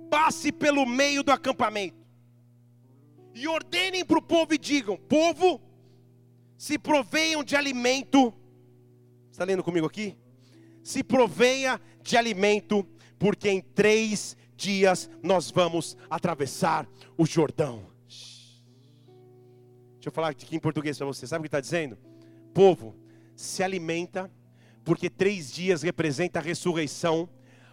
passe 0.09 0.51
pelo 0.51 0.85
meio 0.85 1.23
do 1.23 1.31
acampamento 1.31 1.97
e 3.33 3.47
ordenem 3.47 4.03
para 4.03 4.19
o 4.19 4.21
povo 4.21 4.53
e 4.53 4.57
digam: 4.57 4.97
povo, 4.97 5.61
se 6.57 6.77
proveiam 6.77 7.43
de 7.43 7.55
alimento. 7.55 8.33
Está 9.31 9.45
lendo 9.45 9.63
comigo 9.63 9.87
aqui? 9.87 10.17
Se 10.83 11.03
provenha 11.03 11.79
de 12.01 12.17
alimento, 12.17 12.85
porque 13.17 13.49
em 13.49 13.61
três 13.61 14.35
dias 14.59 15.09
nós 15.23 15.49
vamos 15.49 15.97
atravessar 16.09 16.87
o 17.17 17.25
Jordão. 17.25 17.87
Deixa 19.95 20.07
eu 20.07 20.11
falar 20.11 20.29
aqui 20.29 20.55
em 20.55 20.59
português 20.59 20.97
para 20.97 21.07
você. 21.07 21.25
Sabe 21.25 21.39
o 21.39 21.43
que 21.43 21.47
está 21.47 21.59
dizendo? 21.59 21.97
Povo, 22.53 22.95
se 23.35 23.63
alimenta, 23.63 24.31
porque 24.83 25.09
três 25.09 25.51
dias 25.51 25.81
representa 25.81 26.39
a 26.39 26.41
ressurreição. 26.41 27.27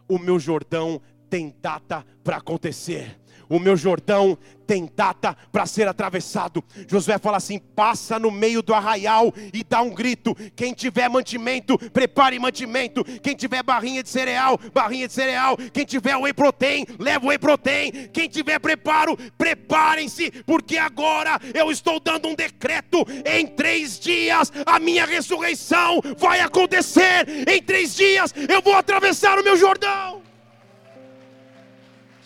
O 0.09 0.18
meu 0.18 0.39
Jordão 0.39 1.01
tem 1.28 1.55
data 1.61 2.07
para 2.22 2.37
acontecer 2.37 3.20
o 3.49 3.59
meu 3.59 3.77
Jordão 3.77 4.39
tem 4.67 4.91
data 4.95 5.37
para 5.53 5.65
ser 5.65 5.87
atravessado. 5.87 6.63
Josué 6.89 7.19
fala 7.19 7.37
assim: 7.37 7.59
passa 7.59 8.19
no 8.19 8.31
meio 8.31 8.63
do 8.63 8.75
arraial 8.75 9.33
e 9.53 9.63
dá 9.63 9.81
um 9.81 9.91
grito. 9.91 10.35
Quem 10.57 10.75
tiver 10.75 11.09
mantimento, 11.09 11.79
prepare 11.91 12.39
mantimento. 12.39 13.05
Quem 13.23 13.35
tiver 13.37 13.63
barrinha 13.63 14.03
de 14.03 14.09
cereal, 14.09 14.59
barrinha 14.75 15.07
de 15.07 15.15
cereal. 15.15 15.57
Quem 15.73 15.85
tiver 15.85 16.17
whey 16.17 16.33
protein, 16.33 16.85
leva 16.99 17.27
whey 17.27 17.39
protein. 17.39 18.09
Quem 18.13 18.29
tiver 18.29 18.59
preparo, 18.59 19.17
preparem-se, 19.39 20.31
porque 20.45 20.77
agora 20.77 21.41
eu 21.55 21.71
estou 21.71 22.01
dando 22.01 22.29
um 22.29 22.35
decreto. 22.35 23.05
Em 23.25 23.47
três 23.47 23.99
dias 23.99 24.53
a 24.65 24.79
minha 24.79 25.07
ressurreição 25.07 26.01
vai 26.19 26.41
acontecer. 26.41 27.47
Em 27.49 27.63
três 27.63 27.95
dias 27.95 28.35
eu 28.49 28.61
vou 28.61 28.75
atravessar 28.75 29.39
o 29.39 29.45
meu 29.45 29.57
Jordão. 29.57 30.26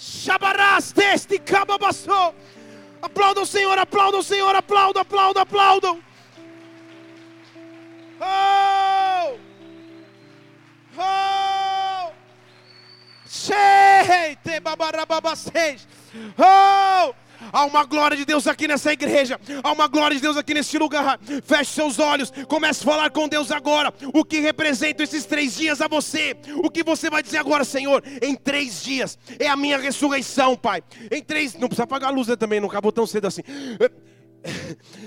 Shabarás 0.00 0.92
deste 0.92 1.38
cababassou. 1.38 2.34
Aplaudam 3.02 3.42
o 3.42 3.46
Senhor, 3.46 3.76
aplaudam 3.78 4.20
o 4.20 4.22
Senhor, 4.22 4.56
aplaudam, 4.56 5.02
aplaudam, 5.02 5.42
aplaudam. 5.42 6.02
Oh! 8.18 9.38
Oh! 10.96 12.12
Cheio, 13.26 14.36
te 14.42 14.58
babarababacês. 14.58 15.86
Oh! 16.38 17.14
Há 17.52 17.64
uma 17.64 17.84
glória 17.84 18.16
de 18.16 18.24
Deus 18.24 18.46
aqui 18.46 18.68
nessa 18.68 18.92
igreja. 18.92 19.40
Há 19.62 19.72
uma 19.72 19.86
glória 19.86 20.16
de 20.16 20.22
Deus 20.22 20.36
aqui 20.36 20.54
neste 20.54 20.78
lugar. 20.78 21.18
Feche 21.44 21.72
seus 21.72 21.98
olhos. 21.98 22.32
Comece 22.48 22.82
a 22.82 22.84
falar 22.84 23.10
com 23.10 23.28
Deus 23.28 23.50
agora. 23.50 23.92
O 24.12 24.24
que 24.24 24.40
representam 24.40 25.04
esses 25.04 25.24
três 25.24 25.56
dias 25.56 25.80
a 25.80 25.88
você? 25.88 26.36
O 26.62 26.70
que 26.70 26.82
você 26.82 27.08
vai 27.08 27.22
dizer 27.22 27.38
agora, 27.38 27.64
Senhor? 27.64 28.02
Em 28.22 28.34
três 28.34 28.82
dias 28.82 29.18
é 29.38 29.48
a 29.48 29.56
minha 29.56 29.78
ressurreição, 29.78 30.56
Pai. 30.56 30.82
Em 31.10 31.22
três. 31.22 31.54
Não 31.54 31.68
precisa 31.68 31.84
apagar 31.84 32.10
a 32.10 32.12
luz 32.12 32.28
né, 32.28 32.36
também, 32.36 32.60
não 32.60 32.68
acabou 32.68 32.92
tão 32.92 33.06
cedo 33.06 33.26
assim. 33.26 33.42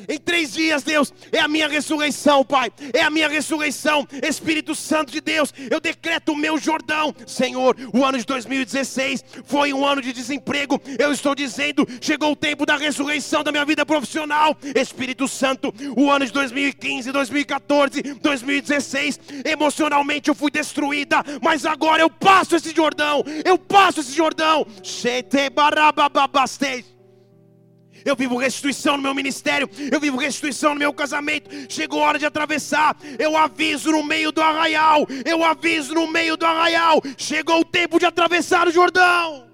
Em 0.07 0.17
três 0.17 0.53
dias, 0.53 0.83
Deus, 0.83 1.13
é 1.31 1.39
a 1.39 1.47
minha 1.47 1.67
ressurreição, 1.67 2.43
Pai. 2.43 2.71
É 2.93 3.01
a 3.01 3.09
minha 3.09 3.27
ressurreição, 3.27 4.07
Espírito 4.27 4.75
Santo 4.75 5.11
de 5.11 5.21
Deus. 5.21 5.53
Eu 5.69 5.79
decreto 5.79 6.33
o 6.33 6.35
meu 6.35 6.57
Jordão, 6.57 7.13
Senhor. 7.25 7.75
O 7.93 8.03
ano 8.03 8.17
de 8.17 8.25
2016 8.25 9.23
foi 9.45 9.73
um 9.73 9.85
ano 9.85 10.01
de 10.01 10.13
desemprego. 10.13 10.79
Eu 10.99 11.11
estou 11.11 11.33
dizendo, 11.33 11.87
chegou 12.01 12.31
o 12.31 12.35
tempo 12.35 12.65
da 12.65 12.77
ressurreição 12.77 13.43
da 13.43 13.51
minha 13.51 13.65
vida 13.65 13.85
profissional. 13.85 14.57
Espírito 14.75 15.27
Santo, 15.27 15.73
o 15.95 16.11
ano 16.11 16.25
de 16.25 16.31
2015, 16.31 17.11
2014, 17.11 18.01
2016, 18.01 19.19
emocionalmente 19.45 20.29
eu 20.29 20.35
fui 20.35 20.51
destruída, 20.51 21.23
mas 21.41 21.65
agora 21.65 22.01
eu 22.01 22.09
passo 22.09 22.55
esse 22.55 22.73
Jordão. 22.73 23.23
Eu 23.43 23.57
passo 23.57 24.01
esse 24.01 24.11
Jordão. 24.11 24.65
Shete 24.83 25.37
eu 28.05 28.15
vivo 28.15 28.37
restituição 28.37 28.97
no 28.97 29.03
meu 29.03 29.13
ministério, 29.13 29.69
eu 29.91 29.99
vivo 29.99 30.17
restituição 30.17 30.73
no 30.73 30.79
meu 30.79 30.93
casamento. 30.93 31.49
Chegou 31.69 32.03
a 32.03 32.07
hora 32.07 32.19
de 32.19 32.25
atravessar, 32.25 32.95
eu 33.17 33.37
aviso 33.37 33.91
no 33.91 34.03
meio 34.03 34.31
do 34.31 34.41
arraial, 34.41 35.07
eu 35.25 35.43
aviso 35.43 35.93
no 35.93 36.07
meio 36.07 36.37
do 36.37 36.45
arraial. 36.45 37.01
Chegou 37.17 37.61
o 37.61 37.65
tempo 37.65 37.99
de 37.99 38.05
atravessar 38.05 38.67
o 38.67 38.71
Jordão. 38.71 39.47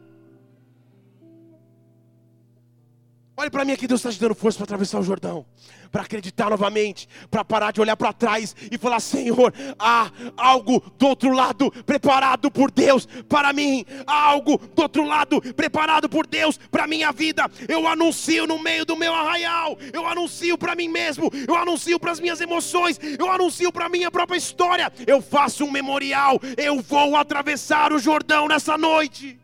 Olhe 3.39 3.49
para 3.49 3.63
mim 3.63 3.71
aqui, 3.71 3.87
Deus 3.87 4.01
está 4.01 4.11
te 4.11 4.19
dando 4.19 4.35
força 4.35 4.57
para 4.57 4.65
atravessar 4.65 4.99
o 4.99 5.03
Jordão, 5.03 5.45
para 5.91 6.03
acreditar 6.03 6.49
novamente, 6.49 7.07
para 7.29 7.43
parar 7.43 7.71
de 7.71 7.81
olhar 7.81 7.95
para 7.95 8.13
trás 8.13 8.55
e 8.71 8.77
falar: 8.77 8.99
Senhor, 8.99 9.53
há 9.77 10.11
algo 10.37 10.79
do 10.97 11.07
outro 11.07 11.31
lado 11.31 11.71
preparado 11.85 12.51
por 12.51 12.71
Deus 12.71 13.07
para 13.27 13.53
mim, 13.53 13.85
há 14.05 14.21
algo 14.21 14.57
do 14.57 14.81
outro 14.81 15.03
lado 15.03 15.41
preparado 15.53 16.09
por 16.09 16.25
Deus 16.27 16.57
para 16.71 16.87
minha 16.87 17.11
vida. 17.11 17.49
Eu 17.67 17.87
anuncio 17.87 18.45
no 18.45 18.59
meio 18.59 18.85
do 18.85 18.95
meu 18.95 19.13
arraial, 19.13 19.77
eu 19.93 20.05
anuncio 20.07 20.57
para 20.57 20.75
mim 20.75 20.87
mesmo, 20.87 21.31
eu 21.47 21.55
anuncio 21.55 21.99
para 21.99 22.11
as 22.11 22.19
minhas 22.19 22.41
emoções, 22.41 22.99
eu 23.17 23.31
anuncio 23.31 23.71
para 23.71 23.89
minha 23.89 24.11
própria 24.11 24.37
história. 24.37 24.91
Eu 25.05 25.21
faço 25.21 25.65
um 25.65 25.71
memorial, 25.71 26.39
eu 26.57 26.81
vou 26.81 27.15
atravessar 27.15 27.91
o 27.93 27.99
Jordão 27.99 28.47
nessa 28.47 28.77
noite. 28.77 29.39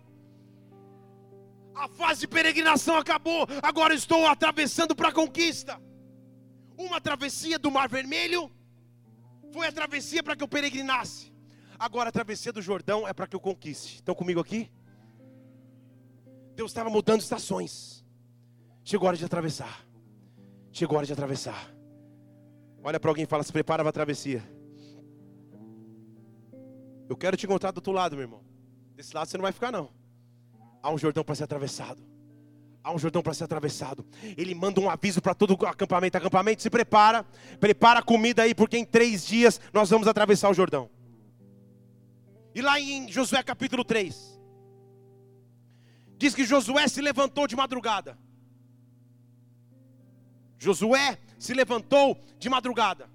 A 1.76 1.90
fase 1.90 2.22
de 2.22 2.28
peregrinação 2.28 2.96
acabou, 2.96 3.46
agora 3.62 3.94
estou 3.94 4.26
atravessando 4.26 4.96
para 4.96 5.10
a 5.10 5.12
conquista. 5.12 5.80
Uma 6.78 7.00
travessia 7.00 7.58
do 7.58 7.72
Mar 7.72 7.88
Vermelho 7.88 8.52
foi 9.52 9.68
a 9.68 9.72
travessia 9.72 10.22
para 10.22 10.36
que 10.36 10.44
eu 10.44 10.48
peregrinasse. 10.48 11.34
Agora 11.78 12.10
a 12.10 12.12
travessia 12.12 12.52
do 12.52 12.62
Jordão 12.62 13.08
é 13.08 13.14
para 13.14 13.28
que 13.28 13.36
eu 13.36 13.40
conquiste. 13.40 13.96
Estão 13.96 14.16
comigo 14.16 14.40
aqui? 14.40 14.72
Deus 16.56 16.72
estava 16.72 16.90
mudando 16.90 17.22
estações. 17.22 18.06
Chegou 18.84 19.08
a 19.08 19.10
hora 19.10 19.18
de 19.18 19.26
atravessar. 19.26 19.86
Chegou 20.72 20.96
a 20.96 21.00
hora 21.00 21.08
de 21.08 21.14
atravessar. 21.14 21.74
Olha 22.84 23.00
para 23.00 23.10
alguém 23.10 23.24
e 23.24 23.28
fala: 23.28 23.44
se 23.44 23.52
prepara 23.52 23.84
para 23.84 23.90
a 23.90 23.94
travessia. 23.94 24.44
Eu 27.08 27.16
quero 27.16 27.38
te 27.38 27.46
encontrar 27.46 27.72
do 27.72 27.78
outro 27.78 27.92
lado, 27.92 28.16
meu 28.16 28.24
irmão. 28.24 28.44
Desse 28.96 29.14
lado 29.14 29.28
você 29.28 29.38
não 29.38 29.44
vai 29.44 29.52
ficar, 29.52 29.72
não. 29.72 29.92
Há 30.82 30.92
um 30.92 30.98
Jordão 30.98 31.24
para 31.24 31.36
ser 31.36 31.44
atravessado. 31.44 32.02
Há 32.86 32.92
um 32.92 33.00
Jordão 33.00 33.24
para 33.24 33.34
ser 33.34 33.46
atravessado. 33.46 34.06
Ele 34.38 34.54
manda 34.54 34.80
um 34.80 34.88
aviso 34.88 35.20
para 35.20 35.34
todo 35.34 35.58
o 35.60 35.66
acampamento. 35.66 36.20
Acampamento, 36.20 36.62
se 36.62 36.70
prepara. 36.70 37.26
Prepara 37.60 38.00
a 38.00 38.04
comida 38.04 38.44
aí, 38.44 38.54
porque 38.54 38.78
em 38.78 38.86
três 38.86 39.26
dias 39.26 39.60
nós 39.74 39.90
vamos 39.90 40.08
atravessar 40.08 40.52
o 40.52 40.54
Jordão. 40.54 40.88
E 42.54 42.62
lá 42.62 42.80
em 42.80 43.12
Josué 43.12 43.42
capítulo 43.42 43.84
3, 43.84 44.40
diz 46.16 46.36
que 46.36 46.46
Josué 46.46 46.88
se 46.88 47.02
levantou 47.02 47.48
de 47.48 47.56
madrugada. 47.56 48.20
Josué 50.60 51.18
se 51.40 51.56
levantou 51.56 52.22
de 52.38 52.48
madrugada. 52.50 53.10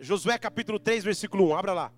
Josué 0.00 0.38
capítulo 0.38 0.80
3, 0.80 1.04
versículo 1.04 1.50
1, 1.50 1.58
abra 1.58 1.74
lá. 1.74 1.92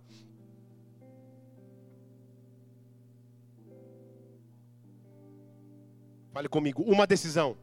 Fale 6.32 6.48
comigo, 6.48 6.82
uma 6.82 7.06
decisão. 7.06 7.56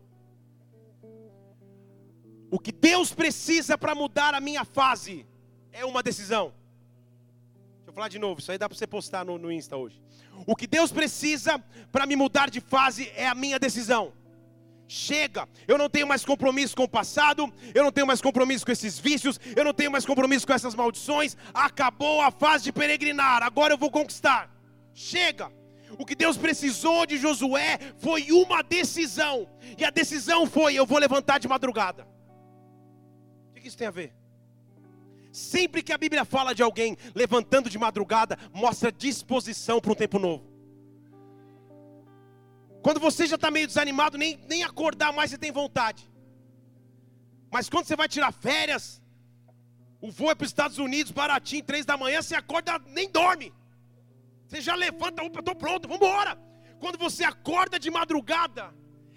O 2.51 2.59
que 2.59 2.71
Deus 2.71 3.13
precisa 3.13 3.77
para 3.77 3.95
mudar 3.95 4.33
a 4.33 4.39
minha 4.39 4.63
fase 4.63 5.25
é 5.71 5.83
uma 5.85 6.03
decisão. 6.03 6.53
Deixa 7.77 7.89
eu 7.89 7.93
falar 7.93 8.07
de 8.07 8.19
novo, 8.19 8.39
isso 8.39 8.51
aí 8.51 8.57
dá 8.57 8.69
para 8.69 8.77
você 8.77 8.87
postar 8.87 9.25
no, 9.25 9.37
no 9.37 9.51
Insta 9.51 9.75
hoje. 9.75 10.01
O 10.45 10.55
que 10.55 10.67
Deus 10.67 10.91
precisa 10.91 11.59
para 11.91 12.05
me 12.05 12.15
mudar 12.15 12.49
de 12.49 12.61
fase 12.61 13.11
é 13.15 13.27
a 13.27 13.35
minha 13.35 13.59
decisão. 13.59 14.13
Chega, 14.87 15.47
eu 15.67 15.77
não 15.77 15.87
tenho 15.87 16.07
mais 16.07 16.25
compromisso 16.25 16.75
com 16.75 16.83
o 16.83 16.89
passado, 16.89 17.51
eu 17.75 17.83
não 17.83 17.91
tenho 17.91 18.07
mais 18.07 18.21
compromisso 18.21 18.65
com 18.65 18.71
esses 18.71 18.97
vícios, 18.97 19.39
eu 19.55 19.63
não 19.63 19.73
tenho 19.73 19.91
mais 19.91 20.03
compromisso 20.03 20.47
com 20.47 20.53
essas 20.53 20.73
maldições. 20.73 21.37
Acabou 21.53 22.21
a 22.21 22.31
fase 22.31 22.63
de 22.63 22.71
peregrinar, 22.71 23.43
agora 23.43 23.73
eu 23.73 23.77
vou 23.77 23.91
conquistar. 23.91 24.51
Chega, 24.93 25.51
o 25.97 26.05
que 26.05 26.15
Deus 26.15 26.37
precisou 26.37 27.05
de 27.05 27.17
Josué 27.17 27.79
foi 27.97 28.31
uma 28.31 28.61
decisão. 28.61 29.49
E 29.77 29.83
a 29.83 29.89
decisão 29.89 30.45
foi: 30.45 30.75
eu 30.75 30.85
vou 30.85 30.97
levantar 30.97 31.39
de 31.39 31.47
madrugada. 31.47 32.07
O 33.49 33.53
que 33.59 33.67
isso 33.67 33.77
tem 33.77 33.87
a 33.87 33.91
ver? 33.91 34.13
Sempre 35.31 35.83
que 35.83 35.93
a 35.93 35.97
Bíblia 35.97 36.25
fala 36.25 36.53
de 36.53 36.63
alguém 36.63 36.97
levantando 37.13 37.69
de 37.69 37.77
madrugada, 37.77 38.37
mostra 38.53 38.91
disposição 38.91 39.79
para 39.79 39.91
um 39.91 39.95
tempo 39.95 40.17
novo. 40.17 40.49
Quando 42.81 42.99
você 42.99 43.27
já 43.27 43.35
está 43.35 43.51
meio 43.51 43.67
desanimado, 43.67 44.17
nem, 44.17 44.39
nem 44.47 44.63
acordar 44.63 45.11
mais 45.11 45.29
você 45.29 45.37
tem 45.37 45.51
vontade. 45.51 46.09
Mas 47.51 47.69
quando 47.69 47.85
você 47.85 47.95
vai 47.95 48.07
tirar 48.07 48.31
férias, 48.31 49.01
o 50.01 50.11
voo 50.11 50.31
é 50.31 50.35
para 50.35 50.45
os 50.45 50.49
Estados 50.49 50.77
Unidos, 50.77 51.11
baratinho, 51.11 51.63
três 51.63 51.85
da 51.85 51.97
manhã, 51.97 52.21
você 52.21 52.35
acorda, 52.35 52.79
nem 52.87 53.09
dorme. 53.09 53.53
Você 54.49 54.61
já 54.61 54.73
levanta, 54.73 55.21
opa, 55.21 55.39
estou 55.39 55.53
pronto, 55.53 55.87
vamos 55.87 56.03
embora. 56.03 56.35
Quando 56.79 56.97
você 56.97 57.23
acorda 57.23 57.77
de 57.77 57.91
madrugada, 57.91 58.73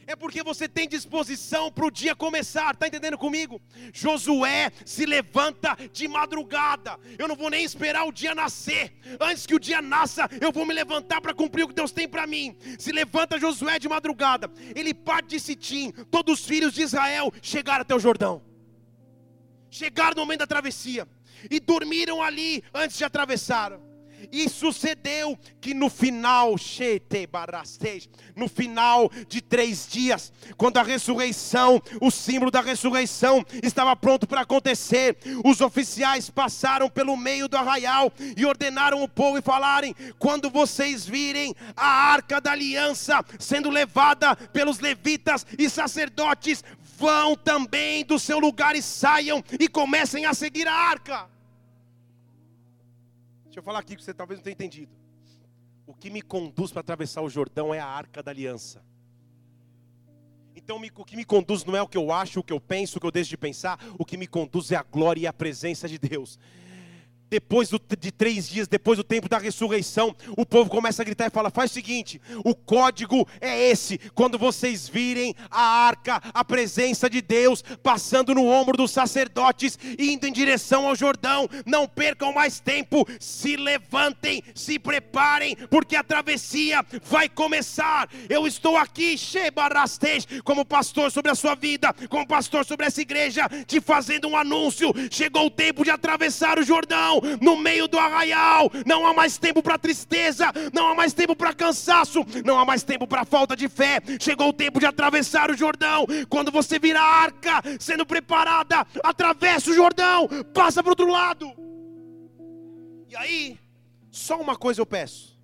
é 0.06 0.14
porque 0.14 0.42
você 0.42 0.68
tem 0.68 0.86
disposição 0.86 1.72
para 1.72 1.86
o 1.86 1.90
dia 1.90 2.14
começar, 2.14 2.74
está 2.74 2.86
entendendo 2.86 3.16
comigo? 3.16 3.58
Josué 3.94 4.70
se 4.84 5.06
levanta 5.06 5.74
de 5.90 6.06
madrugada, 6.06 6.98
eu 7.18 7.26
não 7.26 7.34
vou 7.34 7.48
nem 7.48 7.64
esperar 7.64 8.04
o 8.04 8.12
dia 8.12 8.34
nascer, 8.34 8.94
antes 9.18 9.46
que 9.46 9.54
o 9.54 9.60
dia 9.60 9.80
nasça, 9.80 10.28
eu 10.38 10.52
vou 10.52 10.66
me 10.66 10.74
levantar 10.74 11.22
para 11.22 11.32
cumprir 11.32 11.64
o 11.64 11.68
que 11.68 11.74
Deus 11.74 11.92
tem 11.92 12.06
para 12.06 12.26
mim. 12.26 12.54
Se 12.78 12.92
levanta 12.92 13.40
Josué 13.40 13.78
de 13.78 13.88
madrugada, 13.88 14.50
ele 14.74 14.92
parte 14.92 15.28
de 15.28 15.40
Sitim, 15.40 15.92
todos 16.10 16.40
os 16.40 16.46
filhos 16.46 16.74
de 16.74 16.82
Israel 16.82 17.32
chegaram 17.40 17.80
até 17.80 17.94
o 17.94 18.00
Jordão, 18.00 18.42
chegaram 19.70 20.14
no 20.14 20.22
momento 20.22 20.40
da 20.40 20.46
travessia, 20.46 21.08
e 21.50 21.58
dormiram 21.58 22.22
ali 22.22 22.62
antes 22.74 22.98
de 22.98 23.04
atravessar. 23.04 23.80
E 24.30 24.48
sucedeu 24.48 25.38
que 25.60 25.74
no 25.74 25.88
final, 25.88 26.54
no 28.36 28.48
final 28.48 29.10
de 29.28 29.40
três 29.40 29.88
dias, 29.88 30.32
quando 30.56 30.78
a 30.78 30.82
ressurreição, 30.82 31.82
o 32.00 32.10
símbolo 32.10 32.50
da 32.50 32.60
ressurreição 32.60 33.44
estava 33.62 33.94
pronto 33.96 34.26
para 34.26 34.42
acontecer, 34.42 35.16
os 35.44 35.60
oficiais 35.60 36.30
passaram 36.30 36.88
pelo 36.88 37.16
meio 37.16 37.48
do 37.48 37.56
arraial 37.56 38.12
e 38.36 38.44
ordenaram 38.44 39.02
o 39.02 39.08
povo 39.08 39.38
e 39.38 39.42
falarem: 39.42 39.94
quando 40.18 40.50
vocês 40.50 41.06
virem 41.06 41.54
a 41.76 41.86
arca 41.86 42.40
da 42.40 42.52
aliança 42.52 43.24
sendo 43.38 43.70
levada 43.70 44.36
pelos 44.36 44.78
levitas 44.78 45.46
e 45.58 45.68
sacerdotes, 45.68 46.62
vão 46.98 47.34
também 47.34 48.04
do 48.04 48.18
seu 48.18 48.38
lugar 48.38 48.76
e 48.76 48.82
saiam 48.82 49.42
e 49.58 49.68
comecem 49.68 50.24
a 50.26 50.34
seguir 50.34 50.68
a 50.68 50.74
arca. 50.74 51.28
Deixa 53.52 53.60
eu 53.60 53.64
falar 53.64 53.80
aqui 53.80 53.94
que 53.94 54.02
você 54.02 54.14
talvez 54.14 54.40
não 54.40 54.44
tenha 54.44 54.54
entendido. 54.54 54.90
O 55.86 55.92
que 55.92 56.08
me 56.08 56.22
conduz 56.22 56.72
para 56.72 56.80
atravessar 56.80 57.20
o 57.20 57.28
Jordão 57.28 57.74
é 57.74 57.78
a 57.78 57.86
arca 57.86 58.22
da 58.22 58.30
aliança. 58.30 58.82
Então, 60.56 60.80
o 60.96 61.04
que 61.04 61.16
me 61.16 61.24
conduz 61.26 61.62
não 61.62 61.76
é 61.76 61.82
o 61.82 61.86
que 61.86 61.98
eu 61.98 62.10
acho, 62.10 62.40
o 62.40 62.42
que 62.42 62.54
eu 62.54 62.58
penso, 62.58 62.96
o 62.96 63.00
que 63.00 63.06
eu 63.06 63.10
deixo 63.10 63.28
de 63.28 63.36
pensar. 63.36 63.78
O 63.98 64.06
que 64.06 64.16
me 64.16 64.26
conduz 64.26 64.72
é 64.72 64.76
a 64.76 64.82
glória 64.82 65.20
e 65.20 65.26
a 65.26 65.34
presença 65.34 65.86
de 65.86 65.98
Deus 65.98 66.38
depois 67.32 67.70
do, 67.70 67.80
de 67.98 68.12
três 68.12 68.46
dias, 68.46 68.68
depois 68.68 68.98
do 68.98 69.02
tempo 69.02 69.26
da 69.26 69.38
ressurreição, 69.38 70.14
o 70.36 70.44
povo 70.44 70.68
começa 70.68 71.00
a 71.00 71.04
gritar 71.04 71.28
e 71.28 71.30
fala: 71.30 71.50
faz 71.50 71.70
o 71.70 71.74
seguinte, 71.74 72.20
o 72.44 72.54
código 72.54 73.26
é 73.40 73.70
esse. 73.70 73.96
Quando 74.14 74.36
vocês 74.36 74.86
virem 74.86 75.34
a 75.50 75.62
arca, 75.62 76.20
a 76.34 76.44
presença 76.44 77.08
de 77.08 77.22
Deus 77.22 77.64
passando 77.82 78.34
no 78.34 78.46
ombro 78.46 78.76
dos 78.76 78.90
sacerdotes, 78.90 79.78
indo 79.98 80.26
em 80.26 80.32
direção 80.32 80.86
ao 80.86 80.94
Jordão, 80.94 81.48
não 81.64 81.88
percam 81.88 82.34
mais 82.34 82.60
tempo, 82.60 83.06
se 83.18 83.56
levantem, 83.56 84.42
se 84.54 84.78
preparem, 84.78 85.56
porque 85.70 85.96
a 85.96 86.04
travessia 86.04 86.84
vai 87.02 87.30
começar. 87.30 88.10
Eu 88.28 88.46
estou 88.46 88.76
aqui, 88.76 89.16
Shebarastej, 89.16 90.42
como 90.44 90.66
pastor 90.66 91.10
sobre 91.10 91.30
a 91.30 91.34
sua 91.34 91.54
vida, 91.54 91.94
como 92.10 92.26
pastor 92.26 92.66
sobre 92.66 92.84
essa 92.84 93.00
igreja, 93.00 93.48
te 93.66 93.80
fazendo 93.80 94.28
um 94.28 94.36
anúncio. 94.36 94.92
Chegou 95.10 95.46
o 95.46 95.50
tempo 95.50 95.82
de 95.82 95.90
atravessar 95.90 96.58
o 96.58 96.62
Jordão 96.62 97.21
no 97.40 97.56
meio 97.56 97.88
do 97.88 97.98
arraial. 97.98 98.70
Não 98.86 99.06
há 99.06 99.12
mais 99.12 99.38
tempo 99.38 99.62
para 99.62 99.78
tristeza, 99.78 100.52
não 100.72 100.88
há 100.88 100.94
mais 100.94 101.12
tempo 101.12 101.34
para 101.34 101.54
cansaço, 101.54 102.24
não 102.44 102.58
há 102.58 102.64
mais 102.64 102.82
tempo 102.82 103.06
para 103.06 103.24
falta 103.24 103.56
de 103.56 103.68
fé. 103.68 104.00
Chegou 104.20 104.48
o 104.48 104.52
tempo 104.52 104.80
de 104.80 104.86
atravessar 104.86 105.50
o 105.50 105.56
Jordão. 105.56 106.06
Quando 106.28 106.50
você 106.50 106.78
vira 106.78 107.00
a 107.00 107.22
arca 107.22 107.62
sendo 107.78 108.04
preparada, 108.04 108.86
atravessa 109.02 109.70
o 109.70 109.74
Jordão, 109.74 110.28
passa 110.52 110.82
para 110.82 110.90
o 110.90 110.92
outro 110.92 111.06
lado. 111.06 111.52
E 113.08 113.16
aí, 113.16 113.58
só 114.10 114.40
uma 114.40 114.56
coisa 114.56 114.80
eu 114.80 114.86
peço. 114.86 115.38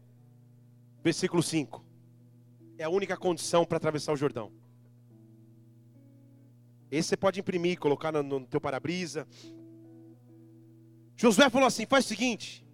Versículo 1.02 1.42
5. 1.42 1.84
É 2.78 2.84
a 2.84 2.88
única 2.88 3.16
condição 3.16 3.64
para 3.64 3.76
atravessar 3.76 4.12
o 4.12 4.16
Jordão. 4.16 4.52
Esse 6.90 7.10
você 7.10 7.16
pode 7.16 7.40
imprimir, 7.40 7.78
colocar 7.78 8.12
no, 8.12 8.22
no 8.22 8.46
teu 8.46 8.60
para-brisa, 8.60 9.26
Josué 11.18 11.50
falou 11.50 11.66
assim: 11.66 11.84
faz 11.84 12.04
o 12.04 12.08
seguinte, 12.08 12.64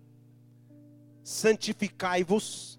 santificai-vos, 1.23 2.79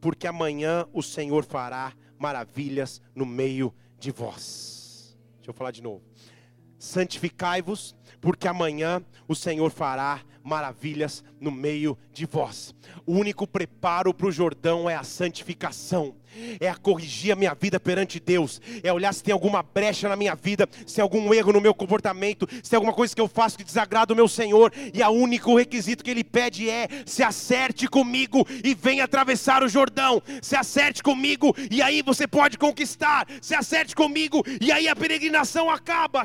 porque 0.00 0.26
amanhã 0.26 0.86
o 0.92 1.02
Senhor 1.02 1.44
fará 1.44 1.94
maravilhas 2.18 3.00
no 3.14 3.24
meio 3.24 3.74
de 3.98 4.10
vós. 4.10 5.18
Deixa 5.36 5.50
eu 5.50 5.54
falar 5.54 5.70
de 5.70 5.82
novo. 5.82 6.04
Santificai-vos, 6.78 7.96
porque 8.20 8.48
amanhã 8.48 9.02
o 9.26 9.34
Senhor 9.34 9.70
fará 9.70 10.20
maravilhas 10.42 11.22
no 11.40 11.50
meio 11.50 11.96
de 12.12 12.24
vós. 12.24 12.74
O 13.04 13.12
único 13.12 13.46
preparo 13.46 14.14
para 14.14 14.26
o 14.26 14.32
Jordão 14.32 14.88
é 14.88 14.94
a 14.94 15.02
santificação 15.02 16.14
é 16.60 16.68
a 16.68 16.74
corrigir 16.74 17.32
a 17.32 17.36
minha 17.36 17.54
vida 17.54 17.80
perante 17.80 18.20
Deus, 18.20 18.60
é 18.82 18.92
olhar 18.92 19.12
se 19.12 19.22
tem 19.22 19.32
alguma 19.32 19.62
brecha 19.62 20.08
na 20.08 20.16
minha 20.16 20.34
vida, 20.34 20.68
se 20.86 20.96
tem 20.96 21.02
algum 21.02 21.32
erro 21.32 21.52
no 21.52 21.60
meu 21.60 21.74
comportamento, 21.74 22.48
se 22.62 22.70
tem 22.70 22.76
alguma 22.76 22.92
coisa 22.92 23.14
que 23.14 23.20
eu 23.20 23.28
faço 23.28 23.56
que 23.56 23.64
desagrada 23.64 24.12
o 24.12 24.16
meu 24.16 24.28
Senhor, 24.28 24.72
e 24.92 25.02
o 25.02 25.08
único 25.10 25.56
requisito 25.56 26.04
que 26.04 26.10
Ele 26.10 26.24
pede 26.24 26.68
é: 26.68 26.88
se 27.06 27.22
acerte 27.22 27.88
comigo 27.88 28.46
e 28.62 28.74
venha 28.74 29.04
atravessar 29.04 29.62
o 29.62 29.68
Jordão, 29.68 30.22
se 30.42 30.56
acerte 30.56 31.02
comigo 31.02 31.54
e 31.70 31.80
aí 31.82 32.02
você 32.02 32.26
pode 32.26 32.58
conquistar, 32.58 33.26
se 33.40 33.54
acerte 33.54 33.94
comigo 33.94 34.44
e 34.60 34.70
aí 34.70 34.88
a 34.88 34.96
peregrinação 34.96 35.70
acaba. 35.70 36.22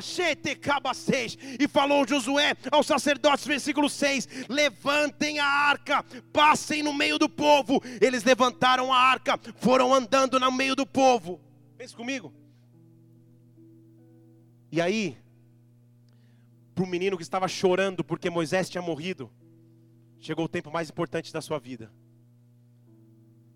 E 1.58 1.68
falou 1.74 2.06
Josué 2.06 2.56
aos 2.70 2.86
sacerdotes, 2.86 3.44
versículo 3.44 3.90
6: 3.90 4.46
levantem 4.48 5.40
a 5.40 5.44
arca, 5.44 6.04
passem 6.32 6.84
no 6.84 6.94
meio 6.94 7.18
do 7.18 7.28
povo. 7.28 7.82
Eles 8.00 8.22
levantaram 8.22 8.92
a 8.92 8.96
arca, 8.96 9.38
foram 9.56 9.92
andando 9.92 10.38
no 10.38 10.52
meio 10.52 10.76
do 10.76 10.86
povo. 10.86 11.40
Pense 11.76 11.94
comigo. 11.94 12.32
E 14.70 14.80
aí, 14.80 15.18
para 16.74 16.84
o 16.84 16.86
menino 16.86 17.16
que 17.16 17.22
estava 17.24 17.48
chorando 17.48 18.04
porque 18.04 18.30
Moisés 18.30 18.70
tinha 18.70 18.82
morrido, 18.82 19.30
chegou 20.20 20.44
o 20.44 20.48
tempo 20.48 20.70
mais 20.70 20.88
importante 20.88 21.32
da 21.32 21.42
sua 21.42 21.58
vida. 21.58 21.92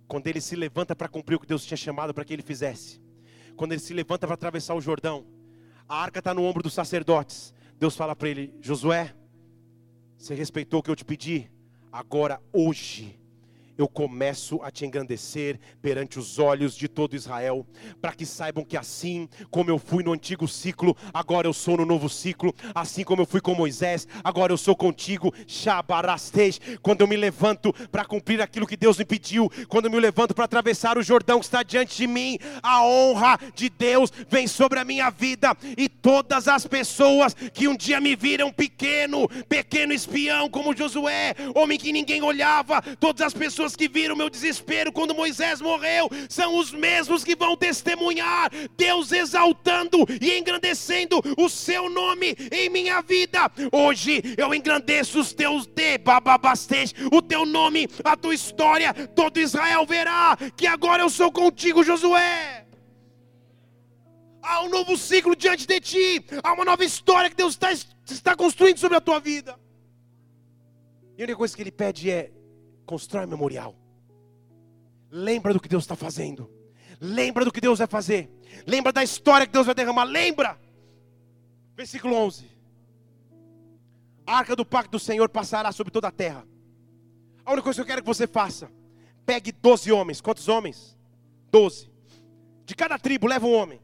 Quando 0.09 0.27
ele 0.27 0.41
se 0.41 0.57
levanta 0.57 0.97
para 0.97 1.09
cumprir 1.09 1.37
o 1.37 1.41
que 1.41 1.47
Deus 1.47 1.65
tinha 1.65 1.77
chamado 1.77 2.13
para 2.13 2.25
que 2.25 2.33
ele 2.33 2.43
fizesse. 2.43 3.01
Quando 3.57 3.73
ele 3.73 3.81
se 3.81 3.93
levanta 3.93 4.27
para 4.27 4.35
atravessar 4.35 4.75
o 4.75 4.81
Jordão. 4.81 5.27
A 5.89 6.03
arca 6.03 6.19
está 6.19 6.33
no 6.33 6.45
ombro 6.45 6.63
dos 6.63 6.73
sacerdotes 6.73 7.53
Deus 7.79 7.97
fala 7.97 8.15
para 8.15 8.29
ele: 8.29 8.55
Josué, 8.61 9.15
você 10.17 10.35
respeitou 10.35 10.81
o 10.81 10.83
que 10.83 10.91
eu 10.91 10.97
te 10.97 11.05
pedi, 11.05 11.51
agora 11.93 12.41
hoje 12.53 13.18
eu 13.79 13.87
começo 13.87 14.61
a 14.63 14.73
te 14.73 14.85
engrandecer 14.85 15.59
perante 15.81 16.19
os 16.19 16.41
olhos 16.41 16.77
de 16.77 16.89
todo 16.89 17.15
Israel, 17.15 17.65
para 18.01 18.13
que 18.13 18.27
saibam 18.27 18.65
que 18.65 18.77
assim 18.77 19.29
como 19.51 19.71
eu 19.71 19.79
fui 19.79 20.03
no 20.03 20.13
antigo 20.13 20.49
ciclo, 20.49 20.97
agora 21.15 21.47
eu 21.47 21.53
sou 21.53 21.77
no 21.77 21.87
novo 21.87 22.09
ciclo, 22.09 22.53
assim 22.75 23.05
como 23.05 23.23
eu 23.23 23.27
fui 23.27 23.41
com 23.41 23.55
Moisés, 23.55 24.09
agora 24.25 24.53
eu 24.53 24.59
sou 24.59 24.75
contigo, 24.75 25.33
Shabarastej, 25.47 26.59
quando 26.83 27.03
eu 27.03 27.07
me 27.07 27.17
levanto 27.17 27.73
para 27.89 28.05
cumprir 28.05 28.43
aquilo 28.43 28.67
que 28.67 28.77
Deus 28.77 28.99
me 28.99 29.05
pediu, 29.05 29.49
quando 29.69 29.85
eu 29.85 29.93
me 29.93 30.01
levanto 30.01 30.35
para 30.35 30.45
atravessar 30.45 30.99
o 30.99 31.03
Jordão 31.03 31.39
que 31.39 31.45
está 31.47 31.63
diante 31.63 31.97
de 31.97 32.07
mim, 32.09 32.37
a 32.61 32.85
honra 32.85 33.39
de 33.55 33.71
Deus 33.71 34.11
vem 34.29 34.49
sobre 34.49 34.81
a 34.81 34.85
minha 34.85 35.09
vida, 35.09 35.57
e 35.77 35.89
todas 35.89 36.49
as 36.49 36.67
pessoas 36.67 37.33
que 37.33 37.69
um 37.69 37.77
dia 37.77 38.01
me 38.01 38.17
viram 38.17 38.53
pequeno, 38.53 39.29
pequeno 39.49 39.93
espião 39.93 40.51
como 40.51 40.77
Josué, 40.77 41.37
homem 41.55 41.79
que 41.79 41.93
ninguém 41.93 42.23
olhava, 42.23 42.83
todas 42.99 43.23
as 43.23 43.33
pessoas 43.33 43.68
pessoas 43.69 43.77
que 43.77 43.89
viram 43.89 44.17
meu 44.17 44.31
desespero 44.31 44.93
quando 44.93 45.15
Moisés 45.15 45.61
morreu 45.61 46.09
são 46.29 46.57
os 46.59 46.73
mesmos 46.73 47.23
que 47.25 47.37
vão 47.37 47.57
testemunhar 47.57 48.51
Deus 48.77 49.13
exaltando 49.13 50.07
e 50.21 50.39
engrandecendo 50.39 51.21
o 51.37 51.49
seu 51.49 51.91
nome 51.91 52.35
em 52.51 52.69
minha 52.71 53.03
vida. 53.03 53.51
Hoje 53.73 54.23
eu 54.37 54.55
engrandeço 54.55 55.21
os 55.21 55.33
teus 55.33 55.67
de 55.67 55.99
bababastej, 55.99 56.95
o 57.13 57.21
teu 57.21 57.45
nome, 57.45 57.89
a 58.05 58.17
tua 58.17 58.35
história. 58.35 58.93
Todo 58.95 59.41
Israel 59.41 59.85
verá 59.85 60.37
que 60.57 60.67
agora 60.67 61.03
eu 61.03 61.11
sou 61.11 61.31
contigo, 61.31 61.85
Josué. 61.85 62.67
Há 64.43 64.63
um 64.63 64.71
novo 64.71 64.97
ciclo 64.97 65.37
diante 65.37 65.67
de 65.67 65.81
ti, 65.81 66.25
há 66.43 66.53
uma 66.53 66.65
nova 66.65 66.85
história 66.85 67.29
que 67.29 67.37
Deus 67.37 67.55
está, 67.55 67.71
está 67.73 68.35
construindo 68.35 68.79
sobre 68.79 68.97
a 68.97 69.01
tua 69.01 69.21
vida. 69.21 69.59
E 71.19 71.23
a 71.23 71.25
única 71.25 71.37
coisa 71.37 71.55
que 71.55 71.63
Ele 71.63 71.73
pede 71.73 72.11
é: 72.11 72.31
Constrói 72.89 73.27
um 73.27 73.29
memorial. 73.29 73.77
Lembra 75.11 75.53
do 75.53 75.61
que 75.61 75.69
Deus 75.69 75.85
está 75.85 75.95
fazendo. 75.95 76.51
Lembra 76.99 77.45
do 77.45 77.53
que 77.53 77.61
Deus 77.61 77.79
vai 77.81 77.87
fazer. 77.87 78.31
Lembra 78.67 78.91
da 78.91 79.05
história 79.05 79.47
que 79.47 79.53
Deus 79.53 79.67
vai 79.67 79.75
derramar. 79.75 80.05
Lembra. 80.05 80.59
Versículo 81.77 82.15
11. 82.15 82.51
A 84.27 84.39
arca 84.39 84.57
do 84.57 84.65
pacto 84.65 84.93
do 84.93 84.99
Senhor 84.99 85.29
passará 85.29 85.71
sobre 85.71 85.93
toda 85.93 86.09
a 86.09 86.11
terra. 86.11 86.49
A 87.45 87.53
única 87.53 87.65
coisa 87.65 87.77
que 87.77 87.83
eu 87.83 87.87
quero 87.87 88.01
que 88.01 88.07
você 88.07 88.27
faça: 88.27 88.73
pegue 89.27 89.53
12 89.53 89.93
homens. 89.93 90.23
Quantos 90.23 90.49
homens? 90.49 90.97
12. 91.51 91.91
De 92.65 92.75
cada 92.75 92.99
tribo 92.99 93.27
leva 93.27 93.47
um 93.47 93.55
homem. 93.55 93.83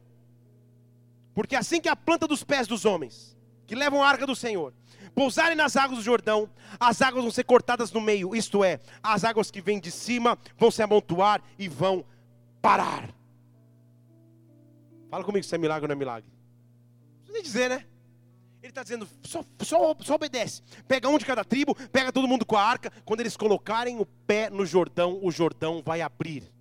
Porque 1.34 1.54
assim 1.54 1.78
que 1.78 1.90
a 1.90 1.96
planta 1.96 2.26
dos 2.26 2.42
pés 2.42 2.66
dos 2.66 2.86
homens, 2.86 3.36
que 3.66 3.74
levam 3.74 4.02
a 4.02 4.08
arca 4.08 4.26
do 4.26 4.34
Senhor, 4.34 4.72
pousarem 5.14 5.56
nas 5.56 5.76
águas 5.76 5.98
do 5.98 6.04
Jordão, 6.04 6.48
as 6.78 7.00
águas 7.00 7.22
vão 7.22 7.30
ser 7.30 7.44
cortadas 7.44 7.92
no 7.92 8.00
meio, 8.00 8.34
isto 8.34 8.64
é, 8.64 8.80
as 9.02 9.24
águas 9.24 9.50
que 9.50 9.60
vêm 9.60 9.78
de 9.78 9.90
cima 9.90 10.38
vão 10.58 10.70
se 10.70 10.82
amontoar 10.82 11.42
e 11.58 11.68
vão 11.68 12.04
parar. 12.60 13.14
Fala 15.10 15.24
comigo 15.24 15.44
se 15.44 15.54
é 15.54 15.58
milagre 15.58 15.84
ou 15.84 15.88
não 15.88 15.94
é 15.94 15.98
milagre. 15.98 16.28
Não 17.26 17.32
precisa 17.32 17.42
dizer, 17.42 17.70
né? 17.70 17.86
Ele 18.62 18.70
está 18.70 18.82
dizendo, 18.82 19.06
só, 19.22 19.44
só, 19.60 19.94
só 20.00 20.14
obedece. 20.14 20.62
Pega 20.88 21.08
um 21.08 21.18
de 21.18 21.26
cada 21.26 21.44
tribo, 21.44 21.74
pega 21.90 22.10
todo 22.10 22.26
mundo 22.26 22.46
com 22.46 22.56
a 22.56 22.62
arca. 22.62 22.90
Quando 23.04 23.20
eles 23.20 23.36
colocarem 23.36 24.00
o 24.00 24.06
pé 24.06 24.48
no 24.48 24.64
Jordão, 24.64 25.20
o 25.22 25.30
Jordão 25.30 25.82
vai 25.84 26.00
abrir. 26.00 26.53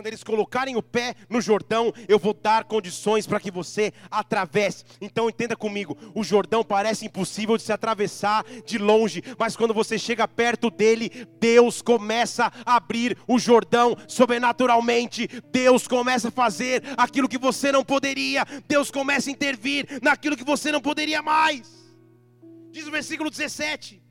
Quando 0.00 0.06
eles 0.06 0.24
colocarem 0.24 0.76
o 0.76 0.82
pé 0.82 1.14
no 1.28 1.42
Jordão, 1.42 1.92
eu 2.08 2.18
vou 2.18 2.32
dar 2.32 2.64
condições 2.64 3.26
para 3.26 3.38
que 3.38 3.50
você 3.50 3.92
atravesse. 4.10 4.82
Então 4.98 5.28
entenda 5.28 5.54
comigo: 5.54 5.94
o 6.14 6.24
Jordão 6.24 6.64
parece 6.64 7.04
impossível 7.04 7.54
de 7.58 7.64
se 7.64 7.70
atravessar 7.70 8.42
de 8.64 8.78
longe, 8.78 9.22
mas 9.38 9.54
quando 9.54 9.74
você 9.74 9.98
chega 9.98 10.26
perto 10.26 10.70
dele, 10.70 11.26
Deus 11.38 11.82
começa 11.82 12.50
a 12.64 12.76
abrir 12.76 13.14
o 13.28 13.38
Jordão 13.38 13.94
sobrenaturalmente. 14.08 15.28
Deus 15.52 15.86
começa 15.86 16.28
a 16.28 16.32
fazer 16.32 16.82
aquilo 16.96 17.28
que 17.28 17.36
você 17.36 17.70
não 17.70 17.84
poderia. 17.84 18.46
Deus 18.66 18.90
começa 18.90 19.28
a 19.28 19.32
intervir 19.34 19.86
naquilo 20.00 20.34
que 20.34 20.44
você 20.44 20.72
não 20.72 20.80
poderia 20.80 21.20
mais. 21.20 21.92
Diz 22.70 22.86
o 22.86 22.90
versículo 22.90 23.28
17: 23.28 24.02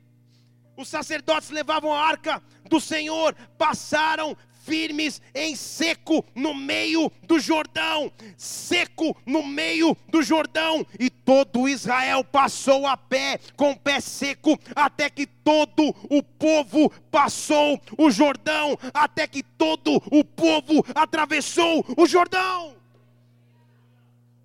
Os 0.76 0.86
sacerdotes 0.86 1.50
levavam 1.50 1.92
a 1.92 2.00
arca 2.00 2.40
do 2.68 2.80
Senhor, 2.80 3.34
passaram 3.58 4.36
firmes 4.70 5.20
em 5.34 5.56
seco 5.56 6.24
no 6.32 6.54
meio 6.54 7.10
do 7.24 7.40
Jordão, 7.40 8.12
seco 8.36 9.16
no 9.26 9.44
meio 9.44 9.96
do 10.08 10.22
Jordão, 10.22 10.86
e 10.96 11.10
todo 11.10 11.68
Israel 11.68 12.22
passou 12.22 12.86
a 12.86 12.96
pé, 12.96 13.40
com 13.56 13.72
o 13.72 13.76
pé 13.76 14.00
seco, 14.00 14.56
até 14.76 15.10
que 15.10 15.26
todo 15.26 15.88
o 16.08 16.22
povo 16.22 16.88
passou 17.10 17.80
o 17.98 18.12
Jordão, 18.12 18.78
até 18.94 19.26
que 19.26 19.42
todo 19.42 19.96
o 20.12 20.24
povo 20.24 20.84
atravessou 20.94 21.84
o 21.96 22.06
Jordão. 22.06 22.76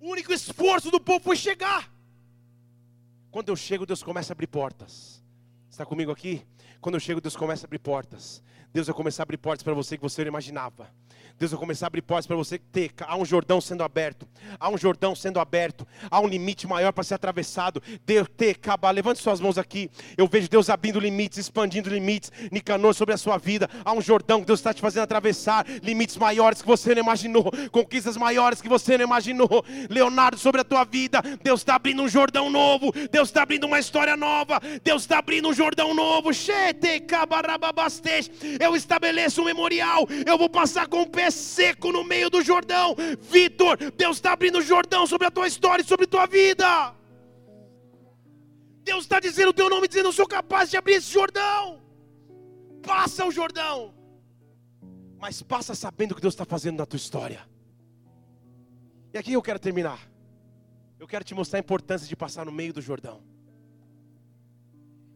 O 0.00 0.10
único 0.10 0.32
esforço 0.32 0.90
do 0.90 1.00
povo 1.00 1.20
foi 1.20 1.36
chegar. 1.36 1.88
Quando 3.30 3.50
eu 3.50 3.56
chego, 3.56 3.86
Deus 3.86 4.02
começa 4.02 4.32
a 4.32 4.34
abrir 4.34 4.48
portas. 4.48 5.22
Está 5.70 5.86
comigo 5.86 6.10
aqui? 6.10 6.44
Quando 6.80 6.94
eu 6.96 7.00
chego, 7.00 7.20
Deus 7.20 7.36
começa 7.36 7.64
a 7.64 7.68
abrir 7.68 7.78
portas. 7.78 8.42
Deus 8.72 8.86
vai 8.86 8.96
começar 8.96 9.22
a 9.22 9.24
abrir 9.24 9.38
portas 9.38 9.62
para 9.62 9.74
você 9.74 9.96
que 9.96 10.02
você 10.02 10.22
não 10.22 10.28
imaginava. 10.28 10.90
Deus 11.38 11.50
vai 11.50 11.60
começar 11.60 11.86
a 11.86 11.88
abrir 11.88 12.00
portas 12.00 12.26
para 12.26 12.34
você 12.34 12.58
ter. 12.58 12.92
Há 13.02 13.14
um 13.14 13.24
Jordão 13.24 13.60
sendo 13.60 13.82
aberto. 13.82 14.26
Há 14.58 14.70
um 14.70 14.78
Jordão 14.78 15.14
sendo 15.14 15.38
aberto. 15.38 15.86
Há 16.10 16.18
um 16.18 16.26
limite 16.26 16.66
maior 16.66 16.92
para 16.92 17.04
ser 17.04 17.14
atravessado. 17.14 17.82
Deus 18.06 18.26
ter, 18.34 18.52
acabar. 18.52 18.90
Levante 18.90 19.20
suas 19.20 19.38
mãos 19.38 19.58
aqui. 19.58 19.90
Eu 20.16 20.26
vejo 20.26 20.48
Deus 20.48 20.70
abrindo 20.70 20.98
limites, 20.98 21.36
expandindo 21.36 21.90
limites. 21.90 22.32
Nicanor 22.50 22.94
sobre 22.94 23.12
a 23.12 23.18
sua 23.18 23.36
vida. 23.36 23.68
Há 23.84 23.92
um 23.92 24.00
Jordão 24.00 24.40
que 24.40 24.46
Deus 24.46 24.60
está 24.60 24.72
te 24.72 24.80
fazendo 24.80 25.02
atravessar. 25.02 25.66
Limites 25.82 26.16
maiores 26.16 26.62
que 26.62 26.66
você 26.66 26.94
não 26.94 27.02
imaginou. 27.02 27.52
Conquistas 27.70 28.16
maiores 28.16 28.62
que 28.62 28.68
você 28.68 28.96
não 28.96 29.04
imaginou. 29.04 29.62
Leonardo 29.90 30.38
sobre 30.38 30.62
a 30.62 30.64
tua 30.64 30.84
vida. 30.84 31.20
Deus 31.42 31.60
está 31.60 31.74
abrindo 31.74 32.02
um 32.02 32.08
Jordão 32.08 32.48
novo. 32.48 32.92
Deus 33.10 33.28
está 33.28 33.42
abrindo 33.42 33.64
uma 33.64 33.78
história 33.78 34.16
nova. 34.16 34.58
Deus 34.82 35.02
está 35.02 35.18
abrindo 35.18 35.50
um 35.50 35.52
Jordão 35.52 35.92
novo. 35.92 36.30
Eu 38.58 38.74
estabeleço 38.74 39.42
um 39.42 39.44
memorial. 39.44 40.08
Eu 40.24 40.38
vou 40.38 40.48
passar 40.48 40.86
com 40.86 41.02
o 41.02 41.06
pé 41.06 41.25
seco 41.30 41.92
no 41.92 42.04
meio 42.04 42.28
do 42.30 42.42
Jordão. 42.42 42.94
Vitor, 43.20 43.76
Deus 43.92 44.16
está 44.16 44.32
abrindo 44.32 44.58
o 44.58 44.62
Jordão 44.62 45.06
sobre 45.06 45.26
a 45.26 45.30
tua 45.30 45.46
história 45.46 45.82
e 45.82 45.86
sobre 45.86 46.04
a 46.04 46.08
tua 46.08 46.26
vida. 46.26 46.94
Deus 48.82 49.04
está 49.04 49.18
dizendo 49.18 49.48
o 49.50 49.52
teu 49.52 49.68
nome, 49.68 49.88
dizendo: 49.88 50.08
Eu 50.08 50.12
sou 50.12 50.26
capaz 50.26 50.70
de 50.70 50.76
abrir 50.76 50.94
esse 50.94 51.10
Jordão. 51.10 51.82
Passa 52.82 53.24
o 53.26 53.32
Jordão. 53.32 53.94
Mas 55.18 55.42
passa 55.42 55.74
sabendo 55.74 56.12
o 56.12 56.14
que 56.14 56.20
Deus 56.20 56.34
está 56.34 56.44
fazendo 56.44 56.78
na 56.78 56.86
tua 56.86 56.96
história. 56.96 57.48
E 59.12 59.18
aqui 59.18 59.32
eu 59.32 59.42
quero 59.42 59.58
terminar. 59.58 60.08
Eu 61.00 61.06
quero 61.06 61.24
te 61.24 61.34
mostrar 61.34 61.58
a 61.58 61.60
importância 61.60 62.06
de 62.06 62.14
passar 62.14 62.46
no 62.46 62.52
meio 62.52 62.72
do 62.72 62.80
Jordão. 62.80 63.22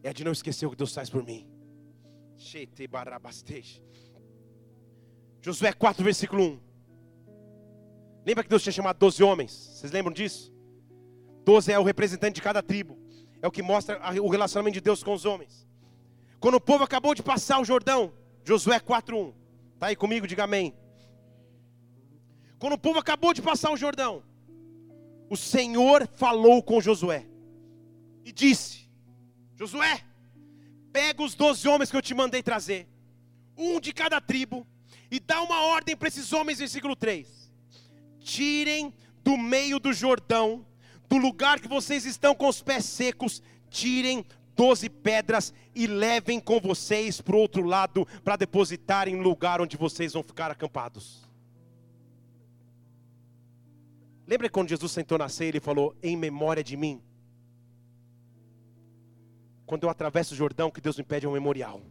É 0.03 0.11
de 0.11 0.23
não 0.23 0.31
esquecer 0.31 0.65
o 0.65 0.71
que 0.71 0.75
Deus 0.75 0.93
faz 0.93 1.09
por 1.09 1.23
mim. 1.23 1.47
Chete 2.35 2.87
barabastej. 2.87 3.81
Josué 5.41 5.73
4, 5.73 6.03
versículo 6.03 6.43
1. 6.43 6.59
Lembra 8.25 8.43
que 8.43 8.49
Deus 8.49 8.61
tinha 8.61 8.71
chamado 8.71 8.97
12 8.97 9.23
homens? 9.23 9.51
Vocês 9.51 9.91
lembram 9.91 10.13
disso? 10.13 10.53
12 11.43 11.71
é 11.71 11.79
o 11.79 11.83
representante 11.83 12.35
de 12.35 12.41
cada 12.41 12.61
tribo. 12.61 12.99
É 13.41 13.47
o 13.47 13.51
que 13.51 13.63
mostra 13.63 13.99
o 14.21 14.29
relacionamento 14.29 14.75
de 14.75 14.81
Deus 14.81 15.01
com 15.01 15.13
os 15.13 15.25
homens. 15.25 15.67
Quando 16.39 16.55
o 16.55 16.61
povo 16.61 16.83
acabou 16.83 17.15
de 17.15 17.23
passar 17.23 17.59
o 17.59 17.65
Jordão, 17.65 18.13
Josué 18.43 18.79
4:1. 18.79 19.33
Tá 19.79 19.87
aí 19.87 19.95
comigo, 19.95 20.27
diga 20.27 20.43
amém. 20.43 20.75
Quando 22.59 22.73
o 22.73 22.77
povo 22.77 22.99
acabou 22.99 23.33
de 23.33 23.41
passar 23.41 23.71
o 23.71 23.77
Jordão, 23.77 24.23
o 25.27 25.35
Senhor 25.35 26.07
falou 26.07 26.61
com 26.61 26.79
Josué 26.79 27.25
e 28.23 28.31
disse: 28.31 28.87
Josué, 29.55 30.01
pega 30.93 31.23
os 31.23 31.33
doze 31.33 31.67
homens 31.67 31.89
que 31.89 31.97
eu 31.97 32.01
te 32.01 32.13
mandei 32.13 32.43
trazer, 32.43 32.87
um 33.57 33.79
de 33.79 33.91
cada 33.91 34.21
tribo, 34.21 34.67
e 35.11 35.19
dá 35.19 35.41
uma 35.41 35.61
ordem 35.65 35.95
para 35.95 36.07
esses 36.07 36.31
homens, 36.31 36.59
versículo 36.59 36.95
3: 36.95 37.51
tirem 38.21 38.93
do 39.23 39.37
meio 39.37 39.79
do 39.79 39.91
Jordão, 39.91 40.65
do 41.09 41.17
lugar 41.17 41.59
que 41.59 41.67
vocês 41.67 42.05
estão 42.05 42.33
com 42.33 42.47
os 42.47 42.61
pés 42.61 42.85
secos, 42.85 43.43
tirem 43.69 44.25
doze 44.55 44.89
pedras 44.89 45.53
e 45.75 45.85
levem 45.85 46.39
com 46.39 46.59
vocês 46.59 47.19
para 47.19 47.35
o 47.35 47.39
outro 47.39 47.63
lado, 47.63 48.07
para 48.23 48.37
depositarem 48.37 49.15
no 49.15 49.23
lugar 49.23 49.59
onde 49.59 49.75
vocês 49.75 50.13
vão 50.13 50.23
ficar 50.23 50.49
acampados. 50.49 51.29
Lembra 54.25 54.49
quando 54.49 54.69
Jesus 54.69 54.93
sentou 54.93 55.17
na 55.17 55.27
ceia 55.27 55.57
e 55.57 55.59
falou: 55.59 55.93
Em 56.01 56.15
memória 56.15 56.63
de 56.63 56.77
mim? 56.77 57.01
Quando 59.65 59.83
eu 59.83 59.89
atravesso 59.89 60.33
o 60.33 60.37
Jordão, 60.37 60.71
que 60.71 60.81
Deus 60.81 60.97
me 60.97 61.03
pede 61.03 61.25
é 61.25 61.29
um 61.29 61.33
memorial. 61.33 61.81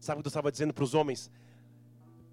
Sabe 0.00 0.18
o 0.18 0.22
que 0.22 0.24
Deus 0.24 0.32
estava 0.32 0.52
dizendo 0.52 0.72
para 0.72 0.84
os 0.84 0.94
homens? 0.94 1.30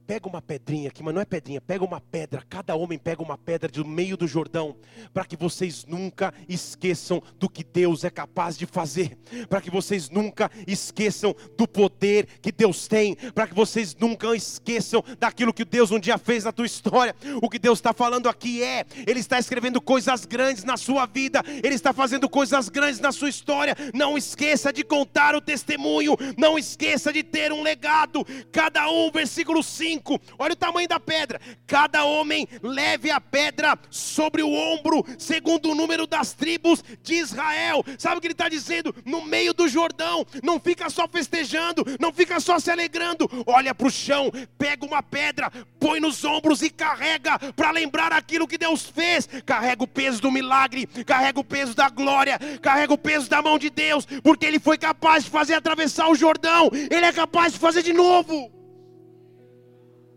Pega 0.06 0.28
uma 0.28 0.42
pedrinha 0.42 0.90
aqui, 0.90 1.02
mas 1.02 1.14
não 1.14 1.22
é 1.22 1.26
pedrinha, 1.26 1.62
pega 1.62 1.84
uma 1.84 2.02
pedra. 2.02 2.44
Cada 2.50 2.76
homem 2.76 3.00
pega 3.00 3.24
uma 3.24 3.38
pedra 3.38 3.70
do 3.70 3.86
meio 3.86 4.18
do 4.18 4.28
Jordão, 4.28 4.76
para 5.14 5.24
que 5.24 5.38
vocês 5.38 5.86
nunca 5.86 6.34
esqueçam 6.50 7.24
do 7.40 7.50
que 7.50 7.64
Deus 7.64 8.04
é 8.04 8.10
capaz 8.10 8.58
de 8.58 8.66
fazer, 8.66 9.18
para 9.48 9.62
que 9.62 9.72
vocês 9.72 10.10
nunca 10.10 10.52
esqueçam 10.68 11.34
do 11.58 11.66
poder 11.66 12.28
que 12.42 12.52
Deus 12.52 12.86
tem, 12.86 13.16
para 13.34 13.48
que 13.48 13.54
vocês 13.54 13.96
nunca 13.96 14.36
esqueçam 14.36 15.02
daquilo 15.18 15.54
que 15.54 15.64
Deus 15.64 15.90
um 15.90 16.00
dia 16.00 16.18
fez 16.18 16.44
na 16.44 16.52
tua 16.52 16.66
história. 16.66 17.16
O 17.42 17.50
que 17.50 17.58
Deus 17.58 17.80
está 17.80 17.94
falando 17.94 18.28
aqui 18.28 18.62
é: 18.62 18.86
Ele 19.08 19.22
está 19.22 19.40
escrevendo 19.40 19.80
coisas 19.80 20.26
grandes 20.26 20.66
na 20.66 20.76
sua 20.76 21.06
vida, 21.06 21.42
Ele 21.64 21.76
está 21.76 21.94
fazendo 21.94 22.28
coisas 22.28 22.68
grandes 22.68 23.00
na 23.00 23.14
sua 23.14 23.30
história. 23.30 23.74
Não 23.94 24.18
esqueça 24.18 24.74
de 24.74 24.84
contar 24.84 25.34
o 25.34 25.40
testemunho, 25.42 26.18
não 26.38 26.60
esqueça 26.60 27.14
de 27.14 27.24
ter 27.24 27.54
um 27.54 27.64
legado. 27.64 28.26
Cada 28.52 28.90
um, 28.92 29.10
versículo 29.10 29.64
5 29.64 29.93
5. 29.94 30.20
Olha 30.40 30.54
o 30.54 30.58
tamanho 30.58 30.88
da 30.88 31.00
pedra. 31.00 31.40
Cada 31.68 32.06
homem 32.06 32.48
leve 32.62 33.12
a 33.12 33.22
pedra 33.22 33.78
sobre 33.90 34.42
o 34.42 34.52
ombro, 34.52 35.06
segundo 35.18 35.70
o 35.70 35.76
número 35.76 36.08
das 36.08 36.34
tribos 36.34 36.84
de 37.02 37.16
Israel. 37.16 37.84
Sabe 37.98 38.18
o 38.18 38.22
que 38.22 38.28
ele 38.28 38.34
está 38.34 38.50
dizendo? 38.50 38.94
No 39.06 39.24
meio 39.24 39.54
do 39.54 39.68
Jordão, 39.68 40.26
não 40.42 40.60
fica 40.60 40.90
só 40.90 41.08
festejando, 41.08 41.86
não 42.00 42.12
fica 42.12 42.40
só 42.40 42.60
se 42.60 42.72
alegrando. 42.72 43.30
Olha 43.46 43.76
para 43.76 43.88
o 43.88 43.92
chão, 43.92 44.32
pega 44.58 44.86
uma 44.86 45.04
pedra, 45.04 45.52
põe 45.80 46.00
nos 46.00 46.24
ombros 46.24 46.62
e 46.62 46.70
carrega 46.70 47.38
para 47.54 47.72
lembrar 47.72 48.12
aquilo 48.12 48.48
que 48.48 48.58
Deus 48.58 48.84
fez. 48.84 49.28
Carrega 49.46 49.84
o 49.84 49.88
peso 49.88 50.22
do 50.22 50.32
milagre, 50.32 50.88
carrega 51.06 51.40
o 51.40 51.44
peso 51.44 51.76
da 51.76 51.90
glória, 51.90 52.40
carrega 52.62 52.94
o 52.94 52.98
peso 52.98 53.30
da 53.30 53.42
mão 53.42 53.60
de 53.60 53.70
Deus, 53.70 54.06
porque 54.24 54.46
Ele 54.46 54.60
foi 54.60 54.78
capaz 54.78 55.24
de 55.24 55.30
fazer 55.30 55.54
atravessar 55.54 56.10
o 56.10 56.16
Jordão, 56.16 56.70
Ele 56.74 57.06
é 57.06 57.12
capaz 57.12 57.54
de 57.54 57.60
fazer 57.60 57.84
de 57.84 57.94
novo. 57.94 58.63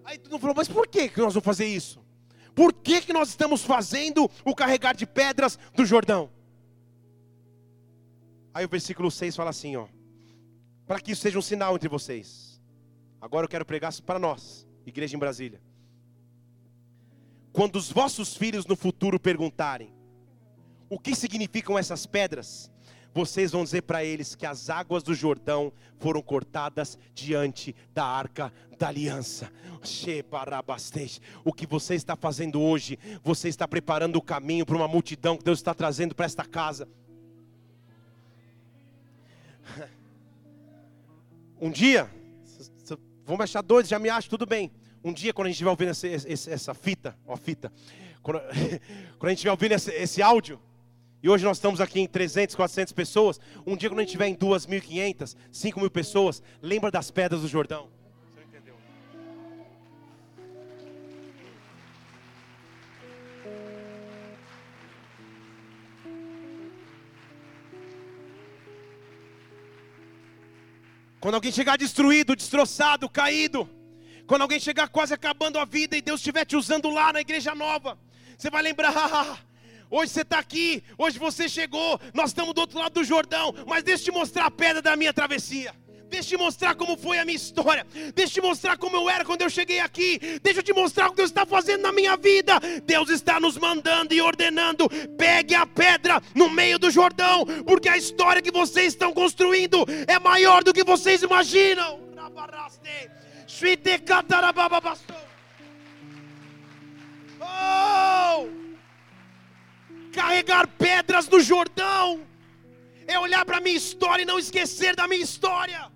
Aí 0.07 0.19
tu 0.19 0.31
não 0.31 0.39
falou, 0.39 0.55
mas 0.55 0.69
por 0.69 0.87
que, 0.87 1.09
que 1.09 1.21
nós 1.21 1.35
vamos 1.35 1.45
fazer 1.45 1.67
isso? 1.67 2.01
Por 2.55 2.73
que, 2.73 3.03
que 3.03 3.13
nós 3.13 3.29
estamos 3.29 3.63
fazendo 3.65 4.31
o 4.45 4.55
carregar 4.55 4.95
de 4.95 5.05
pedras 5.05 5.59
do 5.75 5.85
Jordão? 5.85 6.31
Aí 8.55 8.65
o 8.65 8.69
versículo 8.69 9.11
6 9.11 9.35
fala 9.35 9.51
assim, 9.51 9.75
ó. 9.75 9.89
Para 10.87 11.01
que 11.01 11.11
isso 11.11 11.23
seja 11.23 11.37
um 11.37 11.43
sinal 11.43 11.75
entre 11.75 11.89
vocês. 11.89 12.63
Agora 13.21 13.45
eu 13.45 13.49
quero 13.49 13.67
pregar 13.67 13.93
para 14.03 14.21
nós, 14.21 14.65
igreja 14.87 15.17
em 15.17 15.19
Brasília. 15.19 15.61
Quando 17.53 17.75
os 17.75 17.91
vossos 17.91 18.37
filhos 18.37 18.65
no 18.65 18.77
futuro 18.77 19.19
perguntarem: 19.19 19.93
O 20.89 21.01
que 21.01 21.17
significam 21.17 21.77
essas 21.77 22.07
pedras? 22.07 22.71
Vocês 23.17 23.53
vão 23.53 23.65
dizer 23.65 23.81
para 23.81 24.05
eles 24.05 24.35
que 24.35 24.45
as 24.45 24.69
águas 24.69 25.03
do 25.03 25.15
Jordão 25.15 25.73
foram 25.99 26.21
cortadas 26.21 26.99
diante 27.15 27.75
da 27.95 28.05
arca 28.05 28.53
da 28.79 28.89
aliança. 28.89 29.51
O 31.43 31.51
que 31.51 31.67
você 31.67 31.95
está 31.95 32.15
fazendo 32.15 32.61
hoje, 32.61 32.99
você 33.25 33.49
está 33.49 33.67
preparando 33.67 34.17
o 34.17 34.23
caminho 34.23 34.67
para 34.67 34.77
uma 34.77 34.87
multidão 34.87 35.39
que 35.39 35.45
Deus 35.45 35.61
está 35.61 35.73
trazendo 35.73 36.15
para 36.15 36.27
esta 36.27 36.45
casa. 36.45 36.87
Um 41.59 41.71
dia, 41.71 42.11
vão 43.25 43.39
me 43.39 43.45
achar 43.45 43.63
doido, 43.63 43.87
já 43.87 43.99
me 43.99 44.11
acho, 44.11 44.29
tudo 44.29 44.45
bem. 44.45 44.71
Um 45.03 45.11
dia, 45.11 45.33
quando 45.33 45.47
a 45.47 45.49
gente 45.49 45.55
estiver 45.55 45.71
ouvindo 45.71 45.89
essa, 45.89 46.07
essa 46.07 46.75
fita, 46.75 47.17
ó, 47.27 47.35
fita, 47.35 47.73
quando, 48.23 48.41
quando 49.19 49.25
a 49.25 49.29
gente 49.31 49.39
estiver 49.39 49.53
ouvindo 49.53 49.73
esse, 49.73 49.91
esse 49.91 50.21
áudio, 50.21 50.61
e 51.23 51.29
hoje 51.29 51.45
nós 51.45 51.57
estamos 51.57 51.81
aqui 51.81 52.01
em 52.01 52.07
300, 52.07 52.55
400 52.55 52.93
pessoas. 52.93 53.41
Um 53.67 53.77
dia 53.77 53.89
quando 53.89 54.01
a 54.01 54.03
gente 54.03 54.11
estiver 54.11 54.29
em 54.29 54.37
2.500, 54.37 55.37
5.000 55.53 55.91
pessoas, 55.91 56.43
lembra 56.63 56.91
das 56.91 57.11
pedras 57.11 57.41
do 57.41 57.49
Jordão. 57.49 57.89
Você 58.31 58.43
entendeu? 58.43 58.77
Quando 71.19 71.35
alguém 71.35 71.51
chegar 71.51 71.77
destruído, 71.77 72.37
destroçado, 72.37 73.09
caído, 73.09 73.69
quando 74.27 74.43
alguém 74.43 74.61
chegar 74.61 74.89
quase 74.89 75.15
acabando 75.15 75.59
a 75.59 75.65
vida 75.65 75.97
e 75.97 76.03
Deus 76.03 76.21
estiver 76.21 76.45
te 76.45 76.57
usando 76.57 76.91
lá 76.91 77.13
na 77.13 77.21
igreja 77.21 77.55
nova, 77.55 77.99
você 78.37 78.51
vai 78.51 78.63
lembrar, 78.63 78.93
Hoje 79.91 80.13
você 80.13 80.23
está 80.23 80.39
aqui, 80.39 80.83
hoje 80.99 81.19
você 81.19 81.49
chegou, 81.49 82.01
nós 82.13 82.31
estamos 82.31 82.53
do 82.55 82.61
outro 82.61 82.79
lado 82.79 82.95
do 82.95 83.05
Jordão, 83.05 83.55
mas 83.67 83.85
deixa 83.85 84.03
eu 84.03 84.05
te 84.07 84.19
mostrar 84.19 84.47
a 84.47 84.51
pedra 84.51 84.83
da 84.83 84.97
minha 84.97 85.13
travessia. 85.13 85.73
Deixa 86.09 86.35
eu 86.35 86.39
te 86.39 86.43
mostrar 86.43 86.75
como 86.75 86.97
foi 86.97 87.19
a 87.19 87.25
minha 87.25 87.37
história. 87.37 87.87
Deixa 88.15 88.39
eu 88.39 88.43
te 88.43 88.47
mostrar 88.49 88.77
como 88.79 88.97
eu 88.97 89.11
era 89.11 89.25
quando 89.25 89.43
eu 89.43 89.51
cheguei 89.51 89.81
aqui. 89.81 90.19
Deixa 90.43 90.61
eu 90.61 90.63
te 90.63 90.73
mostrar 90.73 91.07
o 91.07 91.11
que 91.11 91.17
Deus 91.17 91.31
está 91.31 91.45
fazendo 91.45 91.83
na 91.83 91.93
minha 91.93 92.17
vida. 92.17 92.61
Deus 92.85 93.11
está 93.11 93.41
nos 93.41 93.57
mandando 93.59 94.15
e 94.15 94.21
ordenando. 94.21 94.89
Pegue 95.19 95.55
a 95.55 95.67
pedra 95.67 96.23
no 96.35 96.49
meio 96.49 96.79
do 96.79 96.91
Jordão, 96.91 97.45
porque 97.67 97.89
a 97.89 97.97
história 97.97 98.41
que 98.41 98.53
vocês 98.53 98.93
estão 98.93 99.13
construindo 99.13 99.85
é 100.07 100.19
maior 100.19 100.63
do 100.63 100.73
que 100.73 100.85
vocês 100.85 101.23
imaginam. 101.23 102.01
Oh! 107.41 108.66
Carregar 110.17 110.67
pedras 110.67 111.29
do 111.29 111.39
Jordão, 111.41 112.23
é 113.07 113.19
olhar 113.19 113.45
para 113.45 113.59
a 113.59 113.61
minha 113.61 113.77
história 113.77 114.23
e 114.23 114.25
não 114.25 114.39
esquecer 114.39 114.97
da 114.97 115.07
minha 115.07 115.23
história. 115.23 115.93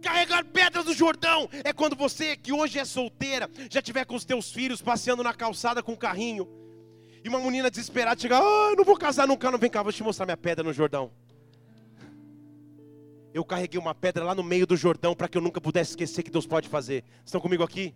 Carregar 0.00 0.44
pedras 0.44 0.84
do 0.84 0.94
Jordão 0.94 1.50
é 1.64 1.72
quando 1.72 1.96
você, 1.96 2.36
que 2.36 2.52
hoje 2.52 2.78
é 2.78 2.84
solteira, 2.84 3.50
já 3.68 3.82
tiver 3.82 4.04
com 4.04 4.14
os 4.14 4.24
teus 4.24 4.52
filhos 4.52 4.80
passeando 4.80 5.24
na 5.24 5.34
calçada 5.34 5.82
com 5.82 5.92
um 5.92 5.96
carrinho, 5.96 6.48
e 7.24 7.28
uma 7.28 7.40
menina 7.40 7.68
desesperada 7.68 8.20
chega, 8.20 8.38
ah, 8.38 8.74
não 8.76 8.84
vou 8.84 8.96
casar 8.96 9.26
nunca, 9.26 9.50
não 9.50 9.58
vem 9.58 9.68
cá, 9.68 9.82
vou 9.82 9.92
te 9.92 10.02
mostrar 10.02 10.26
minha 10.26 10.36
pedra 10.36 10.62
no 10.62 10.72
Jordão. 10.72 11.10
Eu 13.34 13.44
carreguei 13.44 13.80
uma 13.80 13.94
pedra 13.94 14.24
lá 14.24 14.34
no 14.34 14.44
meio 14.44 14.66
do 14.66 14.76
Jordão 14.76 15.14
para 15.14 15.28
que 15.28 15.36
eu 15.36 15.42
nunca 15.42 15.60
pudesse 15.60 15.90
esquecer 15.90 16.22
que 16.22 16.30
Deus 16.30 16.46
pode 16.46 16.68
fazer. 16.68 17.04
Estão 17.24 17.40
comigo 17.40 17.62
aqui? 17.62 17.94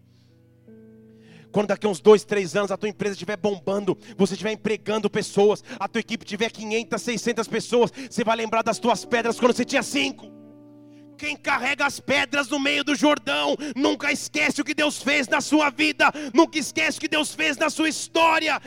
Quando 1.55 1.69
daqui 1.69 1.87
uns 1.87 2.01
dois, 2.01 2.25
três 2.25 2.57
anos 2.57 2.73
a 2.73 2.77
tua 2.77 2.89
empresa 2.89 3.13
estiver 3.13 3.37
bombando, 3.37 3.97
você 4.17 4.35
estiver 4.35 4.51
empregando 4.51 5.09
pessoas, 5.09 5.63
a 5.79 5.87
tua 5.87 6.01
equipe 6.01 6.25
tiver 6.25 6.51
500, 6.51 7.01
600 7.01 7.47
pessoas, 7.47 7.93
você 8.11 8.25
vai 8.25 8.35
lembrar 8.35 8.63
das 8.63 8.81
tuas 8.81 9.05
pedras 9.05 9.39
quando 9.39 9.55
você 9.55 9.65
tinha 9.65 9.85
cinco. 9.85 10.29
Quem 11.17 11.37
carrega 11.37 11.87
as 11.87 12.01
pedras 12.01 12.49
no 12.49 12.59
meio 12.59 12.83
do 12.83 12.97
Jordão 12.97 13.57
nunca 13.77 14.11
esquece 14.11 14.61
o 14.61 14.65
que 14.65 14.75
Deus 14.75 15.01
fez 15.01 15.29
na 15.29 15.41
sua 15.41 15.71
vida, 15.71 16.11
nunca 16.35 16.59
esquece 16.59 16.99
o 16.99 17.01
que 17.01 17.07
Deus 17.07 17.33
fez 17.33 17.57
na 17.57 17.71
sua 17.71 17.89
história. 17.89 18.61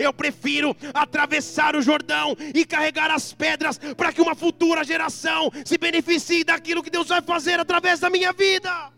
Eu 0.00 0.12
prefiro 0.12 0.76
atravessar 0.92 1.76
o 1.76 1.80
Jordão 1.80 2.36
e 2.52 2.64
carregar 2.64 3.08
as 3.08 3.32
pedras 3.32 3.78
para 3.96 4.12
que 4.12 4.20
uma 4.20 4.34
futura 4.34 4.82
geração 4.82 5.48
se 5.64 5.78
beneficie 5.78 6.42
daquilo 6.42 6.82
que 6.82 6.90
Deus 6.90 7.06
vai 7.06 7.22
fazer 7.22 7.60
através 7.60 8.00
da 8.00 8.10
minha 8.10 8.32
vida. 8.32 8.93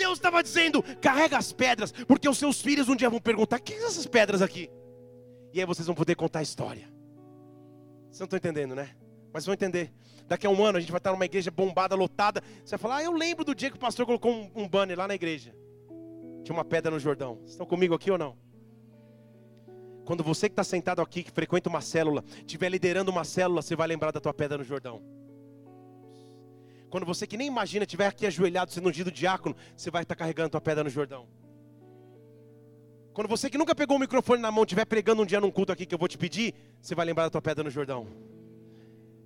Deus 0.00 0.18
estava 0.18 0.42
dizendo: 0.42 0.82
carrega 0.98 1.36
as 1.36 1.52
pedras, 1.52 1.92
porque 1.92 2.26
os 2.26 2.38
seus 2.38 2.62
filhos 2.62 2.88
um 2.88 2.96
dia 2.96 3.10
vão 3.10 3.20
perguntar: 3.20 3.60
que 3.60 3.78
são 3.78 3.88
essas 3.88 4.06
pedras 4.06 4.40
aqui? 4.40 4.70
E 5.52 5.60
aí 5.60 5.66
vocês 5.66 5.86
vão 5.86 5.94
poder 5.94 6.14
contar 6.14 6.38
a 6.38 6.42
história. 6.42 6.88
Vocês 8.08 8.20
não 8.20 8.24
estão 8.24 8.38
entendendo, 8.38 8.74
né? 8.74 8.96
Mas 9.32 9.44
vão 9.44 9.52
entender. 9.52 9.92
Daqui 10.26 10.46
a 10.46 10.50
um 10.50 10.64
ano 10.64 10.78
a 10.78 10.80
gente 10.80 10.90
vai 10.90 10.98
estar 10.98 11.12
numa 11.12 11.24
igreja 11.24 11.50
bombada, 11.50 11.94
lotada. 11.94 12.42
Você 12.64 12.70
vai 12.70 12.78
falar: 12.78 12.96
ah, 12.96 13.02
eu 13.04 13.12
lembro 13.12 13.44
do 13.44 13.54
dia 13.54 13.70
que 13.70 13.76
o 13.76 13.80
pastor 13.80 14.06
colocou 14.06 14.32
um, 14.32 14.50
um 14.54 14.66
banner 14.66 14.96
lá 14.96 15.06
na 15.06 15.14
igreja. 15.14 15.54
Tinha 16.42 16.56
uma 16.56 16.64
pedra 16.64 16.90
no 16.90 16.98
Jordão. 16.98 17.34
Vocês 17.36 17.50
estão 17.50 17.66
comigo 17.66 17.94
aqui 17.94 18.10
ou 18.10 18.16
não? 18.16 18.38
Quando 20.06 20.24
você 20.24 20.48
que 20.48 20.54
está 20.54 20.64
sentado 20.64 21.02
aqui, 21.02 21.22
que 21.22 21.30
frequenta 21.30 21.68
uma 21.68 21.82
célula, 21.82 22.24
estiver 22.38 22.70
liderando 22.70 23.10
uma 23.10 23.22
célula, 23.22 23.60
você 23.60 23.76
vai 23.76 23.86
lembrar 23.86 24.12
da 24.12 24.20
tua 24.20 24.32
pedra 24.32 24.56
no 24.56 24.64
Jordão. 24.64 25.02
Quando 26.90 27.06
você 27.06 27.26
que 27.26 27.36
nem 27.36 27.46
imagina 27.46 27.84
estiver 27.84 28.08
aqui 28.08 28.26
ajoelhado 28.26 28.72
sendo 28.72 28.88
ungido 28.88 29.10
diácono, 29.12 29.56
você 29.76 29.90
vai 29.90 30.02
estar 30.02 30.16
carregando 30.16 30.48
a 30.48 30.50
tua 30.50 30.60
pedra 30.60 30.82
no 30.82 30.90
Jordão. 30.90 31.28
Quando 33.14 33.28
você 33.28 33.48
que 33.48 33.56
nunca 33.56 33.74
pegou 33.74 33.96
o 33.96 34.00
microfone 34.00 34.42
na 34.42 34.50
mão 34.50 34.64
estiver 34.64 34.84
pregando 34.84 35.22
um 35.22 35.26
dia 35.26 35.40
num 35.40 35.50
culto 35.50 35.70
aqui 35.70 35.86
que 35.86 35.94
eu 35.94 35.98
vou 35.98 36.08
te 36.08 36.18
pedir, 36.18 36.54
você 36.80 36.94
vai 36.94 37.06
lembrar 37.06 37.24
da 37.24 37.30
tua 37.30 37.42
pedra 37.42 37.62
no 37.62 37.70
Jordão. 37.70 38.08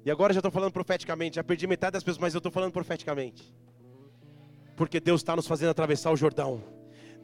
E 0.04 0.10
agora 0.10 0.34
já 0.34 0.40
estou 0.40 0.52
falando 0.52 0.72
profeticamente, 0.72 1.36
já 1.36 1.44
perdi 1.44 1.66
metade 1.66 1.94
das 1.94 2.02
pessoas, 2.02 2.20
mas 2.20 2.34
eu 2.34 2.38
estou 2.38 2.52
falando 2.52 2.72
profeticamente. 2.72 3.54
Porque 4.76 5.00
Deus 5.00 5.22
está 5.22 5.34
nos 5.34 5.46
fazendo 5.46 5.70
atravessar 5.70 6.10
o 6.10 6.16
Jordão. 6.16 6.62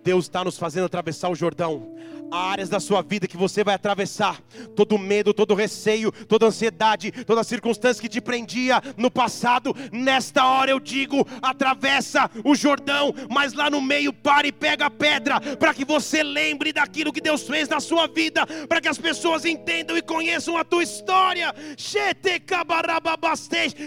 Deus 0.02 0.24
está 0.24 0.42
nos 0.44 0.58
fazendo 0.58 0.86
atravessar 0.86 1.28
o 1.28 1.34
Jordão. 1.34 1.94
Há 2.32 2.52
áreas 2.52 2.68
da 2.68 2.78
sua 2.78 3.02
vida 3.02 3.26
que 3.26 3.36
você 3.36 3.64
vai 3.64 3.74
atravessar. 3.74 4.40
Todo 4.76 4.96
medo, 4.96 5.34
todo 5.34 5.52
receio, 5.52 6.12
toda 6.12 6.46
ansiedade, 6.46 7.10
toda 7.24 7.42
circunstância 7.42 8.00
que 8.00 8.08
te 8.08 8.20
prendia 8.20 8.80
no 8.96 9.10
passado. 9.10 9.74
Nesta 9.90 10.46
hora 10.46 10.70
eu 10.70 10.78
digo: 10.78 11.26
atravessa 11.42 12.30
o 12.44 12.54
Jordão, 12.54 13.12
mas 13.28 13.52
lá 13.52 13.68
no 13.68 13.80
meio 13.80 14.12
pare 14.12 14.48
e 14.48 14.52
pega 14.52 14.86
a 14.86 14.90
pedra, 14.90 15.40
para 15.56 15.74
que 15.74 15.84
você 15.84 16.22
lembre 16.22 16.72
daquilo 16.72 17.12
que 17.12 17.20
Deus 17.20 17.42
fez 17.42 17.68
na 17.68 17.80
sua 17.80 18.06
vida, 18.06 18.46
para 18.68 18.80
que 18.80 18.88
as 18.88 18.98
pessoas 18.98 19.44
entendam 19.44 19.96
e 19.96 20.02
conheçam 20.02 20.56
a 20.56 20.62
tua 20.62 20.84
história. 20.84 21.52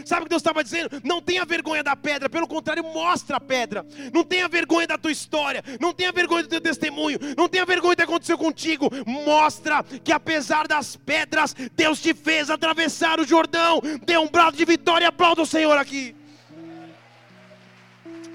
Sabe 0.05 0.21
o 0.21 0.23
que 0.23 0.29
Deus 0.29 0.41
estava 0.41 0.63
dizendo? 0.63 1.01
Não 1.01 1.21
tenha 1.21 1.45
vergonha 1.45 1.81
da 1.81 1.95
pedra, 1.95 2.29
pelo 2.29 2.47
contrário, 2.47 2.83
mostra 2.83 3.37
a 3.37 3.41
pedra. 3.41 3.85
Não 4.13 4.25
tenha 4.25 4.49
vergonha 4.49 4.85
da 4.85 4.97
tua 4.97 5.13
história, 5.13 5.63
não 5.79 5.93
tenha 5.93 6.02
vergonha 6.11 6.43
do 6.43 6.49
teu 6.49 6.61
testemunho, 6.61 7.19
não 7.37 7.47
tenha 7.47 7.65
vergonha 7.65 7.95
do 7.95 7.97
que 7.97 8.03
aconteceu 8.03 8.37
contigo. 8.37 8.89
Mostra 9.05 9.83
que 9.83 10.11
apesar 10.11 10.67
das 10.67 10.95
pedras, 10.95 11.55
Deus 11.73 12.01
te 12.01 12.13
fez 12.13 12.49
atravessar 12.49 13.19
o 13.19 13.25
Jordão. 13.25 13.81
Dê 14.05 14.17
um 14.17 14.27
brado 14.27 14.57
de 14.57 14.65
vitória 14.65 15.05
e 15.05 15.07
aplauda 15.07 15.41
o 15.41 15.45
Senhor 15.45 15.77
aqui. 15.77 16.15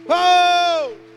Oh! 0.09 1.09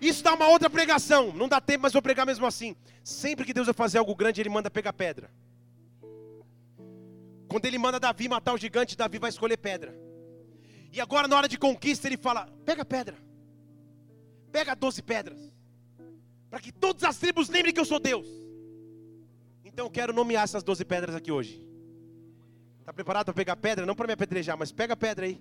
Isso 0.00 0.24
dá 0.24 0.34
uma 0.34 0.48
outra 0.48 0.70
pregação. 0.70 1.32
Não 1.34 1.48
dá 1.48 1.60
tempo, 1.60 1.82
mas 1.82 1.92
vou 1.92 2.02
pregar 2.02 2.24
mesmo 2.26 2.46
assim. 2.46 2.74
Sempre 3.04 3.44
que 3.44 3.52
Deus 3.52 3.66
vai 3.66 3.74
fazer 3.74 3.98
algo 3.98 4.14
grande, 4.14 4.40
Ele 4.40 4.48
manda 4.48 4.70
pegar 4.70 4.92
pedra. 4.92 5.30
Quando 7.48 7.66
Ele 7.66 7.78
manda 7.78 8.00
Davi 8.00 8.28
matar 8.28 8.54
o 8.54 8.58
gigante, 8.58 8.96
Davi 8.96 9.18
vai 9.18 9.28
escolher 9.28 9.56
pedra. 9.56 10.09
E 10.92 11.00
agora, 11.00 11.28
na 11.28 11.36
hora 11.36 11.48
de 11.48 11.58
conquista, 11.58 12.08
Ele 12.08 12.16
fala: 12.16 12.48
pega 12.64 12.84
pedra. 12.84 13.16
Pega 14.50 14.74
12 14.74 15.02
pedras. 15.02 15.52
Para 16.48 16.60
que 16.60 16.72
todas 16.72 17.04
as 17.04 17.16
tribos 17.16 17.48
lembrem 17.48 17.72
que 17.72 17.80
eu 17.80 17.84
sou 17.84 18.00
Deus. 18.00 18.26
Então 19.64 19.86
eu 19.86 19.90
quero 19.90 20.12
nomear 20.12 20.42
essas 20.42 20.62
12 20.62 20.84
pedras 20.84 21.14
aqui 21.14 21.30
hoje. 21.30 21.64
Está 22.80 22.92
preparado 22.92 23.26
para 23.26 23.34
pegar 23.34 23.56
pedra? 23.56 23.86
Não 23.86 23.94
para 23.94 24.08
me 24.08 24.14
apedrejar, 24.14 24.58
mas 24.58 24.72
pega 24.72 24.94
a 24.94 24.96
pedra 24.96 25.26
aí. 25.26 25.40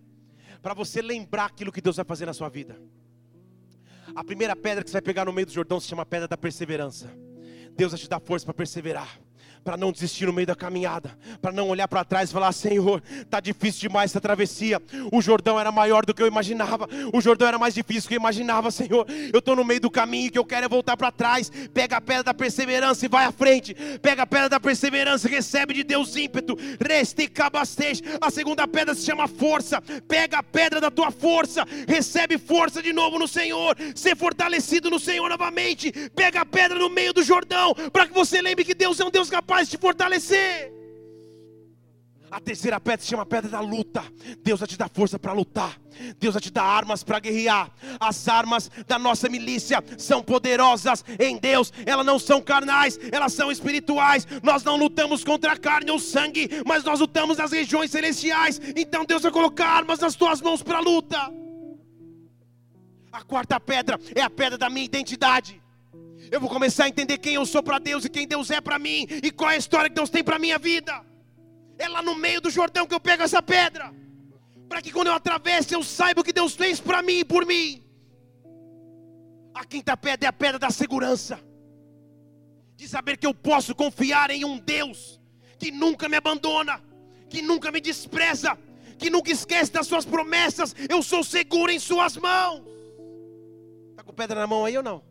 Para 0.62 0.76
você 0.76 1.02
lembrar 1.02 1.46
aquilo 1.46 1.72
que 1.72 1.82
Deus 1.82 1.96
vai 1.96 2.06
fazer 2.06 2.28
na 2.28 2.34
sua 2.34 2.50
vida. 2.50 2.80
A 4.14 4.24
primeira 4.24 4.56
pedra 4.56 4.84
que 4.84 4.90
você 4.90 4.96
vai 4.96 5.02
pegar 5.02 5.26
no 5.26 5.34
meio 5.34 5.48
do 5.48 5.52
Jordão 5.54 5.80
se 5.80 5.88
chama 5.88 6.06
pedra 6.06 6.28
da 6.28 6.38
perseverança. 6.38 7.12
Deus 7.72 7.92
vai 7.92 8.00
te 8.00 8.08
dar 8.08 8.20
força 8.20 8.46
para 8.46 8.54
perseverar 8.54 9.20
para 9.64 9.78
não 9.78 9.92
desistir 9.92 10.26
no 10.26 10.34
meio 10.34 10.48
da 10.48 10.56
caminhada, 10.56 11.18
para 11.42 11.52
não 11.52 11.70
olhar 11.70 11.88
para 11.88 12.04
trás 12.04 12.30
e 12.30 12.34
falar: 12.34 12.52
Senhor, 12.52 13.02
tá 13.30 13.40
difícil 13.40 13.82
demais 13.82 14.12
essa 14.12 14.22
travessia. 14.22 14.82
O 15.12 15.22
Jordão 15.22 15.60
era 15.60 15.72
maior 15.72 16.06
do 16.06 16.14
que 16.14 16.22
eu 16.22 16.28
imaginava, 16.28 16.88
o 17.14 17.22
Jordão 17.22 17.48
era 17.48 17.58
mais 17.58 17.74
difícil 17.74 18.04
do 18.04 18.08
que 18.10 18.16
eu 18.16 18.20
imaginava, 18.20 18.72
Senhor. 18.72 19.06
Eu 19.34 19.40
estou 19.40 19.56
no 19.56 19.64
meio 19.64 19.82
do 19.82 19.92
caminho 19.92 20.32
que 20.32 20.38
eu 20.38 20.46
quero 20.46 20.66
é 20.66 20.70
voltar 20.70 20.98
para 20.98 21.12
trás. 21.12 21.52
Pega 21.74 21.98
a 21.98 22.02
pedra 22.02 22.24
da 22.24 22.34
perseverança 22.34 23.06
e 23.06 23.10
vai 23.10 23.26
à 23.26 23.32
frente. 23.32 23.76
Pega 24.02 24.24
a 24.24 24.28
pedra 24.28 24.50
da 24.50 24.60
perseverança 24.60 25.28
e 25.28 25.32
recebe 25.32 25.74
de 25.74 25.84
Deus 25.84 26.16
ímpeto. 26.16 26.58
Reste 26.80 27.28
cabastej. 27.28 28.02
A 28.22 28.30
segunda 28.30 28.68
pedra 28.68 28.96
se 28.96 29.06
chama 29.06 29.28
força. 29.28 29.82
Pega 30.08 30.40
a 30.40 30.44
pedra 30.44 30.82
da 30.82 30.92
tua 30.92 31.12
força, 31.12 31.66
recebe 31.88 32.38
força 32.38 32.82
de 32.82 32.94
novo 32.94 33.20
no 33.20 33.28
Senhor. 33.28 33.76
Ser 33.96 34.16
fortalecido 34.16 34.90
no 34.90 35.00
Senhor 35.00 35.30
novamente. 35.30 35.92
Pega 36.16 36.42
a 36.42 36.46
pedra 36.46 36.80
no 36.80 36.90
meio 36.90 37.14
do 37.14 37.24
Jordão, 37.24 37.74
para 37.92 38.08
que 38.08 38.14
você 38.14 38.42
lembre 38.42 38.64
que 38.64 38.74
Deus 38.74 39.00
é 39.00 39.06
um 39.06 39.12
Deus 39.12 39.30
capaz 39.30 39.49
capaz 39.50 39.68
de 39.68 39.78
fortalecer. 39.78 40.72
A 42.30 42.40
terceira 42.40 42.80
pedra 42.80 43.02
se 43.02 43.10
chama 43.10 43.26
pedra 43.26 43.50
da 43.50 43.60
luta. 43.60 44.04
Deus 44.44 44.60
vai 44.60 44.68
te 44.68 44.78
dar 44.78 44.88
força 44.88 45.18
para 45.18 45.34
lutar. 45.34 45.82
Deus 46.20 46.36
vai 46.36 46.42
te 46.42 46.52
dar 46.52 46.64
armas 46.64 47.04
para 47.04 47.20
guerrear. 47.20 47.72
As 48.00 48.28
armas 48.28 48.70
da 48.86 49.00
nossa 49.00 49.28
milícia 49.28 49.84
são 49.98 50.22
poderosas 50.22 51.04
em 51.20 51.38
Deus. 51.38 51.74
Elas 51.88 52.06
não 52.06 52.20
são 52.20 52.40
carnais, 52.40 53.00
elas 53.12 53.34
são 53.34 53.52
espirituais. 53.52 54.28
Nós 54.44 54.64
não 54.64 54.78
lutamos 54.78 55.24
contra 55.24 55.54
a 55.54 55.58
carne 55.58 55.90
ou 55.90 55.98
sangue, 55.98 56.48
mas 56.68 56.84
nós 56.84 57.00
lutamos 57.00 57.40
nas 57.40 57.52
regiões 57.52 57.90
celestiais. 57.90 58.62
Então 58.76 59.04
Deus 59.04 59.24
vai 59.24 59.32
colocar 59.32 59.66
armas 59.66 59.98
nas 59.98 60.14
tuas 60.14 60.40
mãos 60.40 60.62
para 60.62 60.78
a 60.78 60.82
luta. 60.82 61.18
A 63.12 63.24
quarta 63.24 63.60
pedra 63.60 64.00
é 64.14 64.22
a 64.22 64.30
pedra 64.30 64.56
da 64.56 64.70
minha 64.70 64.86
identidade. 64.86 65.59
Eu 66.32 66.40
vou 66.40 66.50
começar 66.50 66.86
a 66.86 66.90
entender 66.90 67.18
quem 67.18 67.36
eu 67.36 67.46
sou 67.46 67.64
para 67.64 67.80
Deus 67.80 68.06
e 68.06 68.10
quem 68.10 68.28
Deus 68.28 68.52
é 68.52 68.62
para 68.62 68.78
mim 68.78 69.08
e 69.24 69.32
qual 69.32 69.50
é 69.50 69.56
a 69.56 69.58
história 69.58 69.90
que 69.90 69.96
Deus 69.96 70.10
tem 70.10 70.24
para 70.24 70.38
minha 70.38 70.60
vida. 70.60 71.04
É 71.78 71.88
lá 71.88 72.02
no 72.02 72.14
meio 72.14 72.40
do 72.40 72.50
Jordão 72.50 72.86
que 72.86 72.94
eu 72.94 73.00
pego 73.00 73.24
essa 73.24 73.42
pedra, 73.42 73.92
para 74.68 74.82
que 74.82 74.92
quando 74.92 75.08
eu 75.08 75.14
atravesse 75.14 75.74
eu 75.74 75.84
saiba 75.84 76.22
o 76.22 76.24
que 76.24 76.34
Deus 76.34 76.54
fez 76.54 76.80
para 76.80 77.02
mim 77.02 77.20
e 77.20 77.26
por 77.26 77.46
mim. 77.46 77.84
A 79.56 79.66
quinta 79.66 79.98
pedra 79.98 80.28
é 80.28 80.30
a 80.30 80.34
pedra 80.34 80.60
da 80.60 80.70
segurança, 80.70 81.40
de 82.76 82.88
saber 82.88 83.18
que 83.18 83.26
eu 83.26 83.34
posso 83.34 83.74
confiar 83.74 84.30
em 84.30 84.46
um 84.46 84.58
Deus 84.60 85.20
que 85.58 85.72
nunca 85.72 86.08
me 86.08 86.18
abandona, 86.18 86.82
que 87.28 87.42
nunca 87.42 87.72
me 87.72 87.82
despreza, 87.82 88.58
que 89.00 89.10
nunca 89.10 89.32
esquece 89.32 89.72
das 89.72 89.88
suas 89.88 90.06
promessas. 90.06 90.76
Eu 90.88 91.02
sou 91.02 91.24
seguro 91.24 91.72
em 91.72 91.80
Suas 91.80 92.16
mãos. 92.18 92.62
Está 93.92 94.04
com 94.04 94.14
pedra 94.14 94.40
na 94.40 94.48
mão 94.48 94.64
aí 94.66 94.78
ou 94.78 94.84
não? 94.84 95.09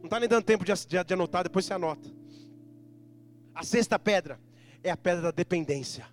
Não 0.00 0.06
está 0.06 0.18
nem 0.18 0.28
dando 0.28 0.44
tempo 0.44 0.64
de, 0.64 0.72
de, 0.72 1.04
de 1.04 1.14
anotar, 1.14 1.44
depois 1.44 1.64
você 1.64 1.74
anota. 1.74 2.10
A 3.54 3.62
sexta 3.62 3.98
pedra 3.98 4.40
é 4.82 4.90
a 4.90 4.96
pedra 4.96 5.22
da 5.22 5.30
dependência. 5.30 6.06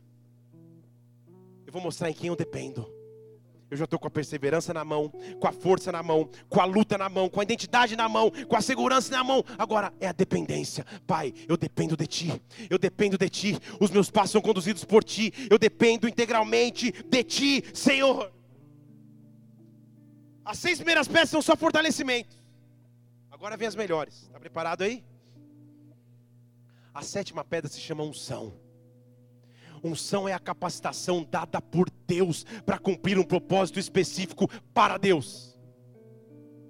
Eu 1.65 1.71
vou 1.71 1.81
mostrar 1.81 2.09
em 2.09 2.13
quem 2.13 2.27
eu 2.27 2.35
dependo. 2.35 2.97
Eu 3.69 3.75
já 3.75 3.83
estou 3.83 3.99
com 3.99 4.07
a 4.07 4.11
perseverança 4.11 4.73
na 4.73 4.85
mão, 4.85 5.09
com 5.39 5.47
a 5.47 5.51
força 5.51 5.91
na 5.91 6.01
mão, 6.01 6.29
com 6.47 6.61
a 6.61 6.65
luta 6.65 6.97
na 6.97 7.09
mão, 7.09 7.29
com 7.29 7.41
a 7.41 7.43
identidade 7.43 7.97
na 7.97 8.07
mão, 8.07 8.31
com 8.47 8.55
a 8.55 8.61
segurança 8.61 9.11
na 9.11 9.23
mão. 9.23 9.43
Agora 9.57 9.93
é 9.99 10.07
a 10.07 10.13
dependência. 10.13 10.85
Pai, 11.05 11.33
eu 11.47 11.57
dependo 11.57 11.97
de 11.97 12.07
Ti. 12.07 12.41
Eu 12.69 12.77
dependo 12.77 13.17
de 13.17 13.29
Ti. 13.29 13.57
Os 13.79 13.91
meus 13.91 14.09
passos 14.09 14.31
são 14.31 14.41
conduzidos 14.41 14.85
por 14.85 15.03
Ti. 15.03 15.33
Eu 15.49 15.57
dependo 15.57 16.07
integralmente 16.07 16.91
de 16.91 17.23
Ti, 17.23 17.63
Senhor. 17.73 18.31
As 20.45 20.57
seis 20.59 20.77
primeiras 20.77 21.09
peças 21.09 21.29
são 21.29 21.41
só 21.41 21.57
fortalecimento. 21.57 22.37
Agora 23.37 23.55
vem 23.55 23.67
as 23.67 23.75
melhores. 23.75 24.23
Está 24.23 24.39
preparado 24.39 24.81
aí? 24.81 25.05
A 26.91 27.03
sétima 27.03 27.45
pedra 27.45 27.69
se 27.69 27.79
chama 27.79 28.03
unção. 28.03 28.59
Unção 29.83 30.27
é 30.27 30.33
a 30.33 30.39
capacitação 30.39 31.23
dada 31.23 31.61
por 31.61 31.87
Deus 32.07 32.43
para 32.65 32.79
cumprir 32.79 33.19
um 33.19 33.23
propósito 33.23 33.79
específico 33.79 34.47
para 34.73 34.97
Deus. 34.97 35.46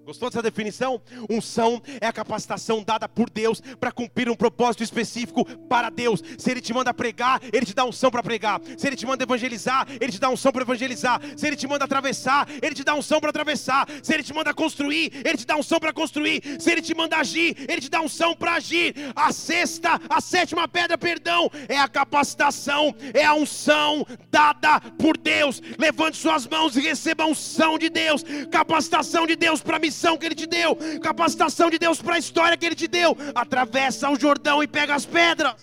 Gostou 0.08 0.30
dessa 0.30 0.41
definição? 0.41 1.01
Unção 1.30 1.82
é 1.99 2.08
a 2.08 2.14
capacitação 2.14 2.82
dada 2.82 3.10
por 3.10 3.30
Deus 3.30 3.60
para 3.78 3.91
cumprir 3.91 4.30
um 4.30 4.38
propósito 4.38 4.82
específico 4.82 5.43
para 5.68 5.89
Deus. 5.89 6.24
Se 6.38 6.49
Ele 6.49 6.62
te 6.62 6.74
manda 6.74 6.93
pregar, 6.93 7.41
Ele 7.51 7.66
te 7.66 7.74
dá 7.74 7.84
unção 7.84 8.10
para 8.10 8.24
pregar. 8.24 8.62
Se 8.78 8.88
Ele 8.88 8.95
te 8.95 9.05
manda 9.05 9.26
evangelizar, 9.26 9.86
Ele 9.99 10.10
te 10.10 10.18
dá 10.18 10.30
unção 10.30 10.53
para 10.53 10.62
evangelizar. 10.62 11.20
Se 11.36 11.45
Ele 11.45 11.58
te 11.58 11.68
manda 11.68 11.84
atravessar, 11.84 12.47
Ele 12.62 12.74
te 12.74 12.86
dá 12.86 12.95
unção 12.95 13.20
para 13.20 13.32
atravessar. 13.32 13.86
Se 14.01 14.14
Ele 14.14 14.24
te 14.24 14.34
manda 14.34 14.53
construir, 14.53 15.12
Ele 15.26 15.38
te 15.38 15.45
dá 15.45 15.58
unção 15.58 15.78
para 15.78 15.91
construir. 15.91 16.41
Se 16.58 16.72
Ele 16.72 16.82
te 16.82 16.95
manda 16.95 17.18
agir, 17.18 17.66
Ele 17.68 17.82
te 17.82 17.89
dá 17.89 17.99
unção 17.99 18.34
para 18.34 18.53
agir. 18.53 18.95
A 19.14 19.34
sexta, 19.34 19.99
a 20.10 20.22
sétima 20.22 20.70
pedra, 20.70 20.97
perdão, 20.97 21.51
é 21.68 21.78
a 21.78 21.88
capacitação, 21.89 22.95
é 23.14 23.26
a 23.26 23.34
unção 23.34 24.08
dada 24.32 24.80
por 24.97 25.18
Deus. 25.18 25.62
Levante 25.78 26.16
suas 26.16 26.47
mãos 26.47 26.78
e 26.78 26.80
receba 26.80 27.26
a 27.26 27.28
unção 27.28 27.78
de 27.78 27.89
Deus, 27.89 28.24
capacitação 28.49 29.28
de 29.28 29.36
Deus 29.36 29.62
para 29.62 29.78
missão 29.78 29.97
que 30.18 30.26
Ele 30.26 30.36
te 30.36 30.45
deu, 30.45 30.76
capacitação 31.02 31.70
de 31.70 31.80
Deus 31.80 32.02
para 32.02 32.16
a 32.16 32.20
história 32.20 32.58
que 32.58 32.66
Ele 32.66 32.76
te 32.76 32.88
deu. 32.88 33.16
Atravessa 33.34 34.10
o 34.10 34.20
Jordão 34.20 34.62
e 34.62 34.68
pega 34.68 34.93
as 34.93 35.06
pedras. 35.06 35.56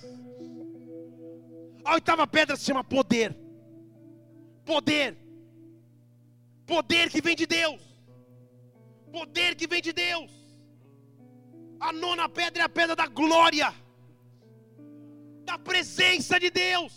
A 1.84 1.94
oitava 1.94 2.26
pedra 2.26 2.56
se 2.56 2.64
chama 2.64 2.82
poder. 2.82 3.36
Poder. 4.64 5.16
Poder 6.66 7.10
que 7.10 7.20
vem 7.20 7.36
de 7.36 7.46
Deus. 7.46 7.80
Poder 9.12 9.54
que 9.54 9.66
vem 9.66 9.82
de 9.82 9.92
Deus. 9.92 10.30
A 11.78 11.92
nona 11.92 12.28
pedra 12.28 12.62
é 12.62 12.66
a 12.66 12.68
pedra 12.68 12.96
da 12.96 13.06
glória, 13.06 13.68
da 15.44 15.58
presença 15.58 16.40
de 16.40 16.50
Deus. 16.50 16.92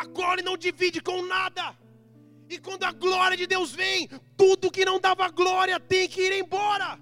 A 0.00 0.04
glória 0.06 0.44
não 0.44 0.56
divide 0.56 1.00
com 1.00 1.20
nada. 1.22 1.76
E 2.48 2.58
quando 2.58 2.84
a 2.84 2.92
glória 2.92 3.36
de 3.36 3.46
Deus 3.46 3.72
vem, 3.72 4.08
tudo 4.36 4.70
que 4.70 4.84
não 4.84 4.98
dava 4.98 5.28
glória 5.28 5.78
tem 5.78 6.08
que 6.08 6.20
ir 6.20 6.40
embora. 6.40 6.98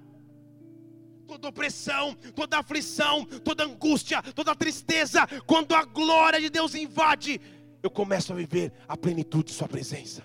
Toda 1.27 1.49
opressão, 1.49 2.15
toda 2.35 2.59
aflição, 2.59 3.25
toda 3.25 3.65
angústia, 3.65 4.23
toda 4.23 4.55
tristeza, 4.55 5.27
quando 5.47 5.75
a 5.75 5.85
glória 5.85 6.41
de 6.41 6.51
Deus 6.51 6.75
invade, 6.75 7.41
eu 7.83 7.91
começo 7.91 8.33
a 8.33 8.37
viver 8.37 8.73
a 8.89 8.97
plenitude 8.97 9.47
de 9.47 9.53
Sua 9.53 9.69
presença. 9.69 10.25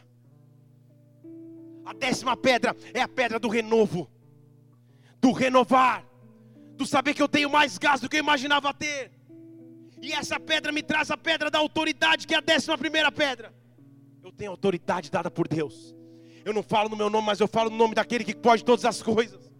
A 1.85 1.93
décima 1.93 2.35
pedra 2.37 2.75
é 2.93 3.01
a 3.01 3.07
pedra 3.07 3.39
do 3.39 3.47
renovo, 3.47 4.09
do 5.19 5.31
renovar, 5.31 6.05
do 6.75 6.85
saber 6.85 7.13
que 7.13 7.21
eu 7.21 7.27
tenho 7.27 7.49
mais 7.49 7.77
gás 7.77 8.01
do 8.01 8.09
que 8.09 8.15
eu 8.15 8.21
imaginava 8.21 8.73
ter. 8.73 9.11
E 10.01 10.11
essa 10.13 10.39
pedra 10.39 10.71
me 10.71 10.81
traz 10.81 11.11
a 11.11 11.17
pedra 11.17 11.51
da 11.51 11.59
autoridade, 11.59 12.25
que 12.25 12.33
é 12.33 12.37
a 12.37 12.41
décima 12.41 12.77
primeira 12.77 13.11
pedra. 13.11 13.53
Eu 14.23 14.31
tenho 14.31 14.51
autoridade 14.51 15.09
dada 15.09 15.31
por 15.31 15.47
Deus. 15.47 15.95
Eu 16.43 16.53
não 16.53 16.63
falo 16.63 16.89
no 16.89 16.95
meu 16.95 17.09
nome, 17.09 17.25
mas 17.25 17.39
eu 17.39 17.47
falo 17.47 17.69
no 17.69 17.77
nome 17.77 17.95
daquele 17.95 18.23
que 18.23 18.35
pode 18.35 18.63
todas 18.63 18.85
as 18.85 19.01
coisas. 19.01 19.51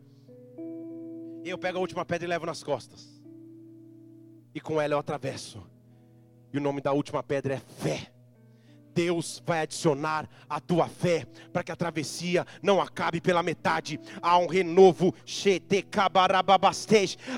E 1.44 1.50
eu 1.50 1.58
pego 1.58 1.78
a 1.78 1.82
última 1.82 2.06
pedra 2.06 2.28
e 2.28 2.30
levo 2.30 2.46
nas 2.46 2.64
costas. 2.64 3.22
E 4.54 4.60
com 4.60 4.80
ela 4.80 4.94
eu 4.94 5.00
atravesso. 5.00 5.62
E 6.54 6.58
o 6.58 6.62
nome 6.62 6.82
da 6.82 6.92
última 6.92 7.24
pedra 7.24 7.56
é 7.56 7.60
fé. 7.60 8.12
Deus 8.94 9.42
vai 9.46 9.62
adicionar 9.62 10.28
a 10.50 10.60
tua 10.60 10.88
fé 10.88 11.26
para 11.52 11.64
que 11.64 11.72
a 11.72 11.76
travessia 11.76 12.46
não 12.62 12.82
acabe 12.82 13.22
pela 13.22 13.44
metade. 13.44 14.00
Há 14.22 14.38
um 14.38 14.48
renovo. 14.48 15.14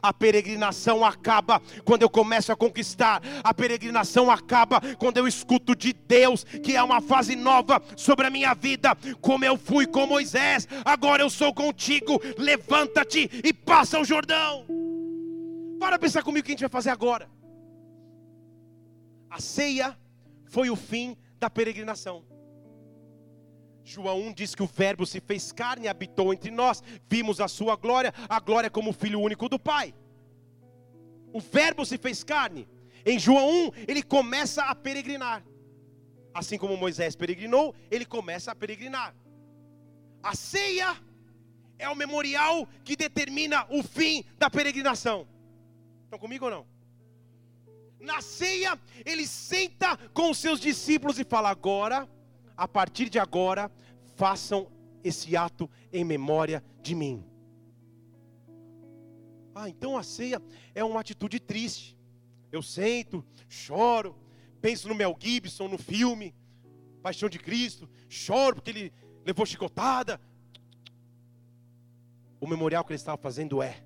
A 0.02 0.14
peregrinação 0.14 1.06
acaba 1.06 1.62
quando 1.84 2.02
eu 2.02 2.10
começo 2.10 2.52
a 2.52 2.56
conquistar. 2.56 3.22
A 3.44 3.54
peregrinação 3.54 4.30
acaba 4.30 4.82
quando 4.98 5.18
eu 5.18 5.28
escuto 5.28 5.76
de 5.76 5.94
Deus 5.94 6.44
que 6.44 6.76
é 6.76 6.84
uma 6.84 7.02
fase 7.02 7.36
nova 7.36 7.82
sobre 7.96 8.28
a 8.28 8.30
minha 8.30 8.54
vida. 8.54 8.96
Como 9.22 9.46
eu 9.46 9.58
fui 9.58 9.86
com 9.86 10.06
Moisés, 10.06 10.68
agora 10.84 11.24
eu 11.24 11.30
sou 11.30 11.54
contigo. 11.54 12.22
Levanta-te 12.38 13.30
e 13.44 13.54
passa 13.54 14.00
o 14.00 14.06
Jordão. 14.06 14.66
Para 15.80 16.00
pensar 16.00 16.24
comigo 16.24 16.44
o 16.44 16.46
que 16.46 16.52
a 16.52 16.54
gente 16.54 16.62
vai 16.62 16.70
fazer 16.70 16.90
agora. 16.90 17.30
A 19.30 19.40
ceia 19.40 19.98
foi 20.46 20.70
o 20.70 20.76
fim 20.76 21.18
da 21.44 21.50
peregrinação. 21.50 22.24
João 23.84 24.18
1 24.28 24.34
diz 24.34 24.56
que 24.56 24.64
o 24.64 24.66
Verbo 24.66 25.06
se 25.06 25.20
fez 25.20 25.52
carne 25.52 25.86
e 25.86 25.90
habitou 25.90 26.34
entre 26.34 26.50
nós, 26.50 26.82
vimos 27.10 27.42
a 27.42 27.50
sua 27.50 27.76
glória, 27.76 28.14
a 28.30 28.40
glória 28.40 28.70
como 28.70 28.94
filho 28.94 29.20
único 29.20 29.50
do 29.50 29.60
Pai. 29.60 29.94
O 31.34 31.42
Verbo 31.42 31.86
se 31.86 31.98
fez 31.98 32.24
carne. 32.24 32.66
Em 33.06 33.20
João 33.20 33.68
1, 33.68 33.72
ele 33.90 34.02
começa 34.02 34.64
a 34.64 34.74
peregrinar. 34.74 35.44
Assim 36.34 36.58
como 36.58 36.78
Moisés 36.78 37.14
peregrinou, 37.14 37.76
ele 37.92 38.06
começa 38.06 38.52
a 38.52 38.56
peregrinar. 38.56 39.14
A 40.24 40.34
ceia 40.36 40.96
é 41.78 41.90
o 41.90 41.96
memorial 41.96 42.66
que 42.86 42.96
determina 42.96 43.68
o 43.70 43.84
fim 43.84 44.24
da 44.38 44.50
peregrinação. 44.50 45.28
Estão 46.06 46.18
comigo 46.18 46.46
ou 46.46 46.52
não? 46.52 46.73
Na 48.04 48.20
ceia, 48.22 48.78
ele 49.06 49.26
senta 49.26 49.96
com 50.14 50.30
os 50.30 50.38
seus 50.38 50.60
discípulos 50.60 51.18
e 51.18 51.24
fala: 51.24 51.50
agora, 51.50 52.08
a 52.56 52.68
partir 52.68 53.08
de 53.10 53.18
agora, 53.18 53.72
façam 54.18 54.70
esse 55.02 55.38
ato 55.38 55.70
em 55.92 56.04
memória 56.04 56.62
de 56.82 56.94
mim. 56.94 57.26
Ah, 59.56 59.70
então 59.70 59.98
a 59.98 60.04
ceia 60.04 60.42
é 60.76 60.84
uma 60.84 61.00
atitude 61.00 61.40
triste. 61.40 61.98
Eu 62.52 62.62
sento, 62.62 63.26
choro, 63.48 64.18
penso 64.60 64.90
no 64.90 64.96
Mel 64.96 65.16
Gibson, 65.18 65.70
no 65.70 65.78
filme 65.78 66.36
Paixão 67.02 67.30
de 67.30 67.40
Cristo, 67.40 67.90
choro 68.10 68.56
porque 68.56 68.72
ele 68.72 68.94
levou 69.26 69.46
chicotada. 69.46 70.20
O 72.42 72.48
memorial 72.48 72.84
que 72.84 72.92
ele 72.92 72.98
estava 72.98 73.18
fazendo 73.18 73.62
é. 73.62 73.82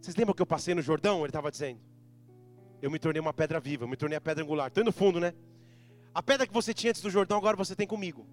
Vocês 0.00 0.14
lembram 0.14 0.32
que 0.32 0.42
eu 0.42 0.46
passei 0.46 0.76
no 0.76 0.82
Jordão? 0.82 1.18
Ele 1.20 1.28
estava 1.28 1.50
dizendo 1.50 1.87
eu 2.80 2.90
me 2.90 2.98
tornei 2.98 3.20
uma 3.20 3.32
pedra 3.32 3.60
viva, 3.60 3.84
eu 3.84 3.88
me 3.88 3.96
tornei 3.96 4.16
a 4.16 4.20
pedra 4.20 4.42
angular. 4.42 4.68
Estou 4.68 4.84
no 4.84 4.92
fundo, 4.92 5.20
né? 5.20 5.34
A 6.14 6.22
pedra 6.22 6.46
que 6.46 6.52
você 6.52 6.72
tinha 6.72 6.90
antes 6.90 7.02
do 7.02 7.10
Jordão, 7.10 7.36
agora 7.36 7.56
você 7.56 7.74
tem 7.76 7.86
comigo. 7.86 8.26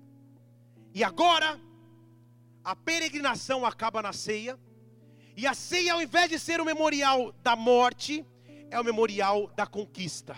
E 0.93 1.03
agora, 1.03 1.59
a 2.63 2.75
peregrinação 2.75 3.65
acaba 3.65 4.01
na 4.01 4.13
ceia. 4.13 4.57
E 5.35 5.45
a 5.45 5.53
ceia, 5.53 5.93
ao 5.93 6.01
invés 6.01 6.29
de 6.29 6.39
ser 6.39 6.61
o 6.61 6.65
memorial 6.65 7.33
da 7.43 7.55
morte, 7.55 8.25
é 8.71 8.79
o 8.79 8.83
memorial 8.83 9.47
da 9.55 9.67
conquista 9.67 10.35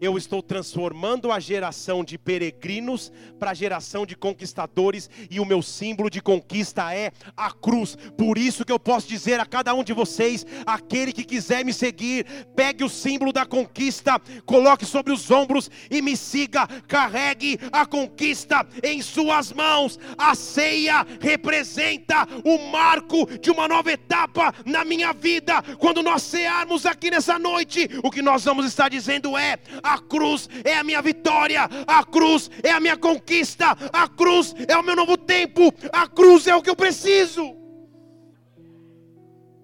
eu 0.00 0.16
estou 0.16 0.42
transformando 0.42 1.30
a 1.30 1.38
geração 1.38 2.02
de 2.02 2.16
peregrinos 2.16 3.12
para 3.38 3.50
a 3.50 3.54
geração 3.54 4.06
de 4.06 4.16
conquistadores, 4.16 5.10
e 5.30 5.38
o 5.38 5.44
meu 5.44 5.62
símbolo 5.62 6.08
de 6.08 6.22
conquista 6.22 6.94
é 6.94 7.12
a 7.36 7.52
cruz. 7.52 7.96
Por 8.16 8.38
isso 8.38 8.64
que 8.64 8.72
eu 8.72 8.78
posso 8.78 9.06
dizer 9.06 9.38
a 9.38 9.46
cada 9.46 9.74
um 9.74 9.84
de 9.84 9.92
vocês: 9.92 10.46
aquele 10.64 11.12
que 11.12 11.24
quiser 11.24 11.64
me 11.64 11.72
seguir, 11.72 12.24
pegue 12.56 12.82
o 12.82 12.88
símbolo 12.88 13.32
da 13.32 13.44
conquista, 13.44 14.20
coloque 14.46 14.86
sobre 14.86 15.12
os 15.12 15.30
ombros 15.30 15.70
e 15.90 16.00
me 16.00 16.16
siga, 16.16 16.66
carregue 16.88 17.58
a 17.70 17.84
conquista 17.84 18.66
em 18.82 19.02
suas 19.02 19.52
mãos. 19.52 19.98
A 20.16 20.34
ceia 20.34 21.06
representa 21.20 22.26
o 22.44 22.70
marco 22.70 23.26
de 23.38 23.50
uma 23.50 23.68
nova 23.68 23.92
etapa 23.92 24.54
na 24.64 24.84
minha 24.84 25.12
vida. 25.12 25.62
Quando 25.78 26.02
nós 26.02 26.22
cearmos 26.22 26.86
aqui 26.86 27.10
nessa 27.10 27.38
noite, 27.38 27.88
o 28.02 28.10
que 28.10 28.22
nós 28.22 28.44
vamos 28.44 28.64
estar 28.64 28.88
dizendo 28.88 29.36
é: 29.36 29.58
a 29.90 29.98
cruz 29.98 30.48
é 30.64 30.76
a 30.76 30.84
minha 30.84 31.02
vitória, 31.02 31.68
a 31.86 32.04
cruz 32.04 32.48
é 32.62 32.70
a 32.70 32.78
minha 32.78 32.96
conquista, 32.96 33.76
a 33.92 34.08
cruz 34.08 34.54
é 34.68 34.76
o 34.76 34.82
meu 34.82 34.94
novo 34.94 35.16
tempo, 35.16 35.74
a 35.92 36.06
cruz 36.06 36.46
é 36.46 36.54
o 36.54 36.62
que 36.62 36.70
eu 36.70 36.76
preciso. 36.76 37.56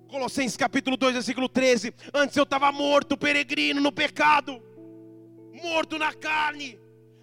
Colossenses 0.08 0.56
capítulo 0.56 0.96
2, 0.96 1.14
versículo 1.14 1.48
13. 1.48 1.94
Antes 2.12 2.36
eu 2.36 2.42
estava 2.42 2.72
morto, 2.72 3.16
peregrino 3.16 3.80
no 3.80 3.92
pecado, 3.92 4.60
morto 5.62 5.96
na 5.96 6.12
carne, 6.12 6.78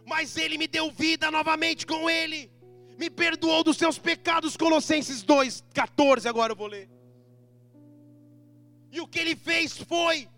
mas 0.06 0.38
Ele 0.38 0.58
me 0.58 0.68
deu 0.68 0.90
vida 0.92 1.30
novamente 1.30 1.86
com 1.86 2.10
Ele, 2.10 2.50
me 2.98 3.10
perdoou 3.10 3.64
dos 3.64 3.78
seus 3.78 3.98
pecados. 3.98 4.56
Colossenses 4.56 5.24
2, 5.24 5.64
14. 5.74 6.28
Agora 6.28 6.54
eu 6.54 6.58
vou 6.58 6.68
ler. 6.68 6.90
E 8.92 9.02
o 9.02 9.08
que 9.08 9.20
Ele 9.20 9.36
fez 9.36 9.78
foi 9.78 10.30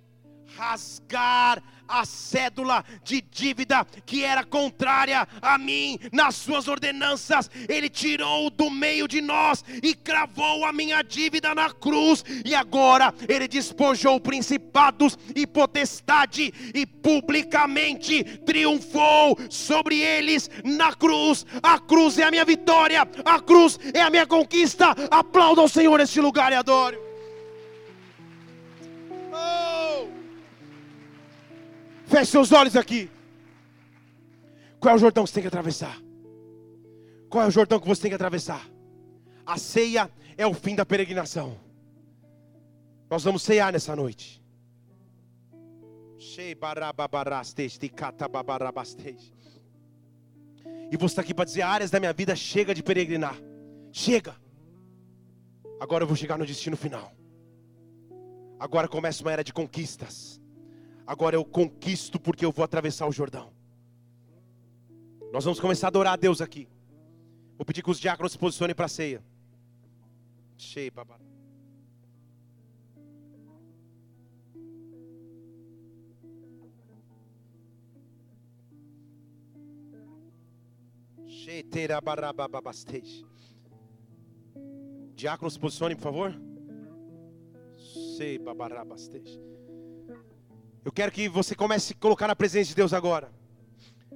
rasgar 0.57 1.61
a 1.87 2.03
cédula 2.05 2.83
de 3.03 3.21
dívida 3.21 3.85
que 4.05 4.23
era 4.23 4.43
contrária 4.43 5.27
a 5.41 5.57
mim 5.57 5.99
nas 6.11 6.35
suas 6.35 6.67
ordenanças. 6.67 7.49
Ele 7.69 7.89
tirou 7.89 8.49
do 8.49 8.69
meio 8.69 9.07
de 9.07 9.21
nós 9.21 9.63
e 9.83 9.93
cravou 9.93 10.65
a 10.65 10.73
minha 10.73 11.01
dívida 11.01 11.53
na 11.53 11.69
cruz. 11.69 12.23
E 12.43 12.55
agora 12.55 13.13
ele 13.27 13.47
despojou 13.47 14.19
principados 14.19 15.17
e 15.35 15.45
potestade 15.45 16.53
e 16.73 16.85
publicamente 16.85 18.23
triunfou 18.45 19.37
sobre 19.49 19.99
eles 19.99 20.49
na 20.63 20.93
cruz. 20.93 21.45
A 21.61 21.79
cruz 21.79 22.17
é 22.17 22.23
a 22.23 22.31
minha 22.31 22.45
vitória, 22.45 23.07
a 23.23 23.39
cruz 23.39 23.79
é 23.93 24.01
a 24.01 24.09
minha 24.09 24.25
conquista. 24.25 24.95
Aplauda 25.11 25.61
ao 25.61 25.67
Senhor 25.67 25.97
neste 25.97 26.19
lugar 26.19 26.51
e 26.51 26.55
adore. 26.55 27.04
Feche 32.15 32.31
seus 32.31 32.53
olhos 32.53 32.77
aqui. 32.77 33.11
Qual 34.79 34.93
é 34.93 34.95
o 34.95 34.97
Jordão 34.97 35.25
que 35.25 35.29
você 35.29 35.33
tem 35.33 35.43
que 35.43 35.49
atravessar? 35.49 36.01
Qual 37.29 37.43
é 37.43 37.47
o 37.47 37.51
Jordão 37.51 37.77
que 37.77 37.85
você 37.85 38.03
tem 38.03 38.11
que 38.11 38.15
atravessar? 38.15 38.65
A 39.45 39.57
ceia 39.57 40.09
é 40.37 40.47
o 40.47 40.53
fim 40.53 40.75
da 40.75 40.85
peregrinação. 40.85 41.59
Nós 43.09 43.21
vamos 43.21 43.43
cear 43.43 43.73
nessa 43.73 43.97
noite. 43.97 44.41
E 50.89 50.95
você 50.95 51.05
está 51.07 51.21
aqui 51.21 51.33
para 51.33 51.43
dizer: 51.43 51.63
áreas 51.63 51.91
da 51.91 51.99
minha 51.99 52.13
vida 52.13 52.33
chega 52.33 52.73
de 52.73 52.81
peregrinar. 52.81 53.35
Chega. 53.91 54.37
Agora 55.81 56.05
eu 56.05 56.07
vou 56.07 56.15
chegar 56.15 56.37
no 56.37 56.45
destino 56.45 56.77
final. 56.77 57.13
Agora 58.57 58.87
começa 58.87 59.21
uma 59.21 59.33
era 59.33 59.43
de 59.43 59.51
conquistas. 59.51 60.44
Agora 61.05 61.35
eu 61.35 61.45
conquisto 61.45 62.19
porque 62.19 62.43
eu 62.43 62.51
vou 62.51 62.63
atravessar 62.63 63.07
o 63.07 63.11
Jordão. 63.11 63.53
Nós 65.31 65.43
vamos 65.43 65.59
começar 65.59 65.87
a 65.87 65.89
adorar 65.89 66.13
a 66.13 66.17
Deus 66.17 66.41
aqui. 66.41 66.67
Vou 67.57 67.65
pedir 67.65 67.83
que 67.83 67.91
os 67.91 67.99
diáconos 67.99 68.31
se 68.31 68.37
posicionem 68.37 68.75
para 68.75 68.85
a 68.85 68.89
ceia. 68.89 69.23
Cheio, 70.57 70.91
babá. 70.91 71.19
Diáconos 85.15 85.53
se 85.53 85.59
posicionem, 85.59 85.95
por 85.95 86.03
favor. 86.03 86.33
Sei, 88.17 88.39
babarabastej. 88.39 89.39
Eu 90.85 90.91
quero 90.91 91.11
que 91.11 91.27
você 91.27 91.55
comece 91.55 91.93
a 91.93 91.95
colocar 91.99 92.27
na 92.27 92.35
presença 92.35 92.69
de 92.69 92.75
Deus 92.75 92.93
agora. 92.93 93.31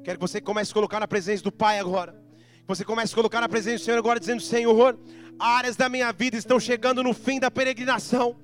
Quero 0.03 0.19
que 0.19 0.21
você 0.21 0.39
comece 0.39 0.69
a 0.69 0.73
colocar 0.75 0.99
na 0.99 1.07
presença 1.07 1.43
do 1.43 1.51
Pai 1.51 1.79
agora. 1.79 2.13
Que 2.59 2.67
você 2.67 2.85
comece 2.85 3.11
a 3.11 3.15
colocar 3.15 3.41
na 3.41 3.49
presença 3.49 3.79
do 3.79 3.85
Senhor 3.85 3.97
agora, 3.97 4.19
dizendo: 4.19 4.39
Senhor, 4.39 4.99
áreas 5.39 5.75
da 5.75 5.89
minha 5.89 6.11
vida 6.11 6.37
estão 6.37 6.59
chegando 6.59 7.01
no 7.01 7.11
fim 7.11 7.39
da 7.39 7.49
peregrinação. 7.49 8.35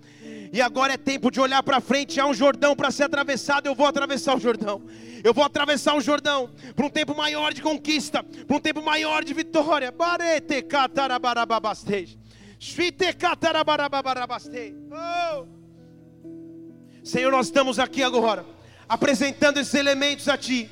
E 0.51 0.59
agora 0.59 0.93
é 0.93 0.97
tempo 0.97 1.29
de 1.29 1.39
olhar 1.39 1.61
para 1.61 1.79
frente. 1.79 2.19
Há 2.19 2.25
um 2.25 2.33
Jordão 2.33 2.75
para 2.75 2.89
ser 2.89 3.03
atravessado. 3.03 3.67
Eu 3.67 3.75
vou 3.75 3.85
atravessar 3.85 4.35
o 4.35 4.39
Jordão. 4.39 4.81
Eu 5.23 5.31
vou 5.31 5.43
atravessar 5.43 5.95
o 5.95 6.01
Jordão 6.01 6.49
para 6.75 6.85
um 6.87 6.89
tempo 6.89 7.15
maior 7.15 7.53
de 7.53 7.61
conquista, 7.61 8.23
para 8.23 8.57
um 8.57 8.59
tempo 8.59 8.81
maior 8.81 9.23
de 9.23 9.35
vitória. 9.35 9.93
Oh! 14.91 15.64
Senhor, 17.05 17.31
nós 17.31 17.45
estamos 17.45 17.77
aqui 17.77 18.01
agora, 18.01 18.43
apresentando 18.89 19.59
esses 19.59 19.75
elementos 19.75 20.27
a 20.27 20.35
Ti. 20.35 20.67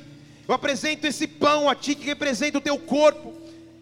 Eu 0.48 0.52
apresento 0.52 1.06
esse 1.06 1.28
pão 1.28 1.70
a 1.70 1.76
Ti 1.76 1.94
que 1.94 2.04
representa 2.04 2.58
o 2.58 2.60
Teu 2.60 2.76
corpo. 2.76 3.32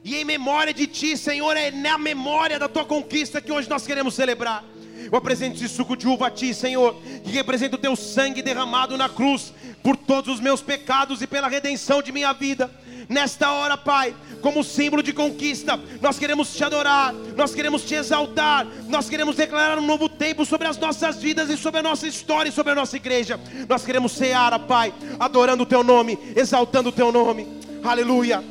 E 0.04 0.16
em 0.16 0.24
memória 0.24 0.74
de 0.74 0.86
Ti, 0.86 1.16
Senhor, 1.16 1.56
é 1.56 1.70
na 1.70 1.96
memória 1.96 2.58
da 2.58 2.68
Tua 2.68 2.84
conquista 2.84 3.40
que 3.40 3.50
hoje 3.50 3.70
nós 3.70 3.86
queremos 3.86 4.12
celebrar. 4.12 4.62
Eu 5.10 5.16
apresento 5.16 5.56
esse 5.56 5.66
suco 5.66 5.96
de 5.96 6.06
uva 6.06 6.26
a 6.26 6.30
Ti, 6.30 6.52
Senhor, 6.52 6.94
que 7.24 7.30
representa 7.30 7.76
o 7.76 7.78
Teu 7.78 7.96
sangue 7.96 8.42
derramado 8.42 8.98
na 8.98 9.08
cruz 9.08 9.54
por 9.82 9.96
todos 9.96 10.34
os 10.34 10.38
meus 10.38 10.60
pecados 10.60 11.22
e 11.22 11.26
pela 11.26 11.48
redenção 11.48 12.02
de 12.02 12.12
minha 12.12 12.34
vida. 12.34 12.70
Nesta 13.12 13.52
hora, 13.52 13.76
Pai, 13.76 14.14
como 14.40 14.64
símbolo 14.64 15.02
de 15.02 15.12
conquista, 15.12 15.78
nós 16.00 16.18
queremos 16.18 16.54
te 16.54 16.64
adorar, 16.64 17.12
nós 17.36 17.54
queremos 17.54 17.82
te 17.82 17.94
exaltar, 17.94 18.66
nós 18.88 19.10
queremos 19.10 19.36
declarar 19.36 19.78
um 19.78 19.84
novo 19.84 20.08
tempo 20.08 20.46
sobre 20.46 20.66
as 20.66 20.78
nossas 20.78 21.16
vidas 21.16 21.50
e 21.50 21.58
sobre 21.58 21.80
a 21.80 21.82
nossa 21.82 22.08
história 22.08 22.48
e 22.48 22.52
sobre 22.52 22.72
a 22.72 22.74
nossa 22.74 22.96
igreja. 22.96 23.38
Nós 23.68 23.84
queremos 23.84 24.12
cear, 24.12 24.58
Pai, 24.60 24.94
adorando 25.20 25.64
o 25.64 25.66
Teu 25.66 25.84
nome, 25.84 26.18
exaltando 26.34 26.88
o 26.88 26.92
Teu 26.92 27.12
nome. 27.12 27.46
Aleluia. 27.84 28.42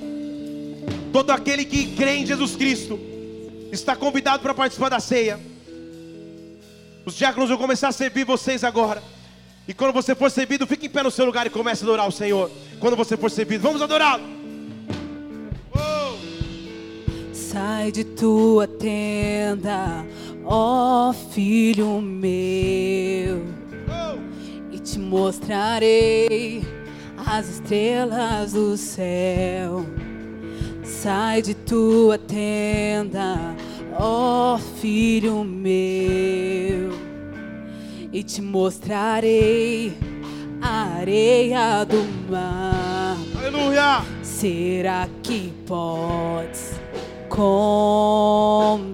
Todo 1.11 1.31
aquele 1.31 1.65
que 1.65 1.95
crê 1.95 2.17
em 2.17 2.25
Jesus 2.27 2.55
Cristo 2.55 2.99
está 3.71 3.95
convidado 3.95 4.43
para 4.43 4.53
participar 4.53 4.89
da 4.89 4.99
ceia. 4.99 5.39
Os 7.03 7.15
diáconos 7.15 7.49
vão 7.49 7.57
começar 7.57 7.87
a 7.87 7.91
servir 7.91 8.25
vocês 8.25 8.63
agora. 8.63 9.01
E 9.67 9.73
quando 9.73 9.91
você 9.91 10.13
for 10.13 10.29
servido, 10.29 10.67
fique 10.67 10.85
em 10.85 10.89
pé 10.89 11.01
no 11.01 11.09
seu 11.09 11.25
lugar 11.25 11.47
e 11.47 11.49
comece 11.49 11.83
a 11.83 11.87
adorar 11.87 12.07
o 12.07 12.11
Senhor. 12.11 12.51
Quando 12.79 12.95
você 12.95 13.17
for 13.17 13.31
servido, 13.31 13.63
vamos 13.63 13.81
adorá-lo. 13.81 14.40
Sai 17.51 17.91
de 17.91 18.05
tua 18.05 18.65
tenda, 18.65 20.05
ó 20.45 21.11
filho 21.11 21.99
meu, 21.99 23.43
e 24.71 24.79
te 24.79 24.97
mostrarei 24.97 26.63
as 27.17 27.49
estrelas 27.49 28.53
do 28.53 28.77
céu. 28.77 29.85
Sai 30.81 31.41
de 31.41 31.53
tua 31.53 32.17
tenda, 32.17 33.35
ó 33.99 34.57
filho 34.79 35.43
meu, 35.43 36.93
e 38.13 38.23
te 38.23 38.41
mostrarei 38.41 39.91
a 40.61 40.99
areia 40.99 41.83
do 41.83 42.01
mar. 42.31 43.17
Aleluia! 43.37 44.05
Será 44.23 45.09
que 45.21 45.51
podes 45.67 46.80
contar? 47.31 48.91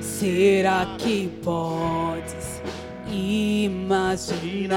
Será 0.00 0.96
que 0.98 1.30
podes 1.42 2.62
imaginar 3.12 4.72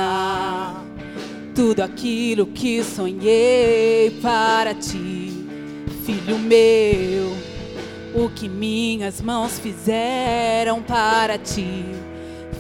tudo 1.55 1.82
aquilo 1.82 2.45
que 2.47 2.84
sonhei 2.84 4.12
para 4.22 4.76
ti, 4.76 5.47
filho 6.05 6.38
meu? 6.38 7.32
O 8.14 8.30
que 8.30 8.49
minhas 8.49 9.22
mãos 9.22 9.58
fizeram 9.58 10.82
para 10.82 11.38
ti, 11.38 11.86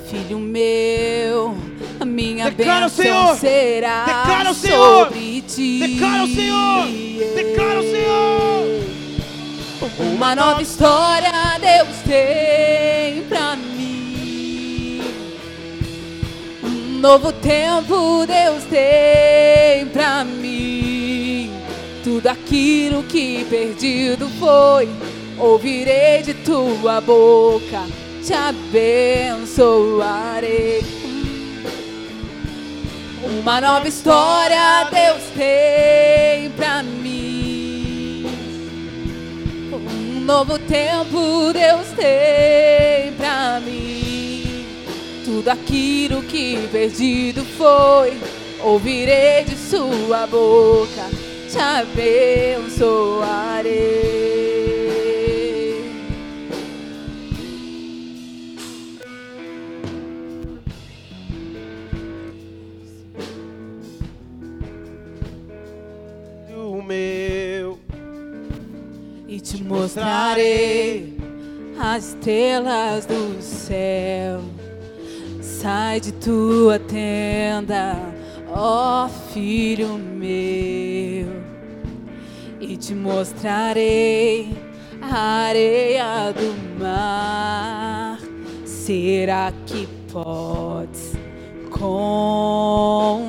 filho 0.09 0.39
meu? 0.39 1.55
A 1.99 2.05
minha 2.05 2.49
Declara 2.49 2.87
bênção 2.87 3.35
será 3.37 4.05
Declara 4.05 4.53
sobre 4.53 5.41
ti. 5.41 5.79
Declara 5.79 6.23
o 6.23 6.27
Senhor! 6.27 6.87
Declara 7.35 7.79
o 7.79 7.83
Senhor! 7.83 8.87
Uma 9.99 10.35
nova 10.35 10.61
história 10.61 11.31
Deus 11.59 11.97
tem 12.05 13.23
pra 13.23 13.55
mim. 13.55 15.01
Um 16.63 16.99
novo 16.99 17.31
tempo 17.31 18.25
Deus 18.25 18.63
tem 18.69 19.85
pra 19.87 20.23
mim. 20.23 21.51
Tudo 22.03 22.27
aquilo 22.27 23.03
que 23.03 23.45
perdido 23.49 24.29
foi, 24.39 24.87
ouvirei 25.37 26.21
de 26.23 26.33
tua 26.33 27.01
boca, 27.01 27.83
te 28.27 28.33
abençoarei. 28.33 30.83
Uma 33.23 33.61
nova 33.61 33.87
história 33.87 34.83
Deus 34.91 35.23
tem 35.33 36.51
pra 36.51 36.83
mim. 36.83 38.25
Um 39.71 40.19
novo 40.25 40.59
tempo 40.59 41.53
Deus 41.53 41.87
tem 41.95 43.13
pra 43.13 43.61
mim. 43.61 44.65
Tudo 45.23 45.47
aquilo 45.47 46.21
que 46.23 46.67
perdido 46.69 47.45
foi, 47.57 48.19
ouvirei 48.61 49.45
de 49.45 49.55
sua 49.55 50.27
boca, 50.27 51.09
te 51.49 51.57
abençoarei. 51.57 54.16
Meu. 66.87 67.77
e 69.27 69.41
te 69.41 69.61
mostrarei 69.61 71.17
as 71.77 72.09
estrelas 72.09 73.05
do 73.05 73.41
céu. 73.41 74.39
Sai 75.41 75.99
de 75.99 76.13
tua 76.13 76.79
tenda, 76.79 77.95
ó 78.49 79.09
filho 79.33 79.97
meu, 79.97 81.27
e 82.61 82.77
te 82.77 82.95
mostrarei 82.95 84.57
a 85.01 85.47
areia 85.49 86.31
do 86.31 86.55
mar. 86.81 88.17
Será 88.65 89.51
que 89.65 89.87
podes 90.11 91.17
contar? 91.69 93.27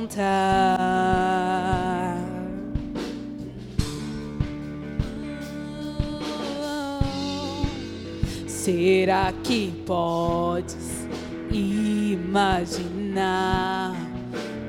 Será 8.69 9.33
que 9.43 9.73
podes 9.87 11.09
imaginar 11.51 12.77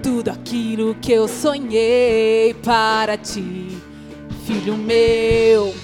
tudo 0.02 0.30
aquilo 0.30 0.96
que 1.02 1.12
eu 1.12 1.28
sonhei 1.28 2.54
para 2.64 3.18
ti, 3.18 3.78
filho 4.48 4.78
meu? 4.78 5.76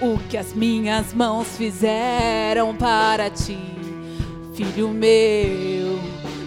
O 0.00 0.16
que 0.30 0.38
as 0.38 0.54
minhas 0.54 1.12
mãos 1.12 1.48
fizeram 1.58 2.74
para 2.74 3.28
ti, 3.28 3.58
filho 4.54 4.88
meu? 4.88 6.00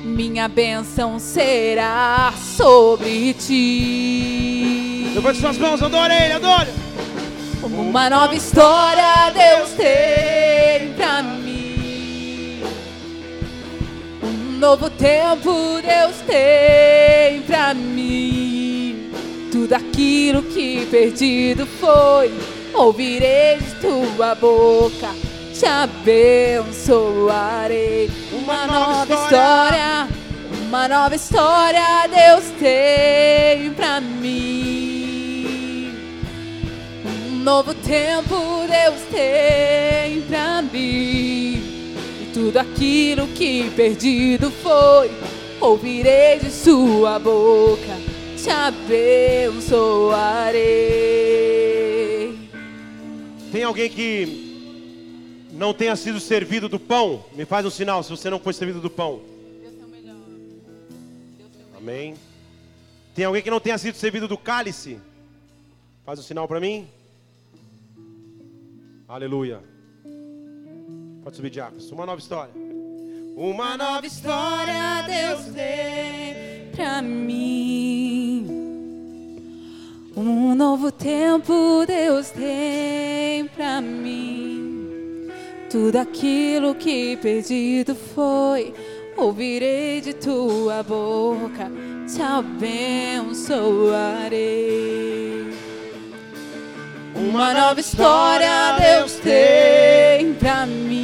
Minha 0.03 0.47
bênção 0.47 1.19
será 1.19 2.33
sobre 2.35 3.35
ti. 3.35 5.11
Levante 5.13 5.39
suas 5.39 5.59
mãos, 5.59 5.79
adore 5.79 6.11
ele, 6.11 6.33
adore. 6.33 6.71
Uma 7.65 8.09
nova 8.09 8.35
história 8.35 9.31
Deus 9.33 9.69
tem 9.69 10.93
pra 10.95 11.23
mim. 11.23 12.61
Um 14.21 14.57
novo 14.59 14.89
tempo 14.89 15.79
Deus 15.81 16.17
tem 16.27 17.41
pra 17.43 17.73
mim. 17.73 19.09
Tudo 19.49 19.71
aquilo 19.73 20.43
que 20.43 20.85
perdido 20.87 21.65
foi, 21.65 22.33
ouvirei 22.73 23.59
de 23.59 23.75
tua 23.75 24.35
boca, 24.35 25.07
te 25.57 25.65
abençoarei. 25.65 26.67
Uma 28.33 28.67
nova 28.67 29.13
história, 29.13 30.09
uma 30.67 30.89
nova 30.89 31.15
história 31.15 32.07
Deus 32.09 32.43
tem 32.59 33.71
pra 33.73 34.01
mim. 34.01 34.92
Novo 37.43 37.73
tempo 37.73 38.35
Deus 38.69 39.01
tem 39.11 40.21
pra 40.21 40.61
mim. 40.61 41.55
E 42.21 42.31
tudo 42.33 42.55
aquilo 42.57 43.27
que 43.27 43.69
perdido 43.71 44.49
foi, 44.49 45.11
ouvirei 45.59 46.39
de 46.39 46.49
sua 46.49 47.19
boca, 47.19 47.99
te 48.41 48.49
abençoarei. 48.49 49.59
Tem 53.51 53.63
alguém 53.63 53.89
que 53.89 55.49
não 55.51 55.73
tenha 55.73 55.97
sido 55.97 56.21
servido 56.21 56.69
do 56.69 56.79
pão? 56.79 57.25
Me 57.35 57.43
faz 57.43 57.65
um 57.65 57.69
sinal 57.69 58.01
se 58.03 58.09
você 58.09 58.29
não 58.29 58.39
foi 58.39 58.53
servido 58.53 58.79
do 58.79 58.89
pão. 58.89 59.19
Amém. 61.77 62.13
Tem 63.13 63.25
alguém 63.25 63.41
que 63.43 63.51
não 63.51 63.59
tenha 63.59 63.77
sido 63.77 63.95
servido 63.95 64.29
do 64.29 64.37
cálice? 64.37 64.97
Faz 66.05 66.17
um 66.19 66.23
sinal 66.23 66.47
para 66.47 66.61
mim. 66.61 66.87
Aleluia. 69.07 69.61
Pode 71.23 71.35
subir, 71.35 71.49
Diáconos. 71.49 71.91
Uma 71.91 72.05
nova 72.05 72.19
história. 72.19 72.53
Uma 73.35 73.75
nova 73.77 74.05
história 74.05 75.01
Deus 75.07 75.45
tem 75.53 76.69
pra 76.71 77.01
mim. 77.01 78.47
Um 80.15 80.53
novo 80.53 80.91
tempo 80.91 81.83
Deus 81.87 82.29
tem 82.29 83.47
pra 83.47 83.81
mim. 83.81 85.27
Tudo 85.69 85.95
aquilo 85.97 86.75
que 86.75 87.17
perdido 87.17 87.95
foi, 87.95 88.73
ouvirei 89.17 89.99
de 90.01 90.13
tua 90.13 90.83
boca, 90.83 91.71
te 92.07 92.21
abençoarei. 92.21 93.33
Uma 97.15 97.53
nova 97.53 97.79
história 97.79 98.75
Deus 98.79 99.13
tem 99.13 100.33
pra 100.33 100.65
mim. 100.65 101.03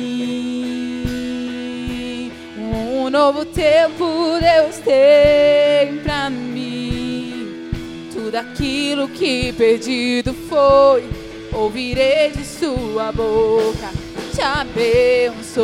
Um 2.57 3.09
novo 3.09 3.45
tempo 3.45 4.39
Deus 4.39 4.77
tem 4.77 5.97
pra 6.03 6.29
mim. 6.29 7.69
Tudo 8.11 8.35
aquilo 8.35 9.07
que 9.09 9.53
perdido 9.53 10.33
foi, 10.33 11.07
ouvirei 11.53 12.31
de 12.31 12.43
sua 12.43 13.11
boca, 13.11 13.89
te 14.33 14.41
abençoarei. 14.41 15.59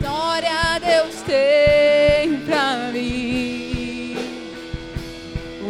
Glória 0.00 0.78
Deus 0.80 1.22
tem 1.22 2.36
pra 2.46 2.90
mim. 2.92 3.51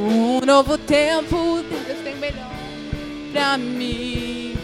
Um 0.04 0.40
novo 0.44 0.76
tempo, 0.76 1.62
Deus 1.62 2.00
tem 2.02 2.16
melhor 2.16 2.50
pra 3.32 3.56
mim. 3.56 4.56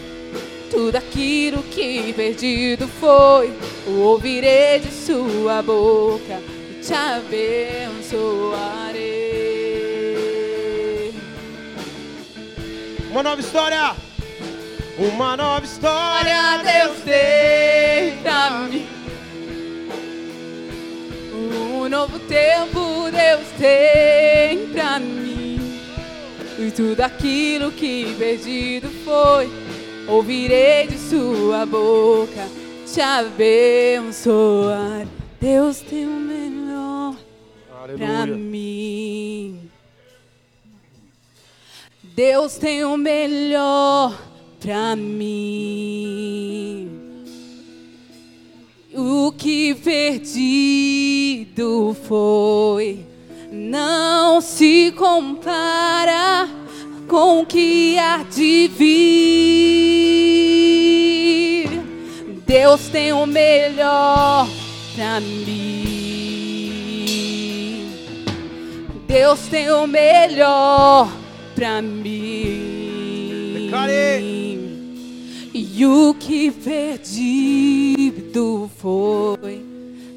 Tudo 0.69 0.97
aquilo 0.97 1.63
que 1.63 2.11
perdido 2.11 2.89
foi, 2.89 3.53
ouvirei 3.87 4.79
de 4.79 4.91
sua 4.91 5.61
boca 5.61 6.41
e 6.69 6.81
te 6.83 6.93
abençoarei. 6.93 7.79
Uma 13.09 13.23
nova 13.23 13.39
história. 13.39 13.95
Uma 14.97 15.37
nova 15.37 15.65
história 15.65 16.57
Deus 16.57 16.99
tem 17.05 18.17
pra 18.21 18.49
mim. 18.69 18.98
Um 21.51 21.89
novo 21.89 22.19
tempo 22.19 23.09
Deus 23.11 23.47
tem 23.57 24.69
pra 24.69 24.99
mim. 24.99 25.79
E 26.59 26.69
tudo 26.71 27.01
aquilo 27.01 27.71
que 27.71 28.15
perdido 28.17 28.87
foi, 29.03 29.49
ouvirei 30.07 30.87
de 30.87 30.97
sua 30.97 31.65
boca, 31.65 32.47
te 32.85 33.01
abençoar. 33.01 35.05
Deus 35.39 35.81
tem 35.81 36.05
o 36.05 36.19
melhor 36.19 37.15
pra 37.97 38.25
mim. 38.25 39.69
Deus 42.03 42.57
tem 42.57 42.83
o 42.83 42.97
melhor 42.97 44.19
pra 44.59 44.97
mim. 44.97 46.98
O 49.01 49.31
que 49.31 49.73
perdido 49.75 50.35
foi, 52.05 52.99
não 53.49 54.41
se 54.41 54.91
compara 54.91 56.49
com 57.07 57.43
o 57.43 57.45
que 57.45 57.97
há 57.97 58.23
de 58.23 58.67
vir. 58.67 58.89
Deus 62.45 62.89
tem 62.89 63.13
o 63.13 63.25
melhor 63.25 64.49
pra 64.93 65.21
mim. 65.21 65.79
Deus 69.07 69.39
tem 69.49 69.71
o 69.71 69.87
melhor 69.87 71.09
pra 71.55 71.81
mim. 71.81 73.53
Declare. 73.53 74.39
E 75.53 75.85
o 75.85 76.13
que 76.13 76.51
perdido 76.51 78.28
foi, 78.77 79.63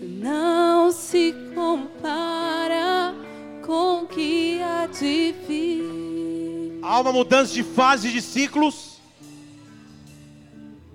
não 0.01 0.91
se 0.93 1.35
compara 1.55 3.15
com 3.65 4.03
o 4.03 4.07
que 4.07 4.61
há 4.61 4.87
de 4.87 5.35
vir. 5.47 6.79
Há 6.83 7.01
uma 7.01 7.13
mudança 7.13 7.53
de 7.53 7.63
fase 7.63 8.11
de 8.11 8.21
ciclos. 8.21 9.01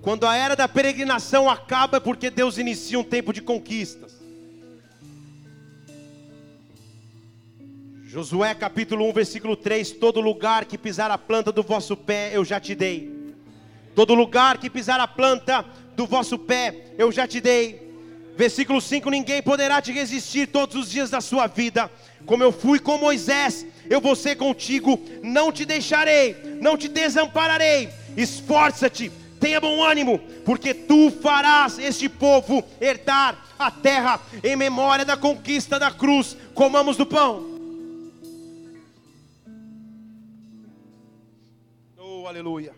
Quando 0.02 0.26
a 0.26 0.36
era 0.36 0.54
da 0.54 0.68
peregrinação 0.68 1.50
acaba, 1.50 1.96
é 1.96 2.00
porque 2.00 2.30
Deus 2.30 2.56
inicia 2.56 2.98
um 2.98 3.04
tempo 3.04 3.32
de 3.32 3.42
conquistas. 3.42 4.18
Josué 8.04 8.54
capítulo 8.54 9.06
1, 9.10 9.12
versículo 9.12 9.54
3: 9.54 9.92
Todo 9.92 10.20
lugar 10.20 10.64
que 10.64 10.78
pisar 10.78 11.10
a 11.10 11.18
planta 11.18 11.52
do 11.52 11.62
vosso 11.62 11.94
pé, 11.94 12.30
eu 12.34 12.44
já 12.44 12.58
te 12.58 12.74
dei. 12.74 13.34
Todo 13.94 14.14
lugar 14.14 14.56
que 14.58 14.70
pisar 14.70 14.98
a 14.98 15.06
planta 15.06 15.64
do 15.98 16.06
vosso 16.06 16.38
pé, 16.38 16.92
eu 16.96 17.10
já 17.10 17.26
te 17.26 17.40
dei. 17.40 17.92
Versículo 18.36 18.80
5: 18.80 19.10
Ninguém 19.10 19.42
poderá 19.42 19.82
te 19.82 19.90
resistir 19.90 20.46
todos 20.46 20.76
os 20.76 20.88
dias 20.88 21.10
da 21.10 21.20
sua 21.20 21.48
vida. 21.48 21.90
Como 22.24 22.40
eu 22.40 22.52
fui 22.52 22.78
com 22.78 22.96
Moisés, 22.96 23.66
eu 23.90 24.00
vou 24.00 24.14
ser 24.14 24.36
contigo. 24.36 24.96
Não 25.24 25.50
te 25.50 25.64
deixarei, 25.64 26.36
não 26.60 26.76
te 26.76 26.86
desampararei. 26.86 27.88
Esforça-te, 28.16 29.10
tenha 29.40 29.60
bom 29.60 29.82
ânimo, 29.82 30.20
porque 30.44 30.72
tu 30.72 31.10
farás 31.10 31.80
este 31.80 32.08
povo 32.08 32.62
herdar 32.80 33.44
a 33.58 33.68
terra 33.68 34.20
em 34.44 34.54
memória 34.54 35.04
da 35.04 35.16
conquista 35.16 35.80
da 35.80 35.90
cruz. 35.90 36.36
Comamos 36.54 36.96
do 36.96 37.06
pão. 37.06 37.44
Oh, 41.98 42.24
aleluia. 42.28 42.77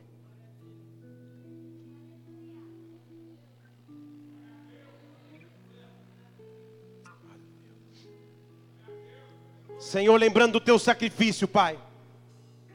Senhor, 9.91 10.17
lembrando 10.17 10.53
do 10.53 10.61
teu 10.61 10.79
sacrifício, 10.79 11.49
Pai, 11.49 11.77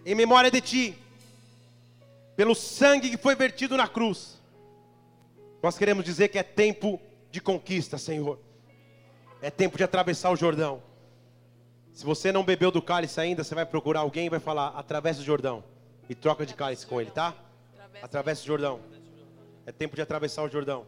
em 0.06 0.14
memória 0.14 0.52
de 0.52 0.60
Ti, 0.60 0.98
pelo 2.36 2.54
sangue 2.54 3.10
que 3.10 3.16
foi 3.16 3.34
vertido 3.36 3.78
na 3.78 3.88
cruz, 3.88 4.38
nós 5.64 5.78
queremos 5.78 6.04
dizer 6.04 6.28
que 6.28 6.38
é 6.38 6.44
tempo 6.44 7.00
de 7.32 7.40
conquista, 7.40 7.98
Senhor, 7.98 8.38
é 9.42 9.50
tempo 9.50 9.78
de 9.78 9.84
atravessar 9.86 10.30
o 10.30 10.36
Jordão. 10.36 10.84
Se 11.94 12.04
você 12.04 12.34
não 12.34 12.44
bebeu 12.44 12.70
do 12.70 12.82
cálice 12.82 13.22
ainda, 13.22 13.46
você 13.46 13.56
vai 13.56 13.66
procurar 13.66 14.02
alguém 14.02 14.26
e 14.26 14.30
vai 14.30 14.42
falar: 14.42 14.74
atravessa 14.76 15.22
o 15.22 15.24
Jordão 15.24 15.64
e 16.10 16.16
troca 16.16 16.46
de 16.46 16.54
cálice 16.54 16.86
com 16.86 17.00
ele, 17.00 17.12
tá? 17.12 17.34
Atravessa 18.02 18.44
o 18.44 18.46
Jordão. 18.46 18.82
É 19.66 19.72
tempo 19.72 19.96
de 19.96 20.02
atravessar 20.02 20.44
o 20.44 20.50
Jordão. 20.50 20.86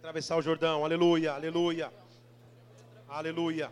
Atravessar 0.00 0.36
o 0.36 0.42
Jordão. 0.42 0.82
Aleluia, 0.82 1.34
aleluia. 1.34 1.92
Aleluia. 3.06 3.70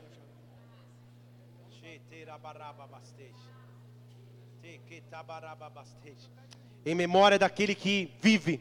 Em 6.84 6.94
memória 6.94 7.38
daquele 7.38 7.74
que 7.74 8.12
vive. 8.20 8.60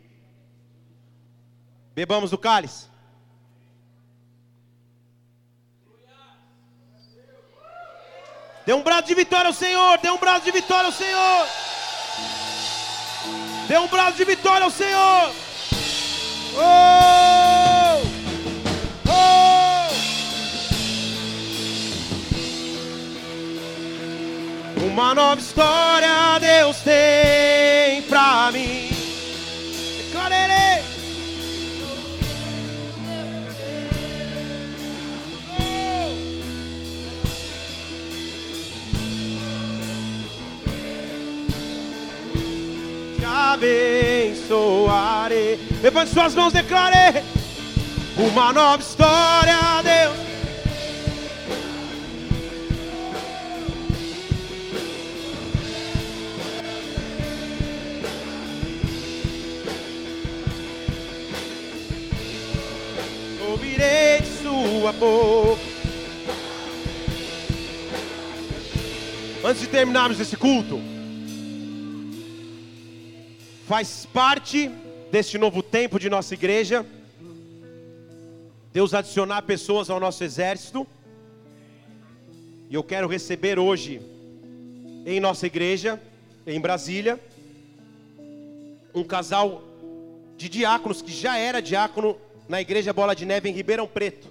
Bebamos 1.94 2.32
do 2.32 2.38
cálice. 2.38 2.88
Dê 8.66 8.74
um 8.74 8.84
brado 8.84 9.08
de 9.08 9.14
vitória 9.14 9.48
ao 9.48 9.54
Senhor. 9.54 9.98
Dê 9.98 10.10
um 10.10 10.18
brado 10.18 10.46
de 10.46 10.52
vitória 10.52 10.86
ao 10.86 10.94
Senhor. 10.94 11.48
Dê 13.68 13.78
um 13.78 13.88
brado 13.88 14.16
de 14.16 14.24
vitória 14.24 14.64
ao 14.64 14.72
Senhor. 14.72 15.47
Oh! 16.60 18.02
Oh! 19.08 19.88
Uma 24.86 25.14
nova 25.14 25.40
história 25.40 26.40
Deus 26.40 26.78
tem 26.82 28.02
pra 28.04 28.52
mim. 28.52 28.90
Declarei. 29.98 30.48
te 43.18 43.26
abençoarei. 43.26 43.97
Levante 45.82 46.12
suas 46.12 46.34
mãos, 46.34 46.52
declare 46.52 47.24
uma 48.18 48.52
nova 48.52 48.82
história, 48.82 49.56
Deus. 49.84 50.18
Ouvirei 63.48 64.22
de 64.22 64.30
sua 64.42 64.92
boca. 64.94 65.62
Antes 69.46 69.62
de 69.62 69.68
terminarmos 69.68 70.20
esse 70.20 70.36
culto, 70.36 70.82
faz 73.68 74.08
parte 74.12 74.72
deste 75.12 75.38
novo 75.38 75.64
tempo 75.64 76.00
de 76.00 76.10
nossa 76.10 76.34
igreja, 76.34 76.86
Deus 78.74 78.94
adicionar 78.94 79.42
pessoas 79.44 79.90
ao 79.90 80.00
nosso 80.00 80.24
exército, 80.24 80.86
e 82.70 82.76
eu 82.76 82.84
quero 82.84 83.08
receber 83.08 83.58
hoje, 83.58 84.02
em 85.06 85.20
nossa 85.20 85.48
igreja, 85.48 86.02
em 86.46 86.60
Brasília, 86.60 87.20
um 88.94 89.04
casal 89.04 89.64
de 90.36 90.50
diáconos 90.50 91.02
que 91.02 91.12
já 91.12 91.38
era 91.38 91.62
diácono 91.62 92.18
na 92.48 92.60
igreja 92.62 92.94
Bola 92.94 93.16
de 93.16 93.26
Neve 93.26 93.50
em 93.50 93.54
Ribeirão 93.54 93.88
Preto. 93.88 94.28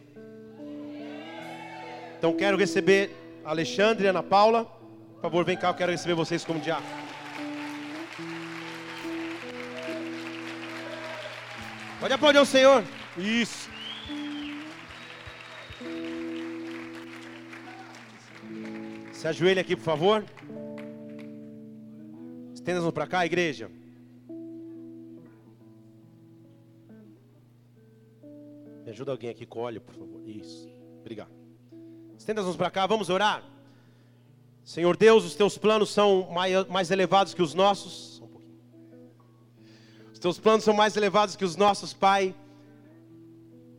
Então 2.19 2.35
quero 2.35 2.57
receber 2.57 3.11
Alexandre 3.45 4.07
e 4.07 4.09
Ana 4.09 4.23
Paula. 4.23 4.65
Por 5.15 5.23
favor, 5.23 5.45
vem 5.45 5.57
cá, 5.57 5.69
eu 5.69 5.75
quero 5.75 5.93
receber 5.93 6.15
vocês 6.15 6.45
como 6.45 6.61
diácono. 6.61 7.06
Pode 11.99 12.13
aplaudir 12.13 12.39
o 12.39 12.47
Senhor. 12.47 12.85
Isso. 13.17 13.71
Se 19.13 19.27
ajoelhe 19.27 19.61
aqui, 19.61 19.75
por 19.75 19.83
favor. 19.85 20.25
Estenda 22.55 22.79
as 22.79 22.85
mãos 22.85 22.93
para 22.93 23.07
cá, 23.07 23.25
igreja. 23.25 23.71
Me 28.85 28.91
ajuda 28.91 29.11
alguém 29.13 29.31
aqui 29.31 29.47
com 29.47 29.61
óleo, 29.61 29.81
por 29.81 29.95
favor. 29.95 30.21
Isso. 30.29 30.69
Obrigado. 31.01 31.31
Estenda 32.19 32.41
as 32.41 32.47
mãos 32.47 32.57
para 32.57 32.71
cá, 32.71 32.87
vamos 32.87 33.09
orar. 33.09 33.43
Senhor 34.63 34.97
Deus, 34.97 35.25
os 35.25 35.35
teus 35.35 35.57
planos 35.57 35.91
são 35.91 36.29
mais 36.69 36.91
elevados 36.91 37.33
que 37.33 37.43
os 37.43 37.55
nossos. 37.55 38.16
Os 40.27 40.35
teus 40.35 40.43
planos 40.43 40.65
são 40.65 40.75
mais 40.75 40.97
elevados 40.97 41.37
que 41.37 41.45
os 41.45 41.55
nossos, 41.55 41.95
Pai. 41.95 42.35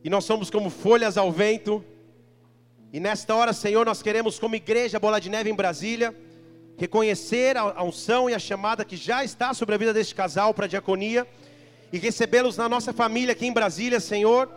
E 0.02 0.10
nós 0.10 0.24
somos 0.24 0.50
como 0.50 0.70
folhas 0.70 1.18
ao 1.18 1.30
vento. 1.30 1.84
E 2.94 3.02
nesta 3.02 3.36
hora, 3.36 3.52
Senhor, 3.52 3.86
nós 3.86 4.02
queremos, 4.02 4.40
como 4.40 4.56
igreja 4.56 4.98
Bola 4.98 5.20
de 5.20 5.30
Neve 5.30 5.50
em 5.50 5.54
Brasília, 5.54 6.16
reconhecer 6.78 7.58
a 7.58 7.84
unção 7.84 8.30
e 8.30 8.34
a 8.34 8.40
chamada 8.40 8.86
que 8.86 8.96
já 8.96 9.26
está 9.26 9.54
sobre 9.54 9.76
a 9.76 9.78
vida 9.78 9.94
deste 9.94 10.16
casal 10.16 10.54
para 10.54 10.64
a 10.64 10.70
diaconia 10.70 11.28
e 11.92 11.98
recebê-los 11.98 12.56
na 12.56 12.70
nossa 12.70 12.94
família 12.94 13.34
aqui 13.34 13.46
em 13.46 13.52
Brasília, 13.52 14.00
Senhor. 14.00 14.50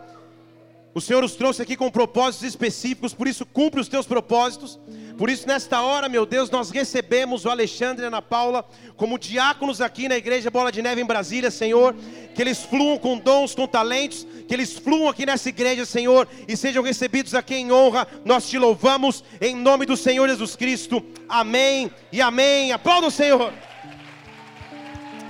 O 0.93 0.99
Senhor 0.99 1.23
os 1.23 1.35
trouxe 1.35 1.61
aqui 1.61 1.77
com 1.77 1.89
propósitos 1.89 2.45
específicos, 2.45 3.13
por 3.13 3.25
isso 3.25 3.45
cumpre 3.45 3.79
os 3.79 3.87
teus 3.87 4.05
propósitos. 4.05 4.77
Por 5.17 5.29
isso, 5.29 5.47
nesta 5.47 5.81
hora, 5.81 6.09
meu 6.09 6.25
Deus, 6.25 6.49
nós 6.49 6.69
recebemos 6.69 7.45
o 7.45 7.49
Alexandre 7.49 8.03
e 8.03 8.05
a 8.05 8.07
Ana 8.07 8.21
Paula 8.21 8.65
como 8.97 9.17
diáconos 9.17 9.79
aqui 9.79 10.09
na 10.09 10.17
Igreja 10.17 10.49
Bola 10.51 10.71
de 10.71 10.81
Neve 10.81 11.01
em 11.01 11.05
Brasília, 11.05 11.49
Senhor. 11.49 11.95
Que 12.35 12.41
eles 12.41 12.63
fluam 12.63 12.97
com 12.97 13.17
dons, 13.17 13.55
com 13.55 13.67
talentos, 13.67 14.27
que 14.47 14.53
eles 14.53 14.77
fluam 14.77 15.07
aqui 15.07 15.25
nessa 15.25 15.47
igreja, 15.47 15.85
Senhor, 15.85 16.27
e 16.47 16.57
sejam 16.57 16.83
recebidos 16.83 17.35
aqui 17.35 17.55
em 17.55 17.71
honra. 17.71 18.07
Nós 18.25 18.49
te 18.49 18.57
louvamos 18.57 19.23
em 19.39 19.55
nome 19.55 19.85
do 19.85 19.95
Senhor 19.95 20.27
Jesus 20.27 20.55
Cristo. 20.55 21.01
Amém 21.29 21.89
e 22.11 22.21
amém. 22.21 22.71
Aplauda 22.73 23.07
o 23.07 23.11
Senhor. 23.11 23.53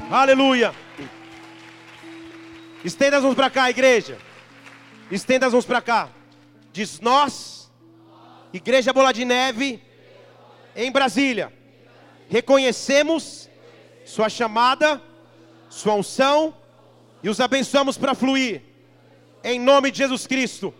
Aleluia. 0.09 0.73
Estenda 2.83 3.17
as 3.17 3.23
mãos 3.23 3.35
para 3.35 3.49
cá, 3.49 3.69
igreja. 3.69 4.30
Estenda 5.11 5.45
as 5.45 5.51
mãos 5.51 5.65
para 5.65 5.81
cá. 5.81 6.09
Diz 6.71 7.01
nós, 7.01 7.69
Igreja 8.53 8.93
Bola 8.93 9.13
de 9.13 9.25
Neve, 9.25 9.83
em 10.73 10.89
Brasília, 10.89 11.51
reconhecemos 12.29 13.49
Sua 14.05 14.29
chamada, 14.29 15.01
Sua 15.69 15.95
unção 15.95 16.55
e 17.21 17.29
os 17.29 17.41
abençoamos 17.41 17.97
para 17.97 18.15
fluir. 18.15 18.61
Em 19.43 19.59
nome 19.59 19.91
de 19.91 19.97
Jesus 19.97 20.25
Cristo. 20.25 20.73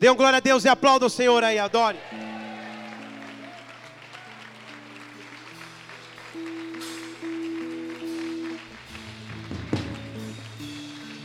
Dê 0.00 0.10
um 0.10 0.16
glória 0.16 0.38
a 0.38 0.40
Deus 0.40 0.64
e 0.64 0.68
aplauda 0.68 1.06
o 1.06 1.10
Senhor 1.10 1.44
aí, 1.44 1.58
adore. 1.60 1.98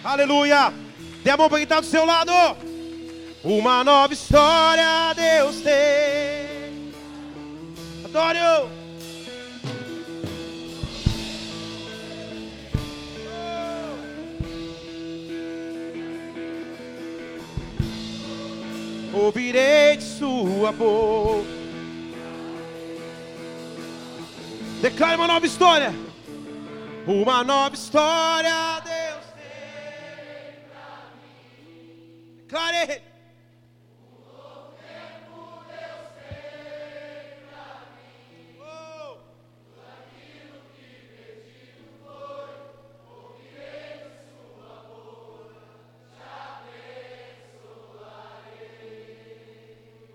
Aleluia. 0.03 0.86
Dê 1.28 1.32
a 1.32 1.36
mão 1.36 1.49
para 1.49 1.58
quem 1.58 1.64
está 1.64 1.82
do 1.82 1.86
seu 1.86 2.06
lado. 2.06 2.32
Uma 3.44 3.84
nova 3.84 4.14
história 4.14 5.14
Deus 5.14 5.58
tem. 5.58 6.94
Adoro. 8.06 8.70
Ouvirei 19.14 19.98
de 19.98 20.04
sua 20.06 20.72
boca. 20.72 21.45
Declare 24.82 25.18
uma 25.18 25.28
nova 25.28 25.45
história. 25.45 25.94
Uma 27.06 27.44
nova 27.44 27.76
história 27.76 28.82
Deus 28.86 29.16
Declare. 32.48 33.02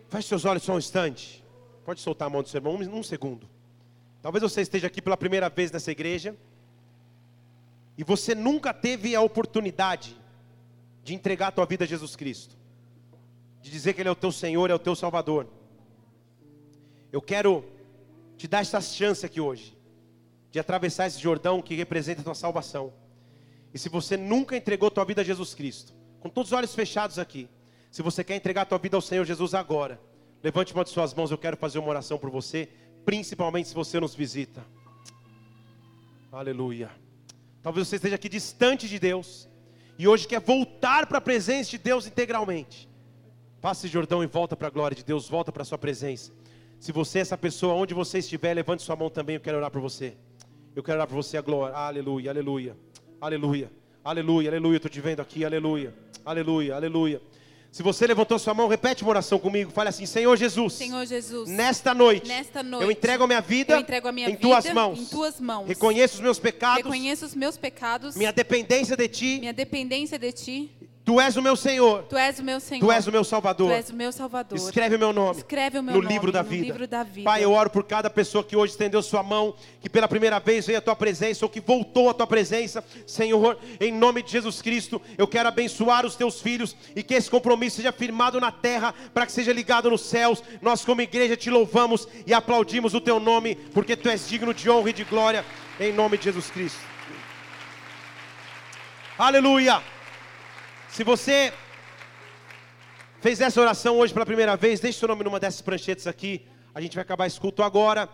Feche 0.09 0.28
seus 0.28 0.44
olhos 0.46 0.62
só 0.62 0.74
um 0.74 0.78
instante. 0.78 1.44
Pode 1.84 2.00
soltar 2.00 2.28
a 2.28 2.30
mão 2.30 2.42
do 2.42 2.48
seu 2.48 2.59
irmão 2.59 2.76
um 2.76 3.02
segundo. 3.02 3.46
Talvez 4.22 4.42
você 4.42 4.62
esteja 4.62 4.86
aqui 4.86 5.02
pela 5.02 5.18
primeira 5.18 5.50
vez 5.50 5.70
nessa 5.70 5.90
igreja. 5.90 6.34
E 7.98 8.04
você 8.04 8.34
nunca 8.34 8.72
teve 8.72 9.14
a 9.14 9.20
oportunidade 9.20 10.21
de 11.02 11.14
entregar 11.14 11.48
a 11.48 11.52
tua 11.52 11.66
vida 11.66 11.84
a 11.84 11.86
Jesus 11.86 12.14
Cristo, 12.16 12.56
de 13.60 13.70
dizer 13.70 13.92
que 13.92 14.00
Ele 14.00 14.08
é 14.08 14.12
o 14.12 14.16
teu 14.16 14.32
Senhor, 14.32 14.70
é 14.70 14.74
o 14.74 14.78
teu 14.78 14.94
Salvador. 14.94 15.48
Eu 17.10 17.20
quero 17.20 17.64
te 18.36 18.48
dar 18.48 18.60
essa 18.60 18.80
chance 18.80 19.24
aqui 19.24 19.40
hoje, 19.40 19.76
de 20.50 20.58
atravessar 20.58 21.06
esse 21.06 21.20
Jordão 21.20 21.62
que 21.62 21.74
representa 21.74 22.20
a 22.20 22.24
tua 22.24 22.34
salvação. 22.34 22.92
E 23.72 23.78
se 23.78 23.88
você 23.88 24.16
nunca 24.16 24.56
entregou 24.56 24.88
a 24.88 24.90
tua 24.90 25.04
vida 25.04 25.22
a 25.22 25.24
Jesus 25.24 25.54
Cristo, 25.54 25.94
com 26.20 26.28
todos 26.28 26.52
os 26.52 26.56
olhos 26.56 26.74
fechados 26.74 27.18
aqui, 27.18 27.48
se 27.90 28.02
você 28.02 28.22
quer 28.22 28.36
entregar 28.36 28.62
a 28.62 28.66
tua 28.66 28.78
vida 28.78 28.96
ao 28.96 29.00
Senhor 29.00 29.24
Jesus 29.24 29.54
agora, 29.54 30.00
levante 30.42 30.72
uma 30.72 30.84
de 30.84 30.90
suas 30.90 31.12
mãos, 31.14 31.30
eu 31.30 31.38
quero 31.38 31.56
fazer 31.56 31.78
uma 31.78 31.88
oração 31.88 32.18
por 32.18 32.30
você, 32.30 32.68
principalmente 33.04 33.68
se 33.68 33.74
você 33.74 33.98
nos 33.98 34.14
visita. 34.14 34.64
Aleluia. 36.30 36.90
Talvez 37.62 37.86
você 37.86 37.96
esteja 37.96 38.14
aqui 38.14 38.28
distante 38.28 38.88
de 38.88 38.98
Deus, 38.98 39.48
e 40.02 40.08
hoje 40.08 40.26
quer 40.26 40.40
voltar 40.40 41.06
para 41.06 41.18
a 41.18 41.20
presença 41.20 41.70
de 41.70 41.78
Deus 41.78 42.08
integralmente. 42.08 42.88
Passe 43.60 43.86
Jordão 43.86 44.20
e 44.20 44.26
volta 44.26 44.56
para 44.56 44.66
a 44.66 44.70
glória 44.70 44.96
de 44.96 45.04
Deus, 45.04 45.28
volta 45.28 45.52
para 45.52 45.62
a 45.62 45.64
sua 45.64 45.78
presença. 45.78 46.32
Se 46.80 46.90
você 46.90 47.18
é 47.18 47.20
essa 47.20 47.38
pessoa, 47.38 47.74
onde 47.74 47.94
você 47.94 48.18
estiver, 48.18 48.52
levante 48.52 48.82
sua 48.82 48.96
mão 48.96 49.08
também, 49.08 49.36
eu 49.36 49.40
quero 49.40 49.58
orar 49.58 49.70
por 49.70 49.80
você. 49.80 50.16
Eu 50.74 50.82
quero 50.82 50.98
orar 50.98 51.06
por 51.06 51.14
você 51.14 51.36
a 51.36 51.40
glória. 51.40 51.76
Aleluia, 51.76 52.32
aleluia. 52.32 52.76
Aleluia. 53.20 53.70
Aleluia, 54.02 54.50
aleluia. 54.50 54.76
Estou 54.78 54.90
te 54.90 55.00
vendo 55.00 55.20
aqui. 55.20 55.44
Aleluia. 55.44 55.94
Aleluia, 56.24 56.74
aleluia. 56.74 57.22
Se 57.72 57.82
você 57.82 58.06
levantou 58.06 58.38
sua 58.38 58.52
mão, 58.52 58.68
repete 58.68 59.02
uma 59.02 59.08
oração 59.08 59.38
comigo. 59.38 59.70
Fale 59.70 59.88
assim: 59.88 60.04
Senhor 60.04 60.36
Jesus. 60.36 60.74
Senhor 60.74 61.06
Jesus. 61.06 61.48
Nesta 61.48 61.94
noite. 61.94 62.28
Nesta 62.28 62.62
noite. 62.62 62.84
Eu 62.84 62.90
entrego 62.90 63.24
a 63.24 63.26
minha 63.26 63.40
vida. 63.40 63.80
Entrego 63.80 64.08
a 64.08 64.12
minha 64.12 64.28
em 64.28 64.32
vida 64.32 64.42
tuas 64.42 64.70
mãos. 64.74 64.98
Em 64.98 65.06
tuas 65.06 65.40
mãos. 65.40 65.66
Reconheço 65.66 66.16
os 66.16 66.20
meus 66.20 66.38
pecados. 66.38 66.84
Reconheço 66.84 67.24
os 67.24 67.34
meus 67.34 67.56
pecados. 67.56 68.14
Minha 68.14 68.30
dependência 68.30 68.94
de 68.94 69.08
ti. 69.08 69.38
Minha 69.40 69.54
dependência 69.54 70.18
de 70.18 70.32
ti. 70.32 70.70
Tu 71.04 71.20
és 71.20 71.36
o 71.36 71.42
meu 71.42 71.56
Senhor. 71.56 72.04
Tu 72.04 72.16
és 72.16 72.38
o 72.38 72.44
meu 72.44 72.60
Senhor. 72.60 72.86
Tu 72.86 72.92
és 72.92 73.06
o 73.08 73.12
meu 73.12 73.24
Salvador. 73.24 73.70
Tu 73.70 73.74
és 73.74 73.90
o 73.90 73.94
meu 73.94 74.12
Salvador. 74.12 74.56
Escreve 74.56 74.94
o 74.94 74.98
meu 75.00 75.12
nome. 75.12 75.38
Escreve 75.38 75.78
o 75.78 75.82
meu 75.82 75.96
no 75.96 76.00
nome 76.02 76.14
livro 76.14 76.30
da 76.30 76.44
no 76.44 76.48
vida. 76.48 76.64
livro 76.64 76.86
da 76.86 77.02
vida. 77.02 77.24
Pai, 77.24 77.42
eu 77.42 77.50
oro 77.52 77.70
por 77.70 77.82
cada 77.82 78.08
pessoa 78.08 78.44
que 78.44 78.54
hoje 78.54 78.72
estendeu 78.72 79.02
sua 79.02 79.20
mão, 79.20 79.52
que 79.80 79.90
pela 79.90 80.06
primeira 80.06 80.38
vez 80.38 80.64
veio 80.64 80.78
à 80.78 80.80
tua 80.80 80.94
presença 80.94 81.44
ou 81.44 81.48
que 81.48 81.60
voltou 81.60 82.08
à 82.08 82.14
tua 82.14 82.26
presença. 82.26 82.84
Senhor, 83.04 83.58
em 83.80 83.90
nome 83.90 84.22
de 84.22 84.30
Jesus 84.30 84.62
Cristo, 84.62 85.02
eu 85.18 85.26
quero 85.26 85.48
abençoar 85.48 86.06
os 86.06 86.14
teus 86.14 86.40
filhos 86.40 86.76
e 86.94 87.02
que 87.02 87.14
esse 87.14 87.28
compromisso 87.28 87.76
seja 87.76 87.90
firmado 87.90 88.40
na 88.40 88.52
terra 88.52 88.94
para 89.12 89.26
que 89.26 89.32
seja 89.32 89.52
ligado 89.52 89.90
nos 89.90 90.02
céus. 90.02 90.40
Nós 90.60 90.84
como 90.84 91.00
igreja 91.00 91.36
te 91.36 91.50
louvamos 91.50 92.06
e 92.24 92.32
aplaudimos 92.32 92.94
o 92.94 93.00
teu 93.00 93.18
nome, 93.18 93.56
porque 93.56 93.96
tu 93.96 94.08
és 94.08 94.28
digno 94.28 94.54
de 94.54 94.70
honra 94.70 94.90
e 94.90 94.92
de 94.92 95.02
glória 95.02 95.44
em 95.80 95.92
nome 95.92 96.16
de 96.16 96.24
Jesus 96.24 96.48
Cristo. 96.48 96.78
Aleluia. 99.18 99.82
Se 100.93 101.02
você 101.02 101.55
fez 103.23 103.40
essa 103.40 103.59
oração 103.59 103.98
hoje 103.98 104.12
pela 104.12 104.27
primeira 104.27 104.55
vez, 104.59 104.78
deixe 104.78 104.98
seu 104.98 105.09
nome 105.09 105.24
numa 105.24 105.40
dessas 105.40 105.62
pranchetas 105.62 106.06
aqui. 106.06 106.47
A 106.74 106.82
gente 106.82 106.94
vai 106.94 107.01
acabar 107.01 107.27
esse 107.27 107.40
culto 107.40 107.62
agora. 107.62 108.06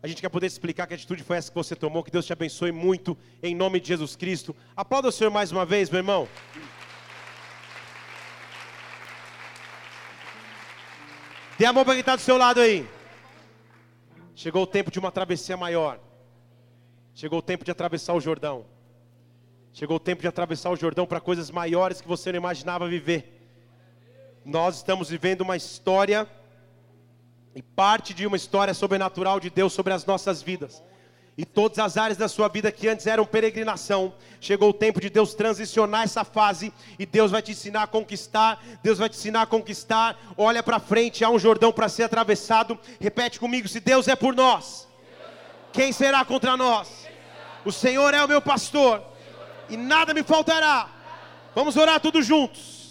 A 0.00 0.06
gente 0.06 0.22
quer 0.22 0.28
poder 0.28 0.46
explicar 0.46 0.86
que 0.86 0.94
atitude 0.94 1.24
foi 1.24 1.38
essa 1.38 1.50
que 1.50 1.56
você 1.56 1.74
tomou. 1.74 2.04
Que 2.04 2.12
Deus 2.12 2.24
te 2.24 2.32
abençoe 2.32 2.70
muito, 2.70 3.18
em 3.42 3.52
nome 3.52 3.80
de 3.80 3.88
Jesus 3.88 4.14
Cristo. 4.14 4.54
Aplauda 4.76 5.08
o 5.08 5.12
Senhor 5.12 5.32
mais 5.32 5.50
uma 5.50 5.66
vez, 5.66 5.90
meu 5.90 5.98
irmão. 5.98 6.28
Dê 11.58 11.66
a 11.66 11.72
mão 11.72 11.84
para 11.84 11.94
quem 11.94 12.00
está 12.00 12.14
do 12.14 12.22
seu 12.22 12.36
lado 12.36 12.60
aí. 12.60 12.88
Chegou 14.36 14.62
o 14.62 14.68
tempo 14.68 14.88
de 14.88 15.00
uma 15.00 15.10
travessia 15.10 15.56
maior. 15.56 15.98
Chegou 17.12 17.40
o 17.40 17.42
tempo 17.42 17.64
de 17.64 17.72
atravessar 17.72 18.14
o 18.14 18.20
Jordão. 18.20 18.72
Chegou 19.76 19.96
o 19.96 20.00
tempo 20.00 20.22
de 20.22 20.28
atravessar 20.28 20.70
o 20.70 20.76
Jordão 20.76 21.04
para 21.04 21.20
coisas 21.20 21.50
maiores 21.50 22.00
que 22.00 22.06
você 22.06 22.30
não 22.30 22.36
imaginava 22.36 22.86
viver. 22.86 23.44
Nós 24.44 24.76
estamos 24.76 25.10
vivendo 25.10 25.40
uma 25.40 25.56
história 25.56 26.28
e 27.56 27.60
parte 27.60 28.14
de 28.14 28.24
uma 28.24 28.36
história 28.36 28.72
sobrenatural 28.72 29.40
de 29.40 29.50
Deus 29.50 29.72
sobre 29.72 29.92
as 29.92 30.06
nossas 30.06 30.40
vidas. 30.40 30.80
E 31.36 31.44
todas 31.44 31.80
as 31.80 31.96
áreas 31.96 32.16
da 32.16 32.28
sua 32.28 32.46
vida 32.46 32.70
que 32.70 32.86
antes 32.86 33.08
eram 33.08 33.26
peregrinação, 33.26 34.14
chegou 34.40 34.70
o 34.70 34.72
tempo 34.72 35.00
de 35.00 35.10
Deus 35.10 35.34
transicionar 35.34 36.04
essa 36.04 36.22
fase 36.22 36.72
e 36.96 37.04
Deus 37.04 37.32
vai 37.32 37.42
te 37.42 37.50
ensinar 37.50 37.82
a 37.82 37.88
conquistar. 37.88 38.64
Deus 38.80 38.98
vai 38.98 39.08
te 39.08 39.16
ensinar 39.16 39.42
a 39.42 39.46
conquistar. 39.46 40.16
Olha 40.38 40.62
para 40.62 40.78
frente, 40.78 41.24
há 41.24 41.30
um 41.30 41.38
Jordão 41.38 41.72
para 41.72 41.88
ser 41.88 42.04
atravessado. 42.04 42.78
Repete 43.00 43.40
comigo: 43.40 43.66
se 43.66 43.80
Deus 43.80 44.06
é 44.06 44.14
por 44.14 44.36
nós, 44.36 44.86
quem 45.72 45.90
será 45.90 46.24
contra 46.24 46.56
nós? 46.56 47.08
O 47.64 47.72
Senhor 47.72 48.14
é 48.14 48.24
o 48.24 48.28
meu 48.28 48.40
pastor 48.40 49.13
e 49.68 49.76
nada 49.76 50.14
me 50.14 50.22
faltará. 50.22 50.88
Vamos 51.54 51.76
orar 51.76 52.00
todos 52.00 52.26
juntos. 52.26 52.84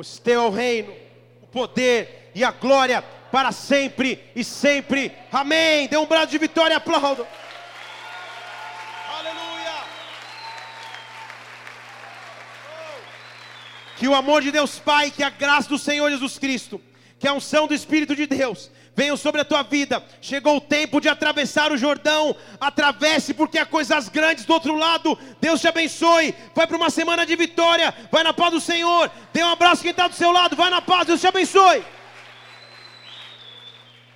pois 0.00 0.18
teu 0.18 0.40
é 0.40 0.46
o 0.46 0.50
reino, 0.50 0.94
o 1.42 1.46
poder 1.46 2.30
e 2.34 2.42
a 2.42 2.50
glória 2.50 3.04
para 3.30 3.52
sempre 3.52 4.22
e 4.34 4.42
sempre. 4.44 5.12
Amém. 5.30 5.88
Dê 5.88 5.96
um 5.96 6.06
brado 6.06 6.30
de 6.30 6.38
vitória 6.38 6.74
e 6.74 6.76
aplaudo. 6.76 7.26
Aleluia. 9.18 9.72
Que 13.96 14.08
o 14.08 14.14
amor 14.14 14.42
de 14.42 14.50
Deus 14.50 14.78
Pai, 14.78 15.10
que 15.10 15.22
a 15.22 15.30
graça 15.30 15.68
do 15.68 15.78
Senhor 15.78 16.10
Jesus 16.10 16.38
Cristo, 16.38 16.80
que 17.18 17.28
a 17.28 17.32
unção 17.32 17.66
do 17.66 17.74
Espírito 17.74 18.16
de 18.16 18.26
Deus 18.26 18.70
venham 18.94 19.16
sobre 19.16 19.40
a 19.40 19.44
tua 19.44 19.62
vida. 19.62 20.02
Chegou 20.20 20.56
o 20.56 20.60
tempo 20.60 21.00
de 21.00 21.08
atravessar 21.08 21.72
o 21.72 21.76
Jordão. 21.76 22.36
Atravesse, 22.60 23.32
porque 23.32 23.58
há 23.58 23.66
coisas 23.66 24.08
grandes 24.08 24.44
do 24.44 24.52
outro 24.52 24.74
lado. 24.76 25.18
Deus 25.40 25.60
te 25.60 25.68
abençoe. 25.68 26.34
Vai 26.54 26.66
para 26.66 26.76
uma 26.76 26.90
semana 26.90 27.24
de 27.24 27.36
vitória. 27.36 27.94
Vai 28.10 28.22
na 28.22 28.32
paz 28.32 28.52
do 28.52 28.60
Senhor. 28.60 29.10
Dê 29.32 29.42
um 29.42 29.48
abraço 29.48 29.82
quem 29.82 29.90
está 29.90 30.08
do 30.08 30.14
seu 30.14 30.32
lado. 30.32 30.56
Vai 30.56 30.70
na 30.70 30.82
paz. 30.82 31.06
Deus 31.06 31.20
te 31.20 31.26
abençoe. 31.26 31.84